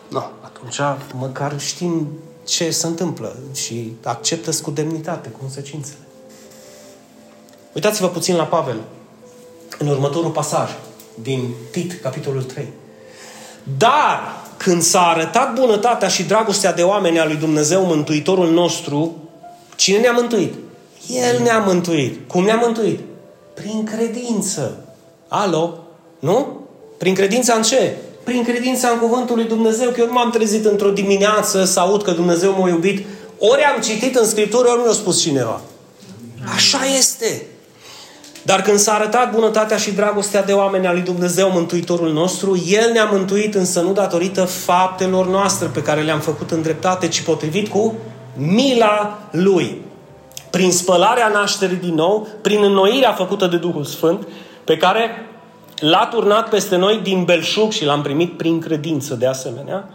No, 0.08 0.22
atunci 0.40 0.80
măcar 1.14 1.60
știm 1.60 2.08
ce 2.44 2.70
se 2.70 2.86
întâmplă 2.86 3.36
și 3.54 3.92
acceptă 4.04 4.50
cu 4.62 4.70
demnitate 4.70 5.30
consecințele. 5.40 5.98
Uitați-vă 7.72 8.08
puțin 8.08 8.36
la 8.36 8.44
Pavel 8.44 8.80
în 9.78 9.88
următorul 9.88 10.30
pasaj 10.30 10.70
din 11.14 11.54
Tit, 11.70 12.00
capitolul 12.00 12.42
3. 12.42 12.68
Dar 13.78 14.20
când 14.56 14.82
s-a 14.82 15.06
arătat 15.06 15.54
bunătatea 15.54 16.08
și 16.08 16.22
dragostea 16.22 16.72
de 16.72 16.82
oameni 16.82 17.20
a 17.20 17.24
lui 17.24 17.36
Dumnezeu, 17.36 17.84
Mântuitorul 17.84 18.50
nostru, 18.50 19.16
cine 19.74 19.98
ne-a 19.98 20.12
mântuit? 20.12 20.54
El 21.08 21.42
ne-a 21.42 21.58
mântuit. 21.58 22.28
Cum 22.28 22.44
ne-a 22.44 22.60
mântuit? 22.62 23.00
Prin 23.54 23.84
credință. 23.84 24.84
Alo? 25.28 25.78
Nu? 26.18 26.60
Prin 26.98 27.14
credința 27.14 27.54
în 27.54 27.62
ce? 27.62 27.96
Prin 28.24 28.44
credința 28.44 28.88
în 28.88 28.98
cuvântul 28.98 29.36
lui 29.36 29.44
Dumnezeu, 29.44 29.90
că 29.90 30.00
eu 30.00 30.06
nu 30.06 30.12
m-am 30.12 30.30
trezit 30.30 30.64
într-o 30.64 30.90
dimineață 30.90 31.64
să 31.64 31.80
aud 31.80 32.02
că 32.02 32.10
Dumnezeu 32.10 32.52
m-a 32.58 32.68
iubit. 32.68 33.06
Ori 33.38 33.62
am 33.62 33.80
citit 33.80 34.16
în 34.16 34.26
Scriptură, 34.26 34.68
ori 34.68 34.82
mi-a 34.82 34.92
spus 34.92 35.20
cineva. 35.20 35.60
Așa 36.54 36.78
este. 36.98 37.46
Dar 38.42 38.62
când 38.62 38.78
s-a 38.78 38.94
arătat 38.94 39.32
bunătatea 39.32 39.76
și 39.76 39.92
dragostea 39.92 40.42
de 40.42 40.52
oameni 40.52 40.86
a 40.86 40.92
lui 40.92 41.00
Dumnezeu, 41.00 41.50
Mântuitorul 41.50 42.12
nostru, 42.12 42.64
El 42.68 42.92
ne-a 42.92 43.04
mântuit 43.04 43.54
însă 43.54 43.80
nu 43.80 43.92
datorită 43.92 44.44
faptelor 44.44 45.26
noastre 45.26 45.66
pe 45.66 45.82
care 45.82 46.02
le-am 46.02 46.20
făcut 46.20 46.50
în 46.50 46.62
dreptate, 46.62 47.08
ci 47.08 47.20
potrivit 47.20 47.68
cu 47.68 47.94
mila 48.36 49.22
Lui. 49.30 49.80
Prin 50.50 50.72
spălarea 50.72 51.28
nașterii 51.28 51.76
din 51.76 51.94
nou, 51.94 52.28
prin 52.42 52.62
înnoirea 52.62 53.12
făcută 53.12 53.46
de 53.46 53.56
Duhul 53.56 53.84
Sfânt, 53.84 54.26
pe 54.64 54.76
care 54.76 55.28
l-a 55.78 56.06
turnat 56.06 56.48
peste 56.48 56.76
noi 56.76 57.00
din 57.02 57.24
belșug 57.24 57.70
și 57.70 57.84
l-am 57.84 58.02
primit 58.02 58.36
prin 58.36 58.60
credință 58.60 59.14
de 59.14 59.26
asemenea, 59.26 59.88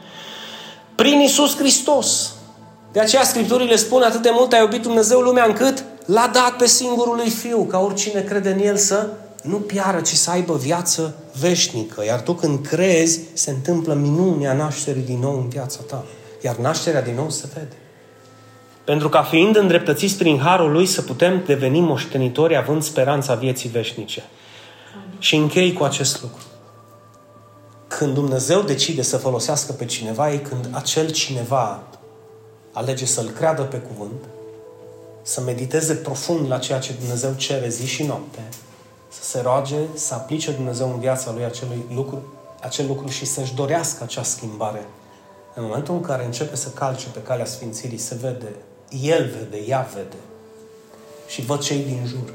prin 0.96 1.20
Isus 1.20 1.58
Hristos. 1.58 2.34
De 2.92 3.00
aceea 3.00 3.24
Scripturile 3.24 3.76
spun 3.76 4.02
atât 4.02 4.22
de 4.22 4.30
mult 4.34 4.54
a 4.54 4.58
iubit 4.58 4.82
Dumnezeu 4.82 5.20
lumea 5.20 5.46
încât 5.46 5.84
l-a 6.06 6.30
dat 6.34 6.56
pe 6.58 6.66
singurul 6.66 7.16
lui 7.16 7.30
Fiu, 7.30 7.64
ca 7.64 7.80
oricine 7.80 8.22
crede 8.22 8.50
în 8.50 8.60
El 8.60 8.76
să 8.76 9.08
nu 9.44 9.56
piară, 9.56 10.02
ci 10.02 10.14
să 10.14 10.30
aibă 10.30 10.56
viață 10.56 11.16
veșnică. 11.40 12.04
Iar 12.06 12.22
tu 12.22 12.34
când 12.34 12.66
crezi, 12.68 13.20
se 13.34 13.52
întâmplă 13.52 13.94
minunea 13.94 14.54
nașterii 14.54 15.02
din 15.02 15.20
nou 15.20 15.38
în 15.38 15.50
viața 15.50 15.80
ta. 15.88 16.06
Iar 16.42 16.56
nașterea 16.56 17.02
din 17.02 17.16
nou 17.16 17.30
se 17.30 17.48
vede. 17.54 17.81
Pentru 18.84 19.10
ca 19.10 19.24
fiind 19.24 19.56
îndreptățiți 19.56 20.18
prin 20.18 20.40
harul 20.40 20.72
lui 20.72 20.86
să 20.86 21.02
putem 21.02 21.44
deveni 21.46 21.80
moștenitori 21.80 22.56
având 22.56 22.84
speranța 22.84 23.36
vieții 23.36 23.70
veșnice. 23.70 24.24
Și 25.20 25.36
închei 25.36 25.74
cu 25.74 25.84
acest 25.84 26.22
lucru. 26.22 26.42
Când 27.88 28.14
Dumnezeu 28.14 28.62
decide 28.62 29.02
să 29.02 29.18
folosească 29.18 29.72
pe 29.72 29.86
cineva, 29.86 30.32
e 30.32 30.38
când 30.38 30.68
acel 30.72 31.10
cineva 31.10 31.84
alege 32.72 33.06
să-L 33.06 33.30
creadă 33.30 33.62
pe 33.62 33.78
cuvânt, 33.78 34.24
să 35.22 35.42
mediteze 35.42 35.94
profund 35.94 36.48
la 36.48 36.58
ceea 36.58 36.80
ce 36.80 36.94
Dumnezeu 37.00 37.34
cere 37.38 37.70
zi 37.70 37.88
și 37.88 38.04
noapte, 38.04 38.40
să 39.10 39.24
se 39.24 39.42
roage, 39.42 39.76
să 39.94 40.14
aplice 40.14 40.52
Dumnezeu 40.52 40.92
în 40.94 41.00
viața 41.00 41.32
lui 41.32 41.44
acelui 41.44 41.86
lucru, 41.94 42.34
acel 42.62 42.88
lucru 42.88 43.08
și 43.08 43.26
să-și 43.26 43.54
dorească 43.54 44.04
acea 44.04 44.24
schimbare. 44.24 44.86
În 45.56 45.64
momentul 45.64 45.94
în 45.94 46.02
care 46.02 46.26
începe 46.26 46.56
să 46.56 46.70
calce 46.70 47.08
pe 47.14 47.20
calea 47.20 47.46
Sfințirii, 47.46 47.98
se 47.98 48.16
vede, 48.22 48.56
el 49.02 49.30
vede, 49.38 49.64
ea 49.68 49.90
vede 49.94 50.16
și 51.28 51.42
văd 51.42 51.60
cei 51.60 51.84
din 51.84 52.06
jur. 52.08 52.34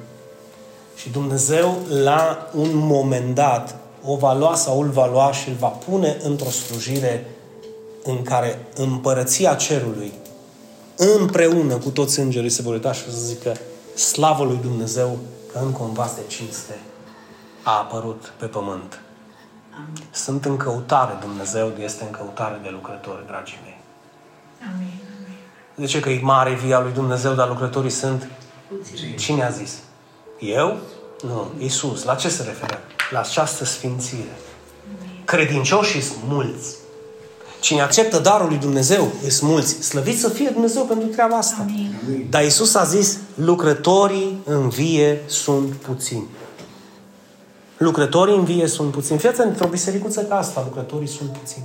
Și 0.97 1.11
Dumnezeu, 1.11 1.79
la 1.89 2.51
un 2.55 2.71
moment 2.73 3.35
dat, 3.35 3.77
o 4.05 4.17
va 4.17 4.35
lua 4.35 4.55
sau 4.55 4.81
îl 4.81 4.89
va 4.89 5.07
lua 5.07 5.33
și 5.33 5.49
îl 5.49 5.55
va 5.55 5.69
pune 5.69 6.17
într-o 6.23 6.51
slujire 6.51 7.27
în 8.03 8.23
care 8.23 8.67
împărăția 8.75 9.55
cerului, 9.55 10.13
împreună 10.97 11.77
cu 11.77 11.91
toți 11.91 12.19
îngerii, 12.21 12.51
se 12.51 12.63
vor 12.63 12.73
uita 12.73 12.93
și 12.93 13.05
să 13.05 13.11
zică 13.11 13.57
slavă 13.95 14.45
lui 14.45 14.59
Dumnezeu 14.63 15.19
că 15.53 15.59
încă 15.59 15.83
un 15.83 15.93
vas 15.93 16.15
de 16.15 16.23
cinste 16.27 16.79
a 17.63 17.79
apărut 17.79 18.33
pe 18.39 18.47
pământ. 18.47 19.01
Amin. 19.75 20.03
Sunt 20.11 20.45
în 20.45 20.57
căutare, 20.57 21.19
Dumnezeu 21.21 21.73
este 21.79 22.05
în 22.05 22.11
căutare 22.11 22.61
de 22.63 22.69
lucrători, 22.69 23.27
dragii 23.27 23.59
mei. 23.63 23.81
Amin. 25.77 25.87
De 25.87 25.87
ce 25.87 26.01
că 26.01 26.11
e 26.11 26.21
mare 26.23 26.55
via 26.65 26.81
lui 26.81 26.93
Dumnezeu, 26.93 27.33
dar 27.35 27.49
lucrătorii 27.49 27.91
sunt? 27.91 28.29
Cine 29.17 29.45
a 29.45 29.49
zis? 29.51 29.73
Eu? 30.39 30.77
Nu, 31.23 31.51
Isus. 31.59 32.05
La 32.05 32.15
ce 32.15 32.29
se 32.29 32.43
referă? 32.43 32.79
La 33.11 33.21
această 33.21 33.65
sfințire. 33.65 34.37
Credincioșii 35.25 36.01
sunt 36.01 36.19
mulți. 36.29 36.77
Cine 37.61 37.81
acceptă 37.81 38.19
darul 38.19 38.49
lui 38.49 38.57
Dumnezeu, 38.57 39.13
sunt 39.29 39.51
mulți. 39.51 39.83
Slăvit 39.83 40.19
să 40.19 40.29
fie 40.29 40.49
Dumnezeu 40.49 40.83
pentru 40.83 41.09
treaba 41.09 41.37
asta. 41.37 41.57
Amin. 41.61 42.27
Dar 42.31 42.45
Isus 42.45 42.75
a 42.75 42.85
zis, 42.85 43.19
lucrătorii 43.35 44.43
în 44.45 44.69
vie 44.69 45.23
sunt 45.27 45.73
puțini. 45.73 46.27
Lucrătorii 47.77 48.35
în 48.35 48.45
vie 48.45 48.67
sunt 48.67 48.91
puțini. 48.91 49.19
Fiați 49.19 49.41
într-o 49.41 49.67
bisericuță 49.67 50.23
ca 50.23 50.39
asta, 50.39 50.63
lucrătorii 50.65 51.09
sunt 51.09 51.31
puțini. 51.31 51.65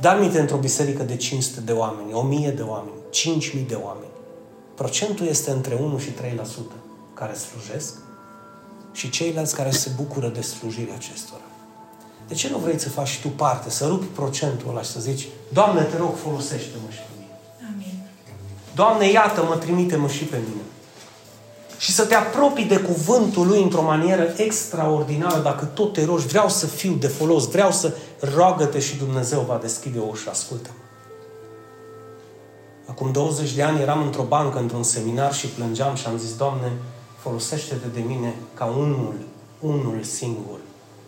Dar 0.00 0.18
mi 0.18 0.36
într-o 0.36 0.56
biserică 0.56 1.02
de 1.02 1.16
500 1.16 1.60
de 1.60 1.72
oameni, 1.72 2.12
1000 2.12 2.50
de 2.50 2.62
oameni, 2.62 2.96
5000 3.10 3.64
de 3.68 3.74
oameni. 3.74 4.10
Procentul 4.74 5.26
este 5.26 5.50
între 5.50 5.74
1 5.74 5.98
și 5.98 6.10
3% 6.10 6.12
care 7.14 7.32
slujesc 7.34 7.94
și 8.92 9.10
ceilalți 9.10 9.54
care 9.54 9.70
se 9.70 9.90
bucură 9.96 10.28
de 10.28 10.40
slujirea 10.40 10.94
acestora. 10.94 11.40
De 12.28 12.34
ce 12.34 12.48
nu 12.48 12.58
vrei 12.58 12.78
să 12.78 12.88
faci 12.88 13.18
tu 13.22 13.28
parte, 13.28 13.70
să 13.70 13.86
rupi 13.86 14.04
procentul 14.04 14.70
ăla 14.70 14.82
și 14.82 14.90
să 14.90 15.00
zici, 15.00 15.28
Doamne, 15.52 15.82
te 15.82 15.96
rog, 15.96 16.14
folosește-mă 16.22 16.90
și 16.90 16.98
pe 16.98 17.12
mine. 17.18 17.38
Amin. 17.72 17.94
Doamne, 18.74 19.10
iată-mă, 19.10 19.56
trimite-mă 19.56 20.08
și 20.08 20.24
pe 20.24 20.36
mine. 20.48 20.62
Și 21.78 21.92
să 21.92 22.04
te 22.04 22.14
apropii 22.14 22.64
de 22.64 22.78
cuvântul 22.78 23.46
lui 23.46 23.62
într-o 23.62 23.82
manieră 23.82 24.32
extraordinară, 24.36 25.40
dacă 25.42 25.64
tot 25.64 25.92
te 25.92 26.04
rogi, 26.04 26.26
vreau 26.26 26.48
să 26.48 26.66
fiu 26.66 26.92
de 26.92 27.06
folos, 27.06 27.48
vreau 27.50 27.72
să 27.72 27.94
roagă-te 28.22 28.78
și 28.78 28.96
Dumnezeu 28.96 29.40
va 29.40 29.58
deschide 29.62 29.98
o 29.98 30.06
ușă, 30.10 30.30
ascultă-mă. 30.30 30.76
Acum 32.86 33.12
20 33.12 33.52
de 33.52 33.62
ani 33.62 33.80
eram 33.80 34.02
într-o 34.02 34.22
bancă, 34.22 34.58
într-un 34.58 34.82
seminar 34.82 35.34
și 35.34 35.46
plângeam 35.46 35.94
și 35.94 36.06
am 36.06 36.18
zis, 36.18 36.36
Doamne, 36.36 36.72
folosește-te 37.16 37.86
de 37.86 38.00
mine 38.00 38.34
ca 38.54 38.64
unul, 38.64 39.14
unul 39.60 40.02
singur, 40.02 40.58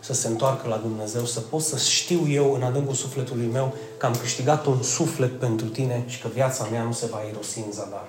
să 0.01 0.13
se 0.13 0.29
întoarcă 0.29 0.69
la 0.69 0.77
Dumnezeu, 0.77 1.25
să 1.25 1.41
pot 1.41 1.63
să 1.63 1.79
știu 1.79 2.29
eu 2.29 2.55
în 2.55 2.63
adâncul 2.63 2.95
sufletului 2.95 3.47
meu 3.53 3.75
că 3.97 4.07
am 4.07 4.15
câștigat 4.21 4.67
un 4.67 4.83
suflet 4.83 5.39
pentru 5.39 5.67
tine 5.67 6.05
și 6.07 6.21
că 6.21 6.29
viața 6.33 6.67
mea 6.71 6.83
nu 6.83 6.93
se 6.93 7.07
va 7.07 7.21
irosi 7.31 7.59
în 7.59 7.73
zadar. 7.73 8.07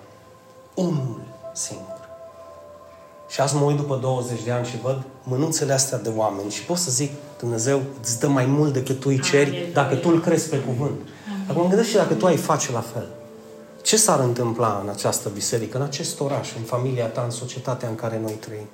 Unul 0.73 1.21
singur. 1.53 1.94
Și 3.27 3.41
azi 3.41 3.55
mă 3.55 3.61
uit 3.61 3.75
după 3.75 3.99
20 4.01 4.43
de 4.43 4.51
ani 4.51 4.65
și 4.65 4.77
văd 4.81 5.03
mânuțele 5.23 5.73
astea 5.73 5.97
de 5.97 6.11
oameni 6.15 6.51
și 6.51 6.63
pot 6.63 6.77
să 6.77 6.91
zic, 6.91 7.11
Dumnezeu 7.39 7.81
îți 8.01 8.19
dă 8.19 8.27
mai 8.27 8.45
mult 8.45 8.73
decât 8.73 8.99
tu 8.99 9.09
îi 9.09 9.19
ceri 9.19 9.69
dacă 9.73 9.95
tu 9.95 10.09
îl 10.09 10.21
crezi 10.21 10.49
pe 10.49 10.57
cuvânt. 10.57 10.99
Acum 11.49 11.67
gândește 11.67 11.97
dacă 11.97 12.13
tu 12.13 12.25
ai 12.25 12.37
face 12.37 12.71
la 12.71 12.81
fel. 12.93 13.07
Ce 13.81 13.97
s-ar 13.97 14.19
întâmpla 14.19 14.79
în 14.83 14.89
această 14.89 15.29
biserică, 15.33 15.77
în 15.77 15.83
acest 15.83 16.19
oraș, 16.19 16.55
în 16.57 16.63
familia 16.63 17.05
ta, 17.05 17.21
în 17.21 17.29
societatea 17.29 17.89
în 17.89 17.95
care 17.95 18.19
noi 18.19 18.33
trăim? 18.33 18.67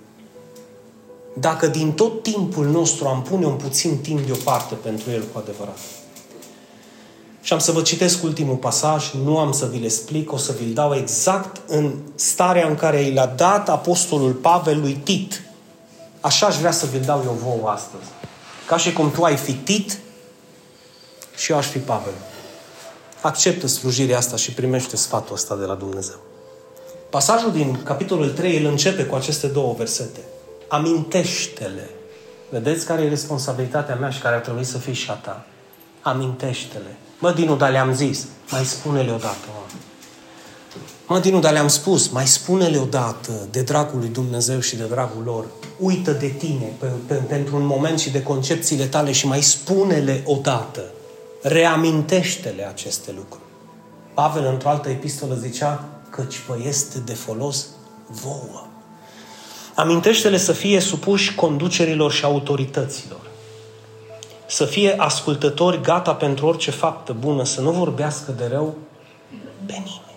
Dacă 1.34 1.68
din 1.68 1.92
tot 1.92 2.24
timpul 2.24 2.66
nostru 2.66 3.08
am 3.08 3.22
pune 3.22 3.46
un 3.46 3.56
puțin 3.56 3.98
timp 3.98 4.26
deoparte 4.26 4.76
pentru 4.76 5.12
el 5.12 5.24
cu 5.34 5.38
adevărat. 5.38 5.78
Și 7.42 7.54
am 7.54 7.60
să 7.60 7.72
vă 7.72 7.82
citesc 7.82 8.24
ultimul 8.24 8.56
pasaj, 8.56 9.12
nu 9.24 9.38
am 9.38 9.52
să 9.52 9.66
vi 9.66 9.80
le 9.80 9.86
explic, 9.86 10.32
o 10.32 10.38
să 10.38 10.54
vi-l 10.60 10.74
dau 10.74 10.96
exact 10.96 11.62
în 11.68 11.94
starea 12.16 12.68
în 12.68 12.76
care 12.76 13.02
i 13.02 13.14
l-a 13.14 13.26
dat 13.26 13.70
Apostolul 13.70 14.32
Pavel 14.32 14.80
lui 14.80 14.94
Tit. 14.94 15.42
Așa 16.22 16.46
aș 16.46 16.58
vrea 16.58 16.72
să 16.72 16.86
vi-l 16.86 17.02
dau 17.02 17.22
eu 17.26 17.40
vouă 17.44 17.70
astăzi. 17.70 18.04
Ca 18.68 18.78
și 18.78 18.94
cum 18.94 19.12
tu 19.12 19.24
ai 19.24 19.36
fi 19.36 19.54
Tit 19.54 20.00
și 21.36 21.52
eu 21.52 21.58
aș 21.58 21.68
fi 21.68 21.78
Pavel. 21.80 22.14
Acceptă 23.22 23.68
slujirea 23.68 24.18
asta 24.18 24.36
și 24.36 24.54
primește 24.54 24.96
sfatul 24.96 25.36
ăsta 25.36 25.56
de 25.56 25.66
la 25.66 25.76
Dumnezeu. 25.76 26.20
Pasajul 27.10 27.52
din 27.52 27.84
capitolul 27.84 28.30
3 28.30 28.58
îl 28.58 28.66
începe 28.66 29.04
cu 29.04 29.16
aceste 29.16 29.48
două 29.48 29.74
versete. 29.78 30.20
Amintește-le. 30.68 31.90
Vedeți 32.50 32.86
care 32.86 33.02
e 33.02 33.10
responsabilitatea 33.10 33.96
mea 33.96 34.10
și 34.10 34.20
care 34.20 34.36
ar 34.36 34.42
trebui 34.42 34.64
să 34.64 34.78
fie 34.78 34.94
și 34.94 35.10
a 35.10 35.14
ta. 35.14 35.46
Amintește-le. 36.02 36.98
Mă, 37.22 37.32
Dinu, 37.32 37.56
dar 37.56 37.72
le-am 37.72 37.94
zis. 37.94 38.26
Mai 38.52 38.66
spune-le 38.66 39.12
odată, 39.12 39.48
mă. 39.48 39.80
Mă, 41.08 41.20
Dinu, 41.20 41.40
dar 41.40 41.52
le-am 41.52 41.68
spus. 41.68 42.08
Mai 42.08 42.28
spune-le 42.28 42.78
odată 42.78 43.32
de 43.52 43.62
dragul 43.62 44.00
lui 44.00 44.08
Dumnezeu 44.08 44.60
și 44.60 44.76
de 44.76 44.84
dragul 44.84 45.24
lor. 45.26 45.46
Uită 45.80 46.12
de 46.12 46.28
tine 46.28 46.74
pe, 46.80 46.86
pe, 47.06 47.14
pentru 47.14 47.56
un 47.56 47.66
moment 47.66 48.00
și 48.00 48.10
de 48.10 48.24
concepțiile 48.24 48.86
tale 48.86 49.12
și 49.12 49.28
mai 49.28 49.42
spune-le 49.42 50.24
odată. 50.26 50.84
Reamintește-le 51.42 52.68
aceste 52.68 53.12
lucruri. 53.16 53.44
Pavel, 54.14 54.46
într-o 54.46 54.70
altă 54.70 54.90
epistolă, 54.90 55.36
zicea 55.36 55.84
căci 56.10 56.40
vă 56.48 56.58
este 56.68 57.00
de 57.00 57.14
folos 57.14 57.66
vouă. 58.08 58.66
Amintește-le 59.76 60.38
să 60.38 60.52
fie 60.52 60.80
supuși 60.80 61.36
conducerilor 61.36 62.12
și 62.12 62.24
autorităților 62.24 63.31
să 64.52 64.66
fie 64.66 64.96
ascultători 64.98 65.82
gata 65.82 66.14
pentru 66.14 66.46
orice 66.46 66.72
faptă 66.72 67.16
bună, 67.20 67.46
să 67.46 67.62
nu 67.62 67.72
vorbească 67.72 68.34
de 68.38 68.48
rău 68.52 68.76
pe 69.66 69.74
nimeni. 69.74 70.16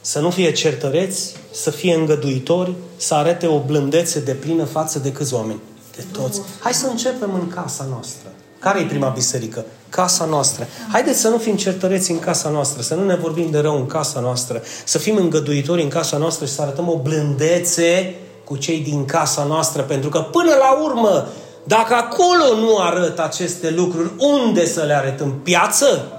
Să 0.00 0.20
nu 0.20 0.30
fie 0.30 0.52
certăreți, 0.52 1.34
să 1.52 1.70
fie 1.70 1.94
îngăduitori, 1.94 2.74
să 2.96 3.14
arate 3.14 3.46
o 3.46 3.58
blândețe 3.58 4.20
de 4.20 4.32
plină 4.32 4.64
față 4.64 4.98
de 4.98 5.12
câți 5.12 5.34
oameni? 5.34 5.60
De 5.96 6.04
toți. 6.12 6.40
Hai 6.60 6.74
să 6.74 6.86
începem 6.86 7.34
în 7.34 7.48
casa 7.48 7.86
noastră. 7.90 8.28
Care 8.58 8.80
e 8.80 8.84
prima 8.84 9.08
biserică? 9.08 9.64
Casa 9.88 10.24
noastră. 10.24 10.66
Haideți 10.92 11.20
să 11.20 11.28
nu 11.28 11.38
fim 11.38 11.56
certăreți 11.56 12.10
în 12.10 12.18
casa 12.18 12.48
noastră, 12.48 12.82
să 12.82 12.94
nu 12.94 13.04
ne 13.04 13.14
vorbim 13.14 13.50
de 13.50 13.58
rău 13.58 13.76
în 13.76 13.86
casa 13.86 14.20
noastră, 14.20 14.62
să 14.84 14.98
fim 14.98 15.16
îngăduitori 15.16 15.82
în 15.82 15.88
casa 15.88 16.16
noastră 16.16 16.46
și 16.46 16.52
să 16.52 16.62
arătăm 16.62 16.88
o 16.88 16.96
blândețe 16.96 18.14
cu 18.44 18.56
cei 18.56 18.80
din 18.80 19.04
casa 19.04 19.44
noastră, 19.44 19.82
pentru 19.82 20.08
că 20.08 20.20
până 20.20 20.50
la 20.58 20.82
urmă 20.82 21.28
dacă 21.68 21.94
acolo 21.94 22.54
nu 22.60 22.78
arăt 22.78 23.18
aceste 23.18 23.70
lucruri, 23.70 24.10
unde 24.18 24.66
să 24.66 24.82
le 24.82 24.94
arăt? 24.94 25.20
În 25.20 25.30
piață? 25.30 26.12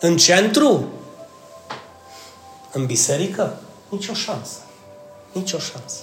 În 0.00 0.16
centru? 0.16 0.88
În 2.72 2.86
biserică? 2.86 3.56
Nici 3.88 4.08
o 4.08 4.14
șansă. 4.14 4.58
Nici 5.32 5.52
o 5.52 5.58
șansă. 5.58 5.98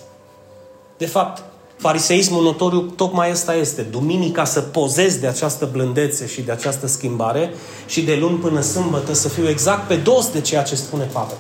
De 0.98 1.06
fapt, 1.06 1.44
Fariseismul 1.78 2.44
notoriu 2.44 2.82
tocmai 2.82 3.32
ăsta 3.32 3.56
este. 3.56 3.82
Duminica 3.82 4.46
să 4.46 4.62
pozez 4.62 5.16
de 5.16 5.28
această 5.28 5.70
blândețe 5.72 6.28
și 6.28 6.42
de 6.42 6.52
această 6.52 6.88
schimbare 6.88 7.54
și 7.86 8.02
de 8.02 8.16
luni 8.16 8.38
până 8.38 8.62
sâmbătă 8.62 9.14
să 9.14 9.30
fiu 9.30 9.50
exact 9.50 9.88
pe 9.88 9.96
dos 9.96 10.32
de 10.32 10.42
ceea 10.42 10.64
ce 10.64 10.76
spune 10.76 11.04
Pavel. 11.04 11.38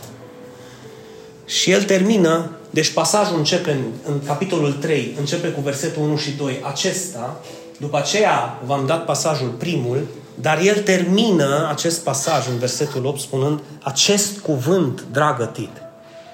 Și 1.49 1.71
el 1.71 1.83
termină, 1.83 2.49
deci 2.69 2.91
pasajul 2.91 3.37
începe 3.37 3.71
în, 3.71 3.83
în 4.05 4.25
capitolul 4.25 4.73
3, 4.73 5.15
începe 5.19 5.47
cu 5.47 5.61
versetul 5.61 6.01
1 6.01 6.17
și 6.17 6.31
2. 6.31 6.59
Acesta, 6.63 7.39
după 7.77 7.97
aceea 7.97 8.61
v-am 8.65 8.85
dat 8.85 9.05
pasajul 9.05 9.49
primul, 9.49 10.07
dar 10.41 10.59
el 10.61 10.81
termină 10.81 11.67
acest 11.69 12.03
pasaj 12.03 12.47
în 12.47 12.57
versetul 12.57 13.05
8 13.05 13.19
spunând 13.19 13.59
acest 13.83 14.39
cuvânt, 14.39 15.03
dragă 15.11 15.45
Tit, 15.45 15.81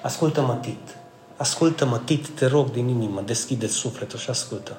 ascultă-mă 0.02 0.58
Tit, 0.62 0.96
ascultă-mă 1.36 2.00
Tit, 2.04 2.28
te 2.28 2.46
rog 2.46 2.70
din 2.70 2.88
inimă, 2.88 3.22
deschide 3.26 3.66
sufletul 3.66 4.18
și 4.18 4.30
ascultă. 4.30 4.76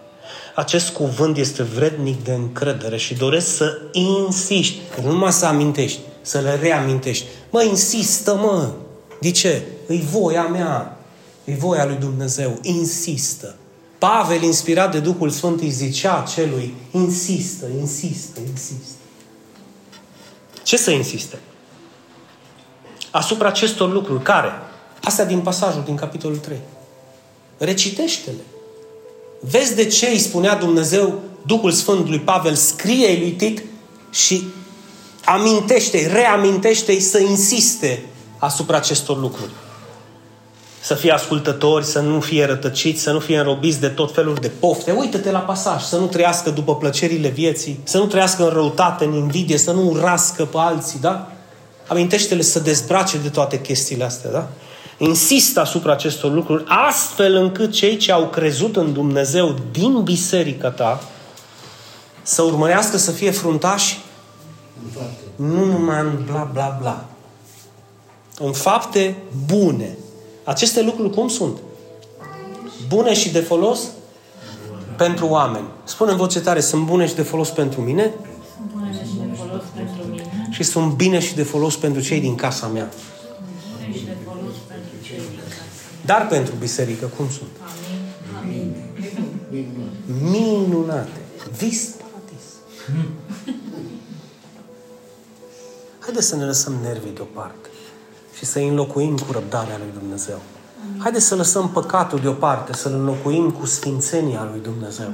Acest 0.55 0.89
cuvânt 0.89 1.37
este 1.37 1.63
vrednic 1.63 2.23
de 2.23 2.33
încredere 2.33 2.97
și 2.97 3.13
doresc 3.13 3.55
să 3.55 3.77
insiști, 3.91 4.79
nu 5.03 5.11
numai 5.11 5.31
să 5.31 5.45
amintești, 5.45 5.99
să 6.21 6.39
le 6.39 6.59
reamintești. 6.61 7.25
Mă, 7.49 7.63
insistă, 7.63 8.35
mă! 8.35 8.69
De 9.19 9.31
ce? 9.31 9.61
Îi 9.87 10.07
voia 10.11 10.43
mea, 10.43 10.97
îi 11.45 11.55
voia 11.55 11.85
lui 11.85 11.95
Dumnezeu, 11.95 12.59
insistă. 12.61 13.55
Pavel, 13.97 14.41
inspirat 14.41 14.91
de 14.91 14.99
Duhul 14.99 15.29
Sfânt, 15.29 15.61
îi 15.61 15.69
zicea 15.69 16.25
celui, 16.35 16.73
insistă, 16.91 17.65
insistă, 17.79 18.39
insistă. 18.39 18.95
Ce 20.63 20.77
să 20.77 20.91
insiste? 20.91 21.39
Asupra 23.11 23.47
acestor 23.47 23.91
lucruri. 23.91 24.23
Care? 24.23 24.51
Astea 25.03 25.25
din 25.25 25.39
pasajul 25.39 25.83
din 25.85 25.95
capitolul 25.95 26.37
3. 26.37 26.57
Recitește-le. 27.57 28.43
Vezi 29.39 29.75
de 29.75 29.85
ce 29.85 30.07
îi 30.07 30.19
spunea 30.19 30.55
Dumnezeu, 30.55 31.19
Duhul 31.45 31.71
Sfânt 31.71 32.07
lui 32.07 32.19
Pavel, 32.19 32.55
scrie 32.55 33.17
lui 33.19 33.31
Tit 33.31 33.63
și 34.09 34.47
amintește 35.25 36.07
reamintește-i 36.07 36.99
să 36.99 37.19
insiste 37.19 38.03
asupra 38.37 38.77
acestor 38.77 39.19
lucruri. 39.19 39.51
Să 40.87 40.93
fie 40.93 41.11
ascultători, 41.11 41.85
să 41.85 41.99
nu 41.99 42.19
fie 42.19 42.45
rătăciți, 42.45 43.01
să 43.01 43.11
nu 43.11 43.19
fie 43.19 43.37
înrobiți 43.37 43.79
de 43.79 43.87
tot 43.87 44.13
felul 44.13 44.35
de 44.41 44.51
pofte. 44.59 44.91
Uită-te 44.91 45.31
la 45.31 45.39
pasaj, 45.39 45.83
să 45.83 45.97
nu 45.97 46.05
trăiască 46.05 46.49
după 46.49 46.75
plăcerile 46.75 47.27
vieții, 47.27 47.79
să 47.83 47.97
nu 47.97 48.05
trăiască 48.05 48.43
în 48.43 48.49
răutate, 48.49 49.05
în 49.05 49.13
invidie, 49.13 49.57
să 49.57 49.71
nu 49.71 49.89
urască 49.89 50.45
pe 50.45 50.57
alții, 50.57 50.99
da? 50.99 51.31
Amintește-le 51.87 52.41
să 52.41 52.59
dezbrace 52.59 53.17
de 53.17 53.29
toate 53.29 53.61
chestiile 53.61 54.03
astea, 54.03 54.31
da? 54.31 54.47
Insistă 54.97 55.59
asupra 55.59 55.91
acestor 55.91 56.31
lucruri, 56.31 56.63
astfel 56.67 57.35
încât 57.35 57.71
cei 57.71 57.97
ce 57.97 58.11
au 58.11 58.27
crezut 58.27 58.75
în 58.75 58.93
Dumnezeu 58.93 59.55
din 59.71 60.03
biserica 60.03 60.69
ta 60.69 61.03
să 62.21 62.41
urmărească 62.41 62.97
să 62.97 63.11
fie 63.11 63.31
fruntași 63.31 63.99
nu 65.35 65.65
numai 65.65 65.99
în 65.99 66.23
bla 66.25 66.49
bla 66.53 66.77
bla, 66.81 67.05
în 68.39 68.51
fapte 68.51 69.17
bune. 69.45 69.97
Aceste 70.47 70.81
lucruri 70.81 71.13
cum 71.13 71.27
sunt? 71.27 71.57
Bune 72.87 73.13
și 73.13 73.31
de 73.31 73.39
folos? 73.39 73.79
Pentru 74.97 75.27
oameni. 75.27 75.67
Spune 75.83 76.11
în 76.11 76.17
voce 76.17 76.39
tare, 76.39 76.59
sunt 76.59 76.85
bune 76.85 77.07
și 77.07 77.15
de 77.15 77.21
folos 77.21 77.49
pentru 77.49 77.81
mine? 77.81 78.13
Sunt 78.55 78.71
bune 78.73 78.91
și 78.93 79.15
de 79.17 79.35
folos 79.35 79.63
pentru 79.75 80.07
mine. 80.09 80.49
Și 80.51 80.63
sunt 80.63 80.93
bine 80.93 81.19
și 81.19 81.35
de 81.35 81.43
folos 81.43 81.75
pentru 81.75 82.01
cei 82.01 82.19
din 82.19 82.35
casa 82.35 82.67
mea. 82.67 82.89
Bune 83.73 83.97
și 83.97 84.05
de 84.05 84.15
folos 84.25 84.53
pentru 84.67 84.91
cei 85.03 85.17
din 85.17 85.39
casă. 85.39 85.61
Dar 86.05 86.27
pentru 86.27 86.53
biserică, 86.59 87.05
cum 87.17 87.29
sunt? 87.29 87.49
Amin. 88.41 88.75
Amin. 89.49 89.67
Minunate. 90.21 91.21
Vis 91.57 91.89
paradis. 91.89 92.45
Haideți 95.99 96.27
să 96.27 96.35
ne 96.35 96.45
lăsăm 96.45 96.73
nervii 96.83 97.11
deoparte 97.13 97.67
și 98.37 98.45
să 98.45 98.59
îi 98.59 98.67
înlocuim 98.67 99.17
cu 99.17 99.31
răbdarea 99.31 99.77
lui 99.77 99.99
Dumnezeu. 99.99 100.39
Haideți 100.97 101.25
să 101.25 101.35
lăsăm 101.35 101.69
păcatul 101.69 102.19
deoparte, 102.19 102.73
să-l 102.73 102.93
înlocuim 102.93 103.49
cu 103.51 103.65
sfințenia 103.65 104.47
lui 104.51 104.61
Dumnezeu. 104.63 105.09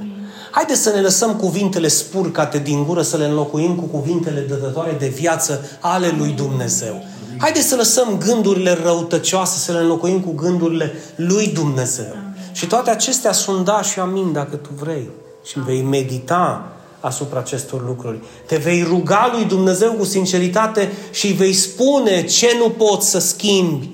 Haideți 0.50 0.80
să 0.80 0.90
ne 0.90 1.00
lăsăm 1.00 1.34
cuvintele 1.34 1.88
spurcate 1.88 2.58
din 2.58 2.84
gură, 2.84 3.02
să 3.02 3.16
le 3.16 3.24
înlocuim 3.24 3.74
cu 3.74 3.84
cuvintele 3.84 4.40
dătătoare 4.40 4.96
de 4.98 5.08
viață 5.08 5.60
ale 5.80 6.14
lui 6.18 6.30
Dumnezeu. 6.30 7.04
Haideți 7.38 7.68
să 7.68 7.76
lăsăm 7.76 8.18
gândurile 8.18 8.78
răutăcioase, 8.82 9.58
să 9.58 9.72
le 9.72 9.78
înlocuim 9.78 10.20
cu 10.20 10.32
gândurile 10.32 10.92
lui 11.16 11.46
Dumnezeu. 11.46 12.16
Și 12.52 12.66
toate 12.66 12.90
acestea 12.90 13.32
sunt 13.32 13.64
da 13.64 13.82
și 13.82 14.00
amin 14.00 14.32
dacă 14.32 14.56
tu 14.56 14.68
vrei. 14.80 15.10
Și 15.44 15.60
vei 15.60 15.82
medita 15.82 16.73
asupra 17.04 17.38
acestor 17.38 17.84
lucruri. 17.86 18.18
Te 18.46 18.56
vei 18.56 18.82
ruga 18.82 19.30
lui 19.32 19.44
Dumnezeu 19.44 19.92
cu 19.92 20.04
sinceritate 20.04 20.92
și 21.10 21.32
vei 21.32 21.52
spune 21.52 22.24
ce 22.24 22.56
nu 22.58 22.70
poți 22.70 23.10
să 23.10 23.18
schimbi. 23.18 23.88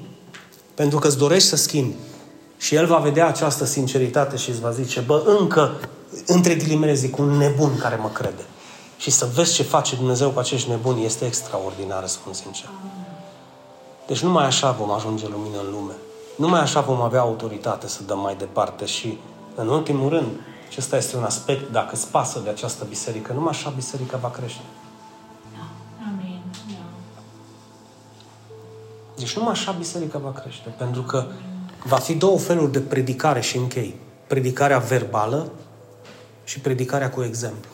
Pentru 0.74 0.98
că 0.98 1.06
îți 1.06 1.18
dorești 1.18 1.48
să 1.48 1.56
schimbi. 1.56 1.94
Și 2.58 2.74
El 2.74 2.86
va 2.86 2.96
vedea 2.96 3.26
această 3.26 3.64
sinceritate 3.64 4.36
și 4.36 4.50
îți 4.50 4.60
va 4.60 4.70
zice, 4.70 5.00
bă, 5.00 5.22
încă, 5.40 5.80
între 6.26 6.54
ghilimele 6.54 6.94
zic, 6.94 7.18
un 7.18 7.28
nebun 7.28 7.78
care 7.78 7.98
mă 8.02 8.08
crede. 8.08 8.44
Și 8.98 9.10
să 9.10 9.28
vezi 9.34 9.54
ce 9.54 9.62
face 9.62 9.96
Dumnezeu 9.96 10.30
cu 10.30 10.38
acești 10.38 10.68
nebuni 10.68 11.04
este 11.04 11.24
extraordinar, 11.24 12.06
spun 12.06 12.32
sincer. 12.32 12.68
Deci 14.06 14.20
numai 14.20 14.44
așa 14.44 14.70
vom 14.70 14.90
ajunge 14.90 15.26
lumină 15.28 15.56
în 15.64 15.70
lume. 15.72 15.92
Numai 16.36 16.60
așa 16.60 16.80
vom 16.80 17.00
avea 17.00 17.20
autoritate 17.20 17.88
să 17.88 18.00
dăm 18.06 18.18
mai 18.18 18.34
departe 18.38 18.84
și, 18.84 19.18
în 19.54 19.68
ultimul 19.68 20.08
rând, 20.08 20.28
acesta 20.70 20.96
este 20.96 21.16
un 21.16 21.22
aspect, 21.22 21.72
dacă 21.72 21.90
îți 21.94 22.08
pasă 22.08 22.40
de 22.44 22.50
această 22.50 22.84
biserică, 22.88 23.32
numai 23.32 23.50
așa 23.50 23.70
biserica 23.70 24.16
va 24.16 24.30
crește. 24.30 24.60
Amin. 26.08 26.40
Da. 26.68 27.22
Deci 29.16 29.36
numai 29.36 29.52
așa 29.52 29.72
biserica 29.72 30.18
va 30.18 30.32
crește, 30.32 30.68
pentru 30.78 31.02
că 31.02 31.26
va 31.84 31.96
fi 31.96 32.14
două 32.14 32.38
feluri 32.38 32.72
de 32.72 32.80
predicare 32.80 33.40
și 33.40 33.56
închei. 33.56 34.00
Predicarea 34.26 34.78
verbală 34.78 35.50
și 36.44 36.60
predicarea 36.60 37.10
cu 37.10 37.22
exemplu. 37.22 37.70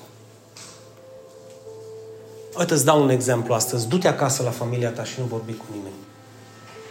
Uite, 2.58 2.74
îți 2.74 2.84
dau 2.84 3.02
un 3.02 3.08
exemplu 3.08 3.54
astăzi. 3.54 3.88
Du-te 3.88 4.08
acasă 4.08 4.42
la 4.42 4.50
familia 4.50 4.90
ta 4.90 5.04
și 5.04 5.20
nu 5.20 5.24
vorbi 5.24 5.52
cu 5.52 5.64
nimeni. 5.70 5.94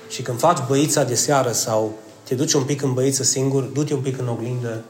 Și 0.10 0.22
când 0.22 0.40
faci 0.40 0.60
băița 0.68 1.04
de 1.04 1.16
seară 1.16 1.52
sau 1.52 1.94
te 2.24 2.36
duci 2.36 2.54
un 2.54 2.64
pic 2.64 2.82
în 2.82 2.94
băiță 2.94 3.24
singur, 3.24 3.64
du-te 3.64 3.94
un 3.94 4.02
pic 4.02 4.18
în 4.18 4.28
oglindă, 4.28 4.84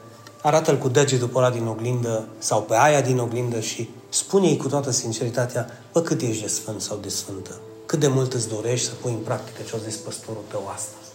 arată-l 0.46 0.78
cu 0.78 0.88
degetul 0.88 1.28
pe 1.28 1.38
ăla 1.38 1.50
din 1.50 1.66
oglindă 1.66 2.28
sau 2.38 2.62
pe 2.62 2.74
aia 2.76 3.00
din 3.00 3.18
oglindă 3.18 3.60
și 3.60 3.90
spune-i 4.08 4.56
cu 4.56 4.68
toată 4.68 4.90
sinceritatea, 4.90 5.66
bă, 5.92 6.00
cât 6.00 6.20
ești 6.20 6.42
de 6.42 6.48
sfânt 6.48 6.80
sau 6.80 6.96
de 6.96 7.08
sfântă? 7.08 7.60
Cât 7.86 7.98
de 7.98 8.08
mult 8.08 8.32
îți 8.32 8.48
dorești 8.48 8.86
să 8.86 8.92
pui 9.00 9.12
în 9.12 9.18
practică 9.18 9.62
ce 9.68 9.74
a 9.74 9.78
zis 9.78 9.96
păstorul 9.96 10.42
tău 10.50 10.68
astăzi? 10.74 11.10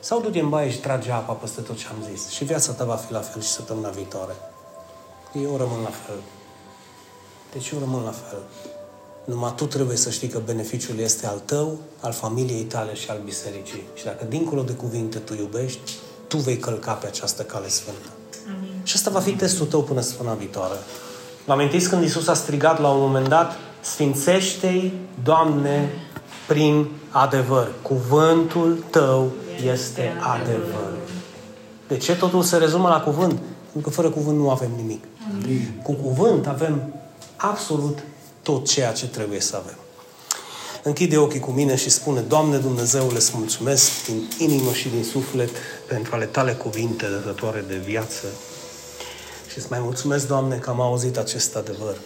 Sau 0.00 0.20
du-te 0.20 0.38
în 0.38 0.48
baie 0.48 0.70
și 0.70 0.78
trage 0.78 1.10
apa 1.10 1.32
peste 1.32 1.60
tot 1.60 1.76
ce 1.76 1.86
am 1.90 2.10
zis. 2.12 2.28
Și 2.28 2.44
viața 2.44 2.72
ta 2.72 2.84
va 2.84 2.94
fi 2.94 3.12
la 3.12 3.20
fel 3.20 3.42
și 3.42 3.48
săptămâna 3.48 3.88
viitoare. 3.88 4.32
Eu 5.42 5.56
rămân 5.56 5.80
la 5.82 5.92
fel. 6.06 6.20
Deci 7.52 7.70
eu 7.70 7.78
rămân 7.78 8.02
la 8.02 8.14
fel. 8.28 8.42
Numai 9.24 9.52
tu 9.56 9.66
trebuie 9.66 9.96
să 9.96 10.10
știi 10.10 10.28
că 10.28 10.38
beneficiul 10.44 10.98
este 10.98 11.26
al 11.26 11.42
tău, 11.44 11.78
al 12.00 12.12
familiei 12.12 12.64
tale 12.64 12.94
și 12.94 13.10
al 13.10 13.20
bisericii. 13.24 13.82
Și 13.94 14.04
dacă 14.04 14.24
dincolo 14.24 14.62
de 14.62 14.72
cuvinte 14.72 15.18
tu 15.18 15.34
iubești, 15.34 15.92
tu 16.28 16.36
vei 16.36 16.56
călca 16.56 16.92
pe 16.92 17.06
această 17.06 17.42
cale 17.42 17.68
sfântă. 17.68 18.08
Amin. 18.88 18.96
Și 18.96 18.96
asta 18.96 19.10
va 19.10 19.20
fi 19.20 19.36
testul 19.36 19.66
tău 19.66 19.82
până 19.82 20.00
săptămâna 20.00 20.34
viitoare. 20.34 20.74
Vă 21.44 21.52
amintiți 21.52 21.88
când 21.88 22.04
Isus 22.04 22.28
a 22.28 22.34
strigat 22.34 22.80
la 22.80 22.88
un 22.88 23.00
moment 23.00 23.28
dat, 23.28 23.56
Sfințește-i, 23.80 24.92
Doamne, 25.22 25.90
prin 26.46 26.88
adevăr. 27.10 27.72
Cuvântul 27.82 28.84
Tău 28.90 29.30
este 29.72 30.12
adevăr. 30.20 30.92
De 31.88 31.96
ce 31.96 32.16
totul 32.16 32.42
se 32.42 32.56
rezumă 32.56 32.88
la 32.88 33.00
cuvânt? 33.00 33.38
Pentru 33.72 33.88
că 33.88 33.90
fără 33.90 34.10
cuvânt 34.10 34.38
nu 34.38 34.50
avem 34.50 34.70
nimic. 34.76 35.04
Cu 35.82 35.92
cuvânt 35.92 36.46
avem 36.46 36.94
absolut 37.36 37.98
tot 38.42 38.66
ceea 38.66 38.92
ce 38.92 39.06
trebuie 39.06 39.40
să 39.40 39.56
avem. 39.56 39.78
Închide 40.82 41.16
ochii 41.16 41.40
cu 41.40 41.50
mine 41.50 41.76
și 41.76 41.90
spune, 41.90 42.20
Doamne 42.20 42.56
Dumnezeule, 42.56 43.16
îți 43.16 43.32
mulțumesc 43.34 44.04
din 44.06 44.28
inimă 44.38 44.72
și 44.72 44.88
din 44.88 45.04
suflet 45.04 45.50
pentru 45.88 46.14
ale 46.14 46.24
tale 46.24 46.52
cuvinte 46.52 47.06
dătătoare 47.06 47.64
de 47.68 47.76
viață. 47.76 48.26
Și 49.50 49.58
îți 49.58 49.66
mai 49.70 49.78
mulțumesc, 49.82 50.26
Doamne, 50.26 50.56
că 50.56 50.70
am 50.70 50.80
auzit 50.80 51.16
acest 51.16 51.56
adevăr. 51.56 51.96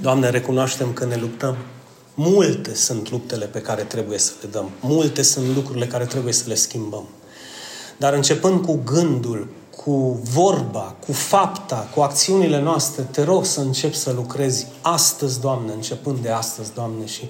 Doamne, 0.00 0.30
recunoaștem 0.30 0.92
că 0.92 1.04
ne 1.04 1.16
luptăm. 1.16 1.56
Multe 2.14 2.74
sunt 2.74 3.10
luptele 3.10 3.44
pe 3.44 3.60
care 3.60 3.82
trebuie 3.82 4.18
să 4.18 4.32
le 4.42 4.48
dăm. 4.48 4.70
Multe 4.80 5.22
sunt 5.22 5.54
lucrurile 5.54 5.86
care 5.86 6.04
trebuie 6.04 6.32
să 6.32 6.44
le 6.46 6.54
schimbăm. 6.54 7.04
Dar 7.96 8.12
începând 8.12 8.64
cu 8.64 8.80
gândul, 8.84 9.48
cu 9.76 10.20
vorba, 10.22 10.96
cu 11.06 11.12
fapta, 11.12 11.88
cu 11.94 12.00
acțiunile 12.00 12.60
noastre, 12.60 13.02
te 13.02 13.22
rog 13.22 13.44
să 13.44 13.60
încep 13.60 13.94
să 13.94 14.12
lucrezi 14.12 14.66
astăzi, 14.80 15.40
Doamne, 15.40 15.72
începând 15.72 16.18
de 16.18 16.30
astăzi, 16.30 16.72
Doamne, 16.74 17.06
și 17.06 17.28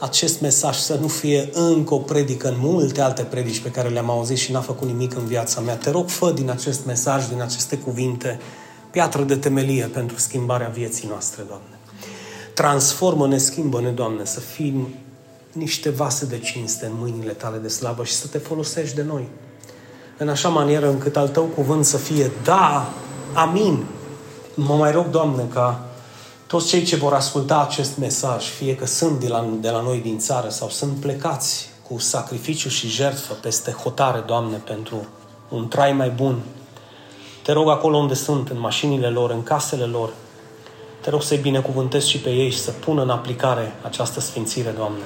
acest 0.00 0.40
mesaj 0.40 0.76
să 0.76 0.98
nu 1.00 1.08
fie 1.08 1.48
încă 1.52 1.94
o 1.94 1.98
predică 1.98 2.48
în 2.48 2.54
multe 2.58 3.00
alte 3.00 3.22
predici 3.22 3.60
pe 3.60 3.70
care 3.70 3.88
le-am 3.88 4.10
auzit 4.10 4.36
și 4.36 4.52
n-a 4.52 4.60
făcut 4.60 4.86
nimic 4.86 5.16
în 5.16 5.24
viața 5.24 5.60
mea. 5.60 5.76
Te 5.76 5.90
rog, 5.90 6.08
fă 6.08 6.30
din 6.30 6.50
acest 6.50 6.86
mesaj, 6.86 7.26
din 7.26 7.40
aceste 7.42 7.76
cuvinte, 7.76 8.40
piatră 8.90 9.22
de 9.22 9.36
temelie 9.36 9.84
pentru 9.84 10.18
schimbarea 10.18 10.68
vieții 10.68 11.08
noastre, 11.08 11.42
Doamne. 11.48 11.78
Transformă-ne, 12.54 13.38
schimbă-ne, 13.38 13.90
Doamne, 13.90 14.24
să 14.24 14.40
fim 14.40 14.88
niște 15.52 15.90
vase 15.90 16.26
de 16.26 16.38
cinste 16.38 16.86
în 16.86 16.92
mâinile 16.98 17.32
Tale 17.32 17.58
de 17.58 17.68
slavă 17.68 18.04
și 18.04 18.12
să 18.12 18.26
Te 18.26 18.38
folosești 18.38 18.94
de 18.94 19.02
noi. 19.02 19.28
În 20.18 20.28
așa 20.28 20.48
manieră 20.48 20.88
încât 20.88 21.16
al 21.16 21.28
Tău 21.28 21.44
cuvânt 21.44 21.84
să 21.84 21.96
fie 21.96 22.30
da, 22.44 22.92
amin. 23.34 23.84
Mă 24.54 24.74
mai 24.74 24.92
rog, 24.92 25.10
Doamne, 25.10 25.46
ca 25.52 25.89
toți 26.50 26.68
cei 26.68 26.82
ce 26.82 26.96
vor 26.96 27.12
asculta 27.12 27.60
acest 27.60 27.96
mesaj, 27.98 28.44
fie 28.44 28.74
că 28.74 28.86
sunt 28.86 29.20
de 29.20 29.28
la, 29.28 29.46
de 29.60 29.70
la 29.70 29.80
noi 29.80 29.98
din 29.98 30.18
țară 30.18 30.48
sau 30.48 30.68
sunt 30.68 31.00
plecați 31.00 31.68
cu 31.88 31.98
sacrificiu 31.98 32.68
și 32.68 32.88
jertfă 32.88 33.32
peste 33.32 33.70
hotare, 33.70 34.22
Doamne, 34.26 34.56
pentru 34.56 35.06
un 35.48 35.68
trai 35.68 35.92
mai 35.92 36.08
bun, 36.08 36.38
te 37.42 37.52
rog 37.52 37.68
acolo 37.68 37.96
unde 37.96 38.14
sunt, 38.14 38.48
în 38.48 38.60
mașinile 38.60 39.08
lor, 39.08 39.30
în 39.30 39.42
casele 39.42 39.84
lor, 39.84 40.12
te 41.00 41.10
rog 41.10 41.22
să-i 41.22 41.38
binecuvântezi 41.38 42.08
și 42.08 42.18
pe 42.18 42.30
ei 42.30 42.50
și 42.50 42.58
să 42.58 42.70
pună 42.70 43.02
în 43.02 43.10
aplicare 43.10 43.72
această 43.82 44.20
sfințire, 44.20 44.70
Doamne. 44.70 45.04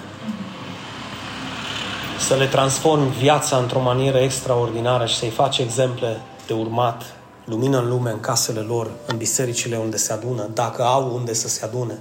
Să 2.19 2.35
le 2.35 2.47
transform 2.47 3.11
viața 3.11 3.57
într-o 3.57 3.81
manieră 3.81 4.19
extraordinară 4.19 5.07
și 5.07 5.17
să-i 5.17 5.29
faci 5.29 5.59
exemple 5.59 6.21
de 6.47 6.53
urmat, 6.53 7.03
lumină 7.45 7.79
în 7.79 7.89
lume, 7.89 8.11
în 8.11 8.21
casele 8.21 8.61
lor, 8.61 8.91
în 9.07 9.17
bisericile 9.17 9.77
unde 9.77 9.97
se 9.97 10.13
adună, 10.13 10.49
dacă 10.55 10.83
au 10.83 11.15
unde 11.15 11.33
să 11.33 11.49
se 11.49 11.65
adune. 11.65 11.99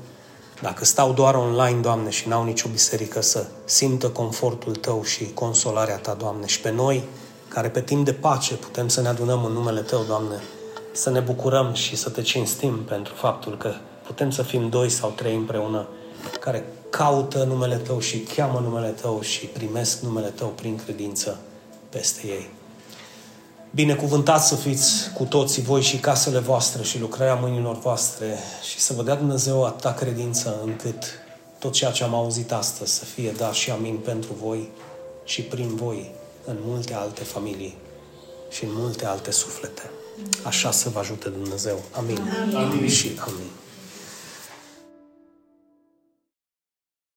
Dacă 0.62 0.86
stau 0.86 1.14
doar 1.14 1.36
online, 1.36 1.80
Doamne, 1.82 2.10
și 2.10 2.28
n-au 2.28 2.44
nicio 2.44 2.70
biserică, 2.72 3.22
să 3.22 3.46
simtă 3.66 4.10
confortul 4.10 4.76
Tău 4.76 5.04
și 5.04 5.34
consolarea 5.34 5.98
Ta, 5.98 6.14
Doamne. 6.14 6.46
Și 6.46 6.60
pe 6.60 6.72
noi, 6.72 7.04
care 7.48 7.70
pe 7.70 7.82
timp 7.82 8.06
de 8.06 8.14
pace 8.14 8.54
putem 8.54 8.88
să 8.88 9.02
ne 9.02 9.08
adunăm 9.08 9.46
în 9.46 9.52
numele 9.52 9.82
Tău, 9.82 10.04
Doamne, 10.04 10.42
să 10.92 11.10
ne 11.10 11.20
bucurăm 11.20 11.74
și 11.74 11.96
să 11.96 12.10
Te 12.10 12.22
cinstim 12.22 12.84
pentru 12.84 13.14
faptul 13.14 13.58
că 13.58 13.74
putem 14.06 14.32
să 14.32 14.42
fim 14.42 14.70
doi 14.70 14.90
sau 14.90 15.10
trei 15.10 15.36
împreună 15.36 15.88
care 16.40 16.66
caută 16.90 17.44
numele 17.44 17.76
Tău 17.76 18.00
și 18.00 18.20
cheamă 18.20 18.60
numele 18.60 18.90
Tău 18.90 19.22
și 19.22 19.46
primesc 19.46 20.02
numele 20.02 20.28
Tău 20.28 20.48
prin 20.48 20.80
credință 20.86 21.38
peste 21.90 22.28
ei. 22.28 22.50
Binecuvântați 23.76 24.48
să 24.48 24.56
fiți 24.56 25.12
cu 25.14 25.24
toții 25.24 25.62
voi 25.62 25.82
și 25.82 25.98
casele 25.98 26.40
voastre 26.40 26.84
și 26.84 27.00
lucrarea 27.00 27.36
mâinilor 27.36 27.80
voastre 27.80 28.38
și 28.70 28.80
să 28.80 28.94
vă 28.94 29.04
dea 29.04 29.16
Dumnezeu 29.16 29.66
atâta 29.66 29.94
credință 29.94 30.60
încât 30.64 31.04
tot 31.60 31.72
ceea 31.72 31.92
ce 31.92 32.04
am 32.04 32.14
auzit 32.14 32.52
astăzi 32.52 32.94
să 32.94 33.06
fie 33.06 33.32
da 33.38 33.52
și 33.52 33.72
amin 33.72 33.98
pentru 33.98 34.36
voi 34.42 34.70
și 35.24 35.42
prin 35.42 35.76
voi 35.76 36.12
în 36.46 36.56
multe 36.66 36.94
alte 36.94 37.24
familii 37.24 37.78
și 38.50 38.64
în 38.64 38.70
multe 38.74 39.06
alte 39.06 39.32
suflete. 39.32 39.90
Așa 40.44 40.72
să 40.72 40.90
vă 40.90 41.00
ajute 41.00 41.30
Dumnezeu. 41.30 41.82
Amin. 41.92 42.20
amin. 42.56 42.90
Și 42.90 43.12
amin. 43.20 43.50